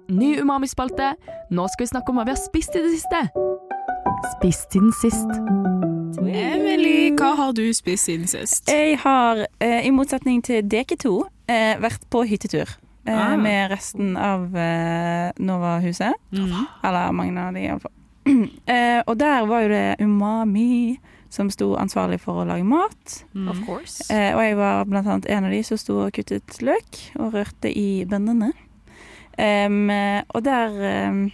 Ny 0.09 0.37
umami-spalte. 0.41 1.13
Nå 1.49 1.67
skal 1.71 1.85
vi 1.85 1.89
snakke 1.91 2.11
om 2.11 2.19
hva 2.19 2.25
vi 2.27 2.33
har 2.35 2.41
spist 2.41 2.75
i 2.77 2.83
det 2.83 2.93
siste. 2.95 3.21
Spist 4.35 4.73
siden 4.73 4.93
sist. 5.01 5.33
Emily, 6.27 7.11
hva 7.17 7.33
har 7.37 7.53
du 7.57 7.65
spist 7.75 8.07
siden 8.09 8.27
sist? 8.29 8.69
Jeg 8.69 8.97
har, 9.03 9.45
eh, 9.59 9.87
i 9.87 9.91
motsetning 9.91 10.43
til 10.43 10.61
dere 10.67 10.97
to, 10.97 11.25
eh, 11.47 11.75
vært 11.77 12.09
på 12.09 12.25
hyttetur. 12.27 12.67
Eh, 13.07 13.13
Ah. 13.13 13.37
Med 13.37 13.71
resten 13.71 14.17
av 14.17 14.51
Nova-huset. 15.39 16.13
Mm. 16.31 16.67
Eller 16.83 17.11
mange 17.11 17.39
av 17.39 17.53
de, 17.53 17.59
iallfall. 17.59 17.91
eh, 18.67 19.01
og 19.07 19.17
der 19.17 19.45
var 19.45 19.61
jo 19.61 19.69
det 19.69 19.95
Umami 20.01 20.99
som 21.29 21.49
sto 21.51 21.73
ansvarlig 21.79 22.19
for 22.23 22.41
å 22.41 22.45
lage 22.47 22.65
mat. 22.67 23.17
Mm. 23.33 23.49
Of 23.51 23.63
course. 23.67 24.07
Eh, 24.13 24.31
og 24.35 24.43
jeg 24.43 24.57
var 24.59 24.87
blant 24.89 25.09
annet 25.09 25.29
en 25.33 25.49
av 25.49 25.53
de 25.53 25.63
som 25.67 25.79
sto 25.79 25.99
og 26.05 26.13
kuttet 26.15 26.61
løk 26.63 27.01
og 27.19 27.35
rørte 27.35 27.71
i 27.71 28.05
bønnene. 28.09 28.53
Em, 29.37 29.83
eh, 29.93 30.23
og 30.33 30.41
der 30.47 30.79
um, 31.11 31.27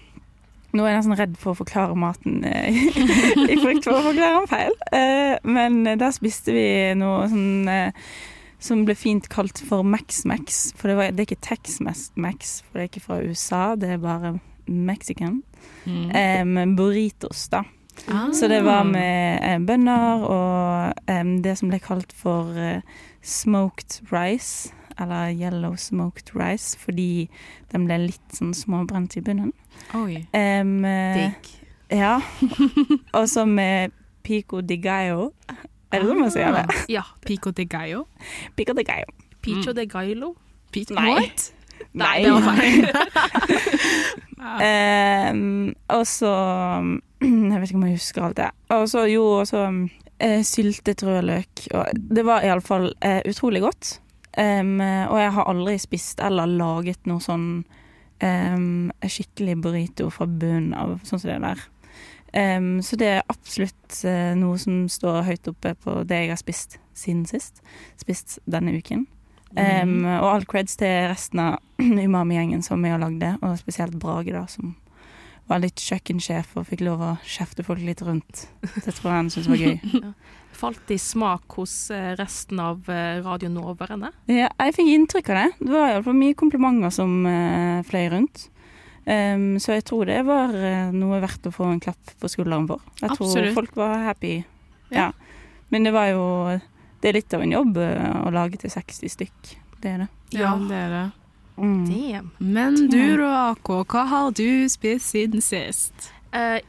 Nå 0.73 0.84
er 0.84 0.89
jeg 0.89 0.97
nesten 1.03 1.17
redd 1.19 1.34
for 1.38 1.53
å 1.53 1.60
forklare 1.60 1.95
maten 1.95 2.39
eh, 2.49 2.73
i 3.53 3.58
frykt 3.62 3.86
for 3.86 3.99
å 3.99 4.08
forklare 4.08 4.39
den 4.41 4.49
feil. 4.49 4.77
uh, 4.89 5.36
men 5.45 5.84
der 5.86 6.15
spiste 6.15 6.56
vi 6.56 6.65
noe 6.97 7.27
sånn 7.29 7.69
uh, 7.69 8.08
som 8.63 8.82
ble 8.88 8.95
fint 8.97 9.27
kalt 9.32 9.60
for 9.67 9.86
Max-Max. 9.86 10.71
For 10.79 10.89
det, 10.89 10.97
var, 10.97 11.13
det 11.13 11.23
er 11.23 11.29
ikke 11.29 11.45
Tex-Max, 11.45 12.56
for 12.63 12.79
det 12.79 12.86
er 12.86 12.89
ikke 12.89 13.06
fra 13.06 13.19
USA, 13.21 13.63
det 13.79 13.91
er 13.95 14.01
bare 14.01 14.38
Mexican. 14.65 15.41
Mm. 15.86 16.10
Um, 16.15 16.75
burritos, 16.79 17.45
da. 17.51 17.65
Ah. 18.08 18.32
Så 18.34 18.47
det 18.51 18.63
var 18.65 18.84
med 18.88 19.39
eh, 19.43 19.60
bønner 19.63 20.23
og 20.27 21.10
em, 21.12 21.36
det 21.43 21.58
som 21.60 21.71
ble 21.71 21.79
kalt 21.84 22.13
for 22.17 22.53
eh, 22.60 22.82
smoked 23.23 24.01
rice, 24.12 24.73
eller 24.99 25.32
yellow 25.34 25.75
smoked 25.79 26.34
rice, 26.38 26.77
fordi 26.79 27.27
den 27.71 27.88
ble 27.88 27.97
litt 28.08 28.38
sånn 28.38 28.53
småbrent 28.58 29.17
i 29.17 29.23
bunnen. 29.25 29.53
Oi. 29.97 30.23
Eh, 30.36 30.63
Digg. 31.17 31.51
ja. 31.93 32.17
og 33.17 33.27
så 33.29 33.45
med 33.49 33.93
pico 34.23 34.62
de 34.62 34.77
gallo. 34.82 35.32
Er 35.93 36.01
det 36.01 36.10
sånn 36.10 36.21
man 36.23 36.32
sier 36.34 36.56
det? 36.56 36.79
Ja. 36.89 37.03
Pico 37.25 37.51
de 37.53 37.65
gallo? 37.69 38.08
Pico 38.58 38.73
de 38.73 38.86
gallo. 38.88 39.13
Picho 39.43 39.73
de 39.75 39.86
gallo? 39.86 40.34
Pico, 40.73 40.95
Nei. 40.97 41.12
What? 41.13 41.51
Nei. 41.93 42.23
det 42.23 42.32
var 42.34 42.41
feil. 42.58 42.86
um, 45.34 45.75
og 45.93 46.08
så 46.10 46.32
Jeg 47.51 47.60
vet 47.60 47.69
ikke 47.69 47.79
om 47.79 47.86
jeg 47.88 47.99
husker 47.99 48.25
alt 48.25 48.39
det. 48.39 48.49
Og 48.75 48.88
så 48.91 49.06
jo, 49.08 49.23
og 49.39 49.47
så 49.47 49.67
eh, 50.19 50.41
syltet 50.43 51.06
rødløk. 51.08 51.67
Og 51.71 52.01
det 52.17 52.25
var 52.27 52.43
iallfall 52.43 52.89
uh, 53.06 53.21
utrolig 53.29 53.62
godt. 53.63 53.99
Um, 54.34 54.82
og 54.82 55.19
jeg 55.21 55.32
har 55.36 55.47
aldri 55.47 55.77
spist 55.77 56.19
eller 56.25 56.49
laget 56.49 57.06
noe 57.06 57.21
sånn 57.21 57.47
um, 58.23 58.91
skikkelig 59.06 59.60
burrito 59.62 60.10
fra 60.13 60.25
bunnen 60.27 60.73
av, 60.77 60.97
sånn 61.06 61.21
som 61.21 61.29
det 61.29 61.39
der. 61.43 61.63
Um, 62.34 62.79
så 62.82 62.97
det 62.97 63.10
er 63.12 63.27
absolutt 63.29 63.99
uh, 64.10 64.34
noe 64.39 64.58
som 64.58 64.88
står 64.89 65.21
høyt 65.27 65.49
oppe 65.51 65.75
på 65.84 65.99
det 66.10 66.23
jeg 66.23 66.34
har 66.34 66.41
spist 66.41 66.79
siden 66.97 67.27
sist. 67.29 67.62
Spist 68.01 68.39
denne 68.49 68.73
uken. 68.73 69.06
Em, 69.60 70.00
og 70.18 70.30
all 70.32 70.46
creds 70.50 70.78
til 70.80 71.10
resten 71.12 71.42
av 71.44 71.60
Umami-gjengen 72.08 72.63
som 72.66 72.84
er 72.88 72.96
og 72.98 73.04
lagde, 73.06 73.36
og 73.42 73.60
spesielt 73.62 73.98
Brage, 74.02 74.34
da, 74.34 74.46
som 74.50 74.74
var 75.50 75.60
litt 75.60 75.82
kjøkkensjef 75.84 76.56
og 76.58 76.70
fikk 76.70 76.86
lov 76.88 77.04
å 77.04 77.12
kjefte 77.28 77.66
folk 77.68 77.84
litt 77.84 78.02
rundt. 78.06 78.46
Det 78.63 78.94
tror 78.96 79.10
jeg 79.10 79.18
han 79.18 79.34
syntes 79.34 79.52
var 79.52 79.62
gøy. 79.62 80.13
Falt 80.63 80.94
i 80.94 81.00
smak 81.02 81.58
hos 81.58 81.76
eh, 81.92 82.13
resten 82.16 82.62
av 82.62 82.88
eh, 82.92 83.20
Radio 83.26 83.50
Nova-erne. 83.52 84.13
Ja, 84.32 84.48
jeg 84.48 84.76
fikk 84.78 84.92
inntrykk 84.94 85.32
av 85.34 85.39
det. 85.42 85.48
Det 85.60 85.74
var 85.74 85.92
iallfall 85.92 86.18
mye 86.18 86.38
komplimenter 86.39 86.94
som 86.94 87.16
uh, 87.28 87.82
fløy 87.89 88.06
rundt. 88.13 88.48
Um, 89.04 89.58
så 89.60 89.76
jeg 89.76 89.84
tror 89.89 90.08
det 90.08 90.22
var 90.24 90.54
noe 90.96 91.18
verdt 91.20 91.50
å 91.50 91.52
få 91.52 91.68
en 91.68 91.82
klapp 91.84 92.13
på 92.22 92.30
skulderen 92.32 92.70
for. 92.70 92.86
Jeg 93.02 93.12
Absolutt. 93.12 93.34
tror 93.34 93.58
folk 93.58 93.82
var 93.82 93.98
happy. 94.06 94.38
Ja. 94.94 95.10
Ja. 95.10 95.10
Men 95.74 95.89
det 95.89 95.92
var 95.92 96.08
jo 96.13 96.24
Det 97.04 97.12
er 97.12 97.18
litt 97.20 97.34
av 97.36 97.44
en 97.44 97.52
jobb 97.52 97.78
eh, 97.84 98.13
å 98.24 98.32
lage 98.32 98.62
til 98.62 98.72
60 98.72 99.12
stykk. 99.12 99.54
Det 99.84 99.92
er 99.92 100.06
det. 100.06 100.10
Ja, 100.32 100.54
det 100.56 100.78
er 100.80 100.94
det. 100.94 101.06
Mm. 101.58 101.82
Damn. 101.89 102.30
Men 102.39 102.78
du 102.89 103.02
Roako, 103.20 103.82
hva 103.92 104.06
har 104.08 104.32
du 104.32 104.63
spist 104.72 105.12
siden 105.12 105.44
sist? 105.44 106.08
Uh, 106.32 106.63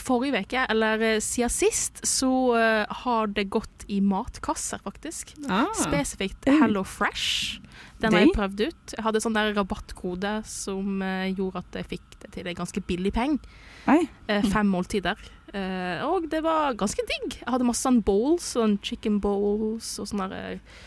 forrige 0.00 0.40
uke, 0.46 0.64
eller 0.72 1.04
eh, 1.04 1.20
siden 1.20 1.52
sist, 1.52 2.00
så 2.08 2.32
uh, 2.56 2.96
har 3.04 3.28
det 3.36 3.50
gått 3.52 3.84
i 3.92 4.00
matkasser, 4.00 4.80
faktisk. 4.82 5.36
Ah. 5.44 5.68
Spesifikt. 5.76 6.48
Hello 6.48 6.82
Fresh. 6.82 7.60
Den 8.00 8.16
har 8.16 8.24
jeg 8.24 8.34
prøvd 8.36 8.64
ut. 8.66 8.96
Jeg 8.96 9.04
hadde 9.06 9.22
sånn 9.24 9.36
der 9.36 9.54
rabattkode 9.56 10.38
som 10.48 11.04
uh, 11.04 11.28
gjorde 11.28 11.62
at 11.62 11.80
jeg 11.80 11.90
fikk 11.96 12.18
det 12.24 12.32
til 12.34 12.48
en 12.48 12.58
ganske 12.64 12.82
billig 12.88 13.12
penge. 13.16 13.56
Eh, 13.86 14.44
fem 14.50 14.68
måltider. 14.68 15.20
Eh, 15.54 16.02
og 16.06 16.26
det 16.30 16.42
var 16.44 16.74
ganske 16.78 17.02
digg. 17.06 17.38
Jeg 17.38 17.48
hadde 17.48 17.66
masse 17.68 17.84
sånn 17.86 18.02
bowls, 18.04 18.52
sånn 18.56 18.78
chicken 18.84 19.20
bowls 19.22 19.96
og 20.02 20.08
sånn 20.10 20.24
der 20.24 20.36
eh, 20.56 20.78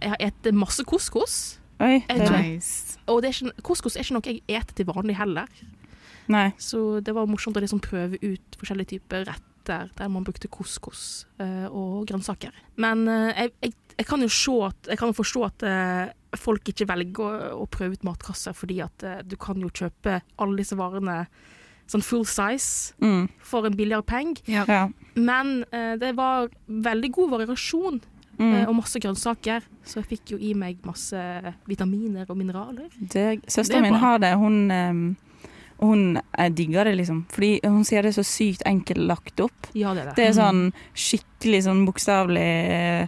Jeg 0.00 0.14
har 0.14 0.22
spist 0.30 0.54
masse 0.56 0.84
couscous. 0.88 1.58
Oi. 1.80 2.04
Det- 2.08 2.20
er 2.20 2.30
Nice. 2.32 2.98
Og 3.06 3.22
det 3.22 3.30
er 3.30 3.34
ikke, 3.36 3.62
couscous 3.62 3.96
er 3.96 4.06
ikke 4.06 4.16
noe 4.16 4.26
jeg 4.26 4.42
eter 4.48 4.74
til 4.74 4.86
vanlig 4.86 5.16
heller. 5.18 5.48
Nei. 6.28 6.52
Så 6.58 7.00
det 7.02 7.14
var 7.14 7.26
morsomt 7.26 7.56
å 7.56 7.60
liksom 7.62 7.80
prøve 7.80 8.18
ut 8.22 8.58
forskjellige 8.58 8.98
typer 8.98 9.24
retter 9.24 9.90
der 9.96 10.08
man 10.08 10.24
brukte 10.24 10.48
couscous 10.48 11.26
uh, 11.40 11.68
og 11.68 12.06
grønnsaker. 12.08 12.52
Men 12.76 13.06
uh, 13.08 13.32
jeg, 13.36 13.52
jeg, 13.60 13.74
jeg 13.98 14.06
kan 14.06 14.20
jo 14.20 14.28
se 14.28 14.54
at, 14.64 14.88
jeg 14.88 14.98
kan 14.98 15.08
jo 15.08 15.18
forstå 15.18 15.44
at 15.44 15.66
folk 16.40 16.68
ikke 16.68 16.86
velger 16.88 17.20
å, 17.24 17.64
å 17.64 17.66
prøve 17.66 17.98
ut 17.98 18.04
matkasser, 18.04 18.56
fordi 18.56 18.80
at 18.80 19.04
du 19.28 19.36
kan 19.36 19.60
jo 19.60 19.68
kjøpe 19.68 20.20
alle 20.38 20.56
disse 20.56 20.76
varene 20.76 21.26
sånn 21.88 22.02
full 22.04 22.24
size 22.28 22.92
Mm. 23.00 23.28
for 23.40 23.64
en 23.66 23.76
billigere 23.76 24.02
penge. 24.04 24.42
Ja. 24.46 24.64
Ja. 24.68 24.88
Men 25.16 25.64
eh, 25.72 25.96
det 25.96 26.14
var 26.16 26.48
veldig 26.68 27.12
god 27.12 27.30
variasjon 27.30 28.00
eh, 28.38 28.44
Mm. 28.44 28.68
og 28.68 28.74
masse 28.76 29.00
grønnsaker, 29.02 29.62
så 29.84 29.94
jeg 29.98 30.06
fikk 30.18 30.30
jo 30.30 30.38
i 30.38 30.52
meg 30.54 30.76
masse 30.86 31.16
vitaminer 31.66 32.26
og 32.30 32.36
mineraler. 32.36 32.86
Er 33.14 33.40
søsteren 33.48 33.82
min 33.82 33.94
har 33.98 34.18
det. 34.18 34.34
Hun, 34.38 34.70
um, 34.70 35.16
hun 35.80 36.20
eh, 36.38 36.48
digger 36.48 36.84
det, 36.84 36.96
liksom. 36.98 37.24
Fordi 37.30 37.60
hun 37.64 37.82
sier 37.84 38.02
det 38.02 38.12
er 38.16 38.22
så 38.22 38.26
sykt 38.26 38.62
enkelt 38.66 38.98
lagt 39.08 39.40
opp. 39.40 39.66
Ja, 39.74 39.92
det 39.94 40.02
er 40.02 40.06
det. 40.12 40.16
Det 40.16 40.28
er 40.28 40.32
sånn 40.38 40.72
skikkelig 40.94 41.64
sånn 41.66 41.84
bokstavelig 41.86 42.46
eh, 42.70 43.06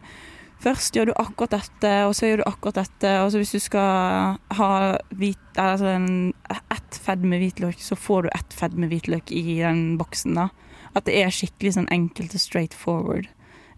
Først 0.61 0.97
gjør 0.97 1.09
du 1.09 1.15
akkurat 1.17 1.55
dette, 1.57 1.91
og 2.05 2.13
så 2.17 2.29
gjør 2.29 2.43
du 2.43 2.49
akkurat 2.51 2.83
dette. 2.83 3.13
Og 3.25 3.31
så 3.33 3.41
hvis 3.41 3.55
du 3.57 3.63
skal 3.65 4.37
ha 4.59 4.73
hvit, 5.17 5.47
altså 5.57 5.89
en, 5.95 6.09
ett 6.53 6.99
fedd 7.01 7.25
med 7.25 7.41
hvitløk, 7.41 7.81
så 7.81 7.97
får 7.97 8.27
du 8.27 8.33
ett 8.37 8.57
fedd 8.57 8.77
med 8.77 8.93
hvitløk 8.93 9.33
i 9.33 9.61
den 9.63 9.97
boksen. 10.01 10.37
da. 10.37 10.51
At 10.93 11.07
det 11.09 11.17
er 11.23 11.33
skikkelig 11.33 11.79
sånn 11.79 11.89
enkelt 11.95 12.37
og 12.37 12.43
straight 12.43 12.77
forward. 12.77 13.31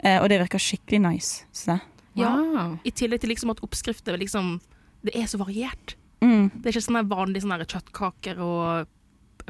Eh, 0.02 0.18
og 0.18 0.26
det 0.32 0.40
virker 0.42 0.62
skikkelig 0.62 1.02
nice. 1.04 1.46
Så. 1.54 1.78
Ja. 2.18 2.34
Wow. 2.34 2.78
I 2.82 2.90
tillegg 2.90 3.22
til 3.22 3.30
liksom 3.30 3.54
at 3.54 3.62
oppskrifter 3.64 4.18
liksom, 4.20 4.58
Det 5.02 5.14
er 5.18 5.26
så 5.26 5.38
variert. 5.38 5.96
Mm. 6.22 6.50
Det 6.54 6.68
er 6.68 6.76
ikke 6.76 6.84
sånne 6.84 7.08
vanlige 7.10 7.42
sånne 7.42 7.64
kjøttkaker 7.66 8.38
og 8.42 8.90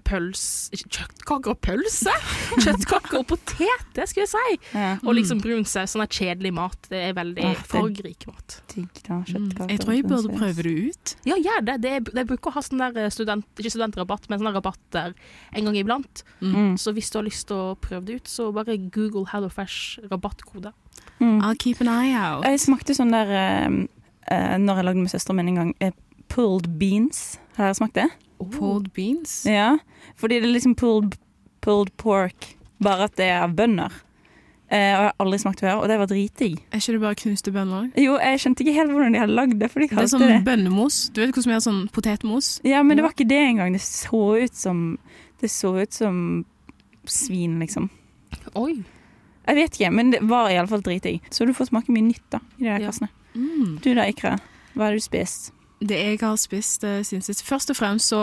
pøls... 0.07 0.43
Ikke 0.75 0.89
kjøttkaker 0.99 1.55
og 1.55 1.59
pølse! 1.65 2.15
Kjøttkaker 2.65 3.19
og 3.21 3.27
potet, 3.31 3.87
det 3.97 4.07
skulle 4.11 4.25
jeg 4.25 4.33
si! 4.33 4.59
Ja. 4.75 4.95
Og 5.05 5.17
liksom 5.19 5.43
brun 5.45 5.67
saus. 5.69 5.95
Sånn 5.95 6.05
er 6.05 6.11
kjedelig 6.13 6.53
mat. 6.57 6.91
Det 6.91 7.01
er 7.11 7.17
veldig 7.17 7.45
ja, 7.45 7.55
fargerik 7.69 8.27
mat. 8.31 8.59
Digg, 8.73 9.03
da. 9.07 9.21
Mm. 9.23 9.49
Jeg 9.69 9.83
tror 9.83 9.97
jeg 9.97 10.07
burde 10.09 10.37
prøve 10.37 10.67
det 10.67 10.75
ut. 10.89 11.15
Ja, 11.29 11.39
gjør 11.39 11.67
det. 11.69 11.79
det 11.85 11.95
er, 11.99 12.07
de 12.09 12.27
bruker 12.29 12.53
å 12.53 12.57
ha 12.59 12.65
sånn 12.65 12.83
der 12.83 13.13
student... 13.15 13.49
Ikke 13.61 13.75
studentrabatt, 13.75 14.29
men 14.31 14.43
sånne 14.43 14.55
rabatter 14.57 15.17
en 15.53 15.69
gang 15.69 15.81
iblant. 15.81 16.25
Mm. 16.41 16.77
Så 16.81 16.95
hvis 16.97 17.13
du 17.13 17.21
har 17.21 17.29
lyst 17.29 17.49
til 17.51 17.59
å 17.59 17.75
prøve 17.81 18.07
det 18.09 18.21
ut, 18.23 18.31
så 18.31 18.51
bare 18.55 18.79
google 18.89 19.27
HelloFresh 19.33 20.09
rabattkode. 20.11 20.73
Mm. 21.21 21.41
I'll 21.41 21.59
keep 21.59 21.81
an 21.85 21.91
eye 21.93 22.17
out. 22.17 22.47
Jeg 22.49 22.65
smakte 22.65 22.97
sånn 22.97 23.13
der 23.15 23.31
uh, 23.31 23.77
eh, 24.33 24.57
Når 24.59 24.81
jeg 24.81 24.87
lagde 24.89 25.05
med 25.05 25.13
søsteren 25.13 25.39
min 25.39 25.53
en 25.53 25.61
gang. 25.61 25.77
uh, 25.85 25.93
pulled 26.33 26.69
beans. 26.81 27.39
Har 27.57 27.69
dere 27.69 27.79
smakt 27.79 27.99
det? 27.99 28.09
Pulled 28.51 28.93
beans. 28.93 29.45
Ja. 29.47 29.77
Fordi 30.17 30.41
det 30.41 30.49
er 30.49 30.53
liksom 30.55 30.75
pulled, 30.77 31.15
pulled 31.61 31.93
pork, 31.97 32.57
bare 32.83 33.05
at 33.05 33.17
det 33.17 33.27
er 33.31 33.43
av 33.45 33.55
bønner. 33.55 33.93
Eh, 34.73 34.79
og 34.79 34.81
jeg 34.81 34.97
har 35.05 35.13
aldri 35.21 35.39
smakt 35.39 35.61
før, 35.61 35.83
og 35.83 35.89
det 35.89 35.99
var 36.01 36.07
dritdigg. 36.09 36.55
Er 36.73 36.81
ikke 36.81 36.93
det 36.97 37.01
bare 37.03 37.15
knuste 37.21 37.53
bønner? 37.53 37.91
Jo, 38.01 38.15
jeg 38.19 38.39
skjønte 38.41 38.65
ikke 38.65 38.73
helt 38.79 38.91
hvordan 38.91 39.13
de 39.13 39.19
hadde 39.21 39.35
lagd 39.37 39.59
det. 39.61 39.69
De 39.75 39.87
Det 39.89 39.99
er 39.99 40.07
sånn 40.09 40.25
det. 40.27 40.45
bønnemos. 40.47 41.11
Du 41.13 41.21
vet 41.21 41.35
hvordan 41.35 41.51
vi 41.53 41.53
har 41.59 41.61
sånn 41.61 41.83
potetmos? 41.93 42.61
Ja, 42.65 42.83
men 42.83 42.97
det 42.97 43.05
var 43.05 43.13
ikke 43.13 43.29
det 43.29 43.37
engang. 43.51 43.73
Det 43.77 43.83
så 43.85 44.23
ut 44.43 44.55
som 44.55 44.99
Det 45.43 45.51
så 45.51 45.75
ut 45.83 45.93
som 45.93 46.45
svin, 47.05 47.59
liksom. 47.61 47.91
Oi. 48.55 48.83
Jeg 49.47 49.57
vet 49.57 49.75
ikke, 49.75 49.91
men 49.93 50.11
det 50.13 50.21
var 50.23 50.49
iallfall 50.51 50.81
dritdigg. 50.81 51.21
Så 51.31 51.45
du 51.45 51.53
får 51.53 51.67
smake 51.69 51.91
mye 51.91 52.07
nytt 52.09 52.23
da, 52.31 52.39
i 52.59 52.63
de 52.63 52.71
der 52.71 52.81
Ja. 52.81 52.87
kassene. 52.87 53.09
Mm. 53.35 53.81
Du 53.83 53.93
da, 53.95 54.03
Ikra? 54.07 54.39
Hva 54.77 54.85
har 54.87 54.93
du 54.93 55.01
spist? 55.01 55.51
Det 55.89 55.99
jeg 55.99 56.19
har 56.23 56.37
spist 56.37 56.85
uh, 56.85 57.01
siden 57.03 57.23
sist 57.23 57.43
Først 57.47 57.71
og 57.71 57.77
fremst 57.77 58.09
så 58.13 58.21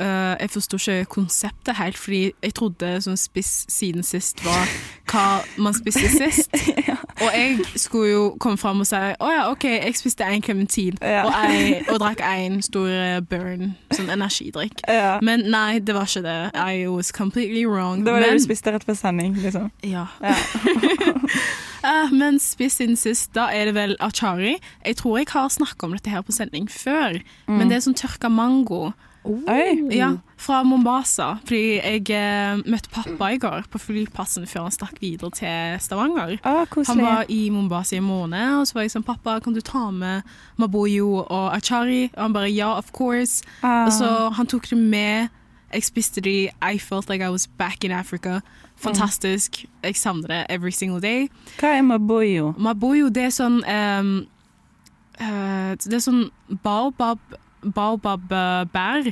uh, 0.00 0.06
Jeg 0.40 0.50
forsto 0.50 0.76
ikke 0.76 1.04
konseptet 1.04 1.76
helt, 1.76 1.98
fordi 1.98 2.32
jeg 2.42 2.54
trodde 2.54 2.94
sånn 3.04 3.18
spiss 3.18 3.66
siden 3.68 4.02
sist 4.06 4.44
var 4.46 4.70
hva 5.08 5.24
man 5.58 5.74
spiste 5.76 6.08
sist. 6.12 6.52
Og 7.24 7.30
jeg 7.34 7.58
skulle 7.80 8.10
jo 8.12 8.24
komme 8.40 8.58
fram 8.60 8.80
og 8.84 8.86
si 8.86 8.94
å 8.94 9.30
ja, 9.32 9.46
OK, 9.50 9.64
jeg 9.64 9.96
spiste 9.98 10.22
én 10.22 10.42
klementin 10.44 10.98
Ja. 11.02 11.24
og, 11.26 11.32
jeg, 11.50 11.80
og 11.90 11.98
drakk 11.98 12.20
én 12.22 12.60
stor 12.62 12.86
eh, 12.86 13.16
burn, 13.26 13.72
sånn 13.90 14.12
energidrikk. 14.14 14.84
Ja. 14.86 15.16
Men 15.24 15.42
nei, 15.50 15.80
det 15.82 15.96
var 15.96 16.06
ikke 16.06 16.22
det. 16.22 16.36
I 16.54 16.86
was 16.86 17.10
completely 17.10 17.64
wrong. 17.66 18.04
Det 18.06 18.14
var 18.14 18.22
det 18.22 18.36
du 18.38 18.44
spiste 18.44 18.70
rett 18.76 18.86
før 18.86 19.00
sending, 19.00 19.34
liksom. 19.42 19.66
Ja. 19.82 20.06
Ja. 20.22 20.36
Eh, 21.88 22.12
men 22.12 22.38
spiss 22.42 22.78
siden 22.82 22.96
sist, 23.00 23.32
da 23.36 23.48
er 23.54 23.70
det 23.70 23.74
vel 23.78 23.96
achari. 24.04 24.56
Jeg 24.84 24.96
tror 25.00 25.18
jeg 25.22 25.28
har 25.32 25.48
snakka 25.54 25.88
om 25.88 25.94
dette 25.96 26.10
her 26.12 26.22
på 26.26 26.34
sending 26.36 26.68
før, 26.70 27.20
men 27.48 27.68
det 27.70 27.78
er 27.78 27.86
sånn 27.88 27.96
tørka 27.98 28.28
mango. 28.30 28.90
Oi. 29.28 29.90
Ja, 29.92 30.12
fra 30.40 30.62
Mombasa. 30.64 31.34
Fordi 31.44 31.80
jeg 31.82 32.04
eh, 32.14 32.60
møtte 32.70 32.88
pappa 32.94 33.32
i 33.34 33.40
går 33.42 33.66
på 33.68 33.80
flyplassen 33.82 34.46
før 34.48 34.68
han 34.68 34.72
stakk 34.72 35.00
videre 35.02 35.28
til 35.36 35.80
Stavanger. 35.84 36.38
Ah, 36.46 36.64
Han 36.86 37.02
var 37.02 37.24
i 37.28 37.50
Mombasa 37.52 37.96
i 37.96 37.98
en 37.98 38.06
måned, 38.08 38.60
og 38.60 38.66
så 38.70 38.78
var 38.78 38.86
jeg 38.86 38.94
sånn 38.94 39.04
Pappa, 39.04 39.34
kan 39.44 39.52
du 39.52 39.60
ta 39.60 39.90
med 39.90 40.22
maboyo 40.56 41.24
og 41.26 41.50
achari? 41.58 42.06
Og 42.14 42.22
han 42.22 42.32
bare 42.38 42.48
ja, 42.54 42.70
of 42.78 42.92
course. 42.92 43.42
ah. 43.62 43.84
Og 43.86 43.92
så 43.92 44.32
han 44.38 44.46
tok 44.46 44.70
det 44.70 44.78
med. 44.78 45.28
Jeg 45.74 45.84
spiste 45.84 46.22
de. 46.24 46.48
I 46.62 46.78
felt 46.78 47.10
like 47.10 47.20
I 47.20 47.28
was 47.28 47.46
back 47.46 47.84
in 47.84 47.92
Africa. 47.92 48.40
Fantastisk. 48.78 49.64
Jeg 49.82 49.96
savner 49.98 50.28
det 50.28 50.40
every 50.54 50.70
single 50.70 51.00
day. 51.02 51.28
Hva 51.58 51.72
er 51.78 51.82
maboyo? 51.82 52.52
Maboyo, 52.58 53.08
det 53.10 53.24
er 53.28 53.32
sånn 53.34 53.58
um, 53.66 54.10
uh, 55.20 55.72
Det 55.74 55.94
er 55.98 56.04
sånn 56.04 56.28
baobab 56.62 57.18
baobab-bær 57.66 59.08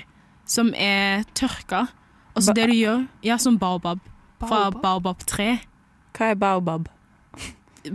som 0.47 0.71
er 0.79 1.25
tørka. 1.35 1.89
Og 2.37 2.43
så 2.45 2.53
Ba- 2.53 2.61
det 2.61 2.67
du 2.71 2.77
gjør 2.79 3.07
Ja, 3.27 3.37
som 3.43 3.57
baobab. 3.59 3.99
Fra 4.39 4.71
Baobab? 4.71 4.83
baobab-tre. 4.83 5.49
Hva 6.15 6.31
er 6.31 6.35
baobab? 6.39 6.87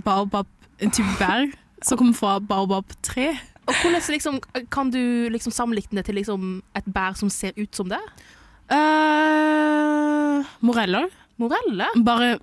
Baobab, 0.03 0.47
en 0.81 0.91
type 0.91 1.15
bær 1.19 1.53
som 1.84 1.97
kommer 1.97 2.13
fra 2.17 2.39
baobab-tre. 2.39 3.29
Og 3.67 3.73
hvordan 3.79 4.01
liksom, 4.10 4.39
kan 4.73 4.89
du 4.91 5.29
liksom 5.31 5.51
sammenligne 5.53 5.95
det 6.01 6.05
til 6.10 6.15
liksom 6.15 6.62
et 6.75 6.86
bær 6.91 7.13
som 7.15 7.29
ser 7.29 7.53
ut 7.57 7.73
som 7.75 7.88
det? 7.88 7.99
Uh, 8.71 10.43
moreller. 10.65 11.07
Morelle? 11.41 11.89
Bare 12.06 12.38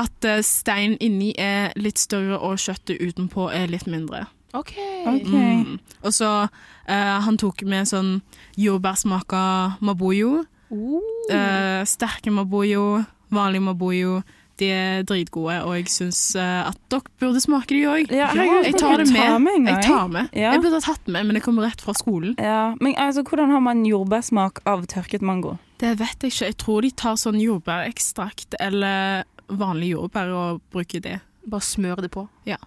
at 0.00 0.26
stein 0.42 0.96
inni 1.02 1.32
er 1.38 1.74
litt 1.78 2.00
større, 2.02 2.40
og 2.42 2.58
kjøttet 2.58 2.98
utenpå 2.98 3.46
er 3.54 3.70
litt 3.70 3.86
mindre. 3.86 4.24
OK. 4.54 4.74
okay. 5.06 5.64
Mm. 5.64 5.78
Og 6.02 6.14
så 6.14 6.30
uh, 6.46 7.16
han 7.26 7.38
tok 7.40 7.64
med 7.66 7.90
sånn 7.90 8.20
jordbærsmaka 8.60 9.42
maboyo. 9.84 10.44
Uh. 10.70 11.02
Uh, 11.30 11.82
sterke 11.88 12.30
maboyo, 12.34 13.02
vanlig 13.34 13.62
maboyo. 13.66 14.22
De 14.62 14.68
er 14.70 15.02
dritgode, 15.02 15.56
og 15.66 15.72
jeg 15.74 15.88
syns 15.90 16.18
eh, 16.38 16.60
at 16.68 16.76
dere 16.92 17.10
burde 17.18 17.40
smake 17.42 17.74
de 17.74 17.80
òg. 17.90 18.12
Ja, 18.14 18.28
jeg, 18.38 18.52
jeg 18.68 18.76
tar 18.78 19.00
det 19.02 19.08
med. 19.10 19.40
med. 19.42 19.66
Jeg 19.66 19.80
tar 19.88 20.06
med. 20.12 20.28
Ja. 20.30 20.52
Jeg 20.54 20.62
burde 20.62 20.78
ha 20.78 20.84
tatt 20.84 21.10
med, 21.10 21.26
men 21.26 21.34
det 21.34 21.42
kommer 21.42 21.66
rett 21.66 21.82
fra 21.82 21.90
skolen. 21.98 22.36
Ja, 22.38 22.76
men 22.78 22.94
altså, 22.94 23.24
hvordan 23.26 23.50
har 23.50 23.64
man 23.66 23.82
jordbærsmak 23.82 24.62
av 24.70 24.86
tørket 24.86 25.26
mango? 25.26 25.56
Det 25.82 25.92
vet 25.98 26.22
jeg 26.22 26.32
ikke. 26.32 26.48
Jeg 26.50 26.58
tror 26.62 26.86
de 26.86 26.90
tar 26.90 27.20
sånn 27.20 27.40
jordbærekstrakt 27.42 28.56
eller 28.62 29.24
vanlig 29.48 29.94
jordbær 29.94 30.32
og 30.32 30.64
bruker 30.72 31.02
det. 31.04 31.18
Bare 31.50 31.64
smør 31.64 32.04
det 32.04 32.10
på. 32.14 32.26
Ja. 32.48 32.58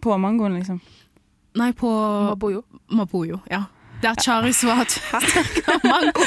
På 0.00 0.16
mangoen, 0.20 0.56
liksom? 0.60 0.80
Nei, 1.58 1.72
på 1.72 1.90
Maboyo. 2.30 2.62
maboyo. 2.88 3.40
Ja. 3.50 3.64
Det 4.00 4.08
er 4.08 4.22
charis 4.24 4.62
var 4.64 4.86
tørka 4.88 5.74
mango. 5.84 6.22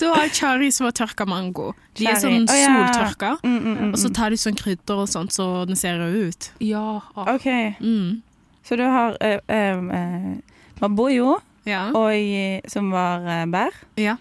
da 0.00 0.10
har 0.12 0.28
charis 0.28 0.80
var 0.84 0.92
tørka 0.92 1.24
mango. 1.24 1.70
De 1.96 2.04
er 2.10 2.18
sånn 2.20 2.44
Å, 2.44 2.56
ja. 2.58 2.74
soltørka. 2.74 3.30
Mm, 3.40 3.54
mm, 3.56 3.76
mm, 3.78 3.92
Og 3.94 4.00
så 4.02 4.10
mm. 4.10 4.14
tar 4.18 4.34
de 4.34 4.40
sånn 4.42 4.58
krydder 4.60 5.00
og 5.00 5.08
sånt, 5.08 5.32
så 5.32 5.64
den 5.64 5.80
ser 5.80 5.96
rød 5.96 6.18
ut. 6.28 6.50
Ja. 6.60 7.00
OK. 7.16 7.48
Mm. 7.80 8.20
Så 8.68 8.76
du 8.76 8.84
har 8.84 9.16
uh, 9.16 9.38
uh, 9.48 9.96
eh, 9.96 10.60
maboyo, 10.82 11.38
Ja. 11.64 11.86
og, 11.96 12.12
som 12.68 12.92
var 12.92 13.24
uh, 13.24 13.46
bær, 13.48 13.72
ja. 13.96 14.18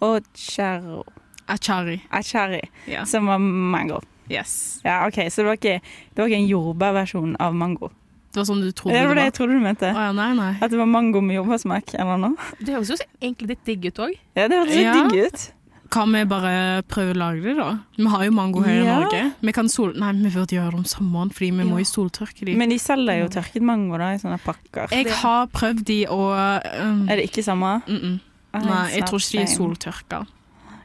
Og 0.00 0.24
charo, 0.34 1.04
Achari. 1.48 2.00
achari, 2.12 2.60
Ja. 2.88 3.04
som 3.04 3.26
var 3.26 3.38
mango. 3.38 4.00
Yes. 4.30 4.80
Ja, 4.84 5.06
OK, 5.06 5.14
så 5.30 5.36
det 5.42 5.46
var 5.46 5.56
ikke, 5.56 5.80
det 5.80 6.18
var 6.18 6.26
ikke 6.28 6.42
en 6.42 6.48
jordbærversjon 6.50 7.36
av 7.40 7.54
mango. 7.54 7.90
Det 8.32 8.40
var 8.42 8.44
sånn 8.50 8.60
du 8.60 8.72
trodde 8.72 8.92
det 8.92 9.00
var 9.00 9.06
det 9.06 9.08
var 9.08 9.14
det 9.14 9.24
jeg 9.24 9.34
trodde 9.38 9.52
du 9.54 9.60
mente. 9.64 9.86
Å 9.94 10.00
ja, 10.08 10.12
nei, 10.12 10.32
nei. 10.34 10.52
At 10.60 10.70
det 10.70 10.78
var 10.78 10.86
mango 10.86 11.20
med 11.24 11.36
jordbærsmak 11.38 11.94
eller 11.94 12.18
noe. 12.18 12.36
Det 12.60 12.74
høres 12.74 12.90
jo 12.90 12.96
egentlig 13.22 13.48
litt 13.54 13.64
digg 13.64 13.86
ut 13.86 14.00
òg. 14.08 14.16
Ja, 14.36 14.48
det 14.48 14.58
høres 14.58 14.74
litt 14.74 14.82
Ja. 14.84 14.94
digg 15.08 15.26
ut. 15.26 15.52
Kan 15.88 16.10
vi 16.12 16.24
bare 16.26 16.82
prøve 16.90 17.14
å 17.14 17.16
lage 17.16 17.42
det, 17.46 17.54
da? 17.56 17.78
Vi 17.96 18.04
har 18.10 18.24
jo 18.24 18.32
mango 18.32 18.60
her 18.60 18.82
i 18.82 18.84
Norge. 18.84 19.32
Vi 19.40 19.52
kan 19.52 19.68
sol... 19.68 19.92
Nei, 19.94 20.10
vi 20.18 20.30
burde 20.34 20.56
gjøre 20.56 20.72
det 20.74 20.80
om 20.82 20.84
sommeren, 20.84 21.30
fordi 21.30 21.52
vi 21.54 21.64
må 21.70 21.78
jo 21.78 21.84
soltørke 21.86 22.44
de. 22.44 22.56
Men 22.58 22.68
de 22.74 22.78
selger 22.82 23.20
jo 23.22 23.28
tørket 23.28 23.62
mango 23.62 23.96
da, 23.96 24.10
i 24.12 24.18
sånne 24.18 24.40
pakker. 24.42 24.90
jeg 24.90 25.06
har 25.22 25.46
prøvd 25.46 25.84
de, 25.86 26.00
og 26.10 26.34
um, 26.82 27.08
Er 27.08 27.16
det 27.22 27.30
ikke 27.30 27.44
samme? 27.46 27.80
mm 27.86 27.96
-mm. 28.02 28.18
Nei, 28.64 28.86
jeg 28.94 29.06
tror 29.08 29.20
ikke 29.22 29.38
de 29.38 29.42
er 29.42 29.52
soltørka. 29.52 30.22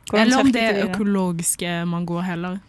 Hvordan 0.09 0.22
Eller 0.26 0.39
om 0.43 0.51
det 0.51 0.61
er 0.63 0.80
økologiske 0.89 1.74
mangoer 1.88 2.26
heller. 2.28 2.59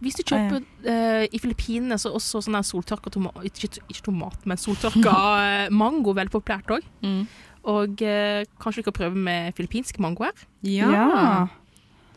Hvis 0.00 0.14
du 0.16 0.22
Ah, 0.34 0.38
ja. 0.38 0.48
kjøper 0.48 0.90
eh, 0.90 1.28
i 1.32 1.38
Filippinene, 1.38 1.98
så 2.00 2.08
er 2.08 2.16
også 2.16 2.40
sånn 2.40 2.56
soltørka 2.64 3.10
tomat 3.12 3.36
ikke, 3.44 3.82
ikke 3.92 4.04
tomat, 4.08 4.46
men 4.48 4.56
soltørka 4.56 5.12
eh, 5.44 5.70
mango 5.70 6.14
veldig 6.16 6.32
populært 6.32 6.72
òg. 6.72 6.86
Mm. 7.04 7.26
Og 7.70 8.00
uh, 8.00 8.40
kanskje 8.56 8.80
vi 8.80 8.86
kan 8.86 8.94
prøve 8.96 9.14
med 9.20 9.52
filippinsk 9.52 9.98
mango 10.00 10.24
her? 10.24 10.46
Ja. 10.64 10.88
Ja. 10.88 11.46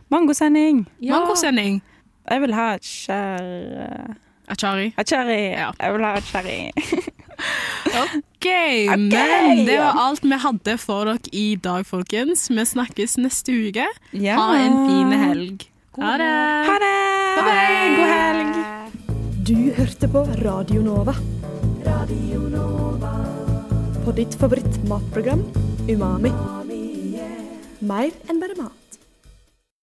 Mangosending. 0.08 0.86
Mangosending. 1.04 1.82
Jeg 2.32 2.42
vil 2.42 2.54
ha 2.56 2.68
et 2.78 2.88
skjær... 2.88 4.16
Achari. 4.48 4.94
Cherry. 5.04 5.52
Ja. 5.52 5.72
Jeg 5.80 5.94
vil 5.94 6.06
ha 6.06 6.14
et 6.20 7.14
cherry. 8.44 8.88
OK, 8.88 8.98
men 8.98 9.66
det 9.66 9.78
var 9.80 10.00
alt 10.08 10.24
vi 10.26 10.40
hadde 10.46 10.78
for 10.82 11.06
dere 11.12 11.32
i 11.32 11.56
dag, 11.56 11.86
folkens. 11.88 12.50
Vi 12.52 12.66
snakkes 12.66 13.18
neste 13.22 13.56
uke. 13.70 13.88
Ja. 14.12 14.36
Ha 14.40 14.58
en 14.60 14.78
fin 14.90 15.14
helg. 15.24 15.68
Ha 16.00 16.16
det. 16.18 16.32
Ha 16.70 16.78
det. 16.82 16.94
Bye 17.38 17.46
bye. 17.48 17.96
God 17.98 18.14
helg. 18.14 18.54
Du 19.44 19.56
hørte 19.78 20.08
på 20.08 20.26
Radio 20.44 20.82
Nova. 20.86 21.16
Radio 21.86 22.46
Nova. 22.52 23.14
På 24.06 24.12
ditt 24.16 24.36
favorittmatprogram 24.40 25.44
Umami. 25.90 26.32
Mer 27.84 28.12
enn 28.32 28.40
bare 28.40 28.56
mat. 28.60 28.83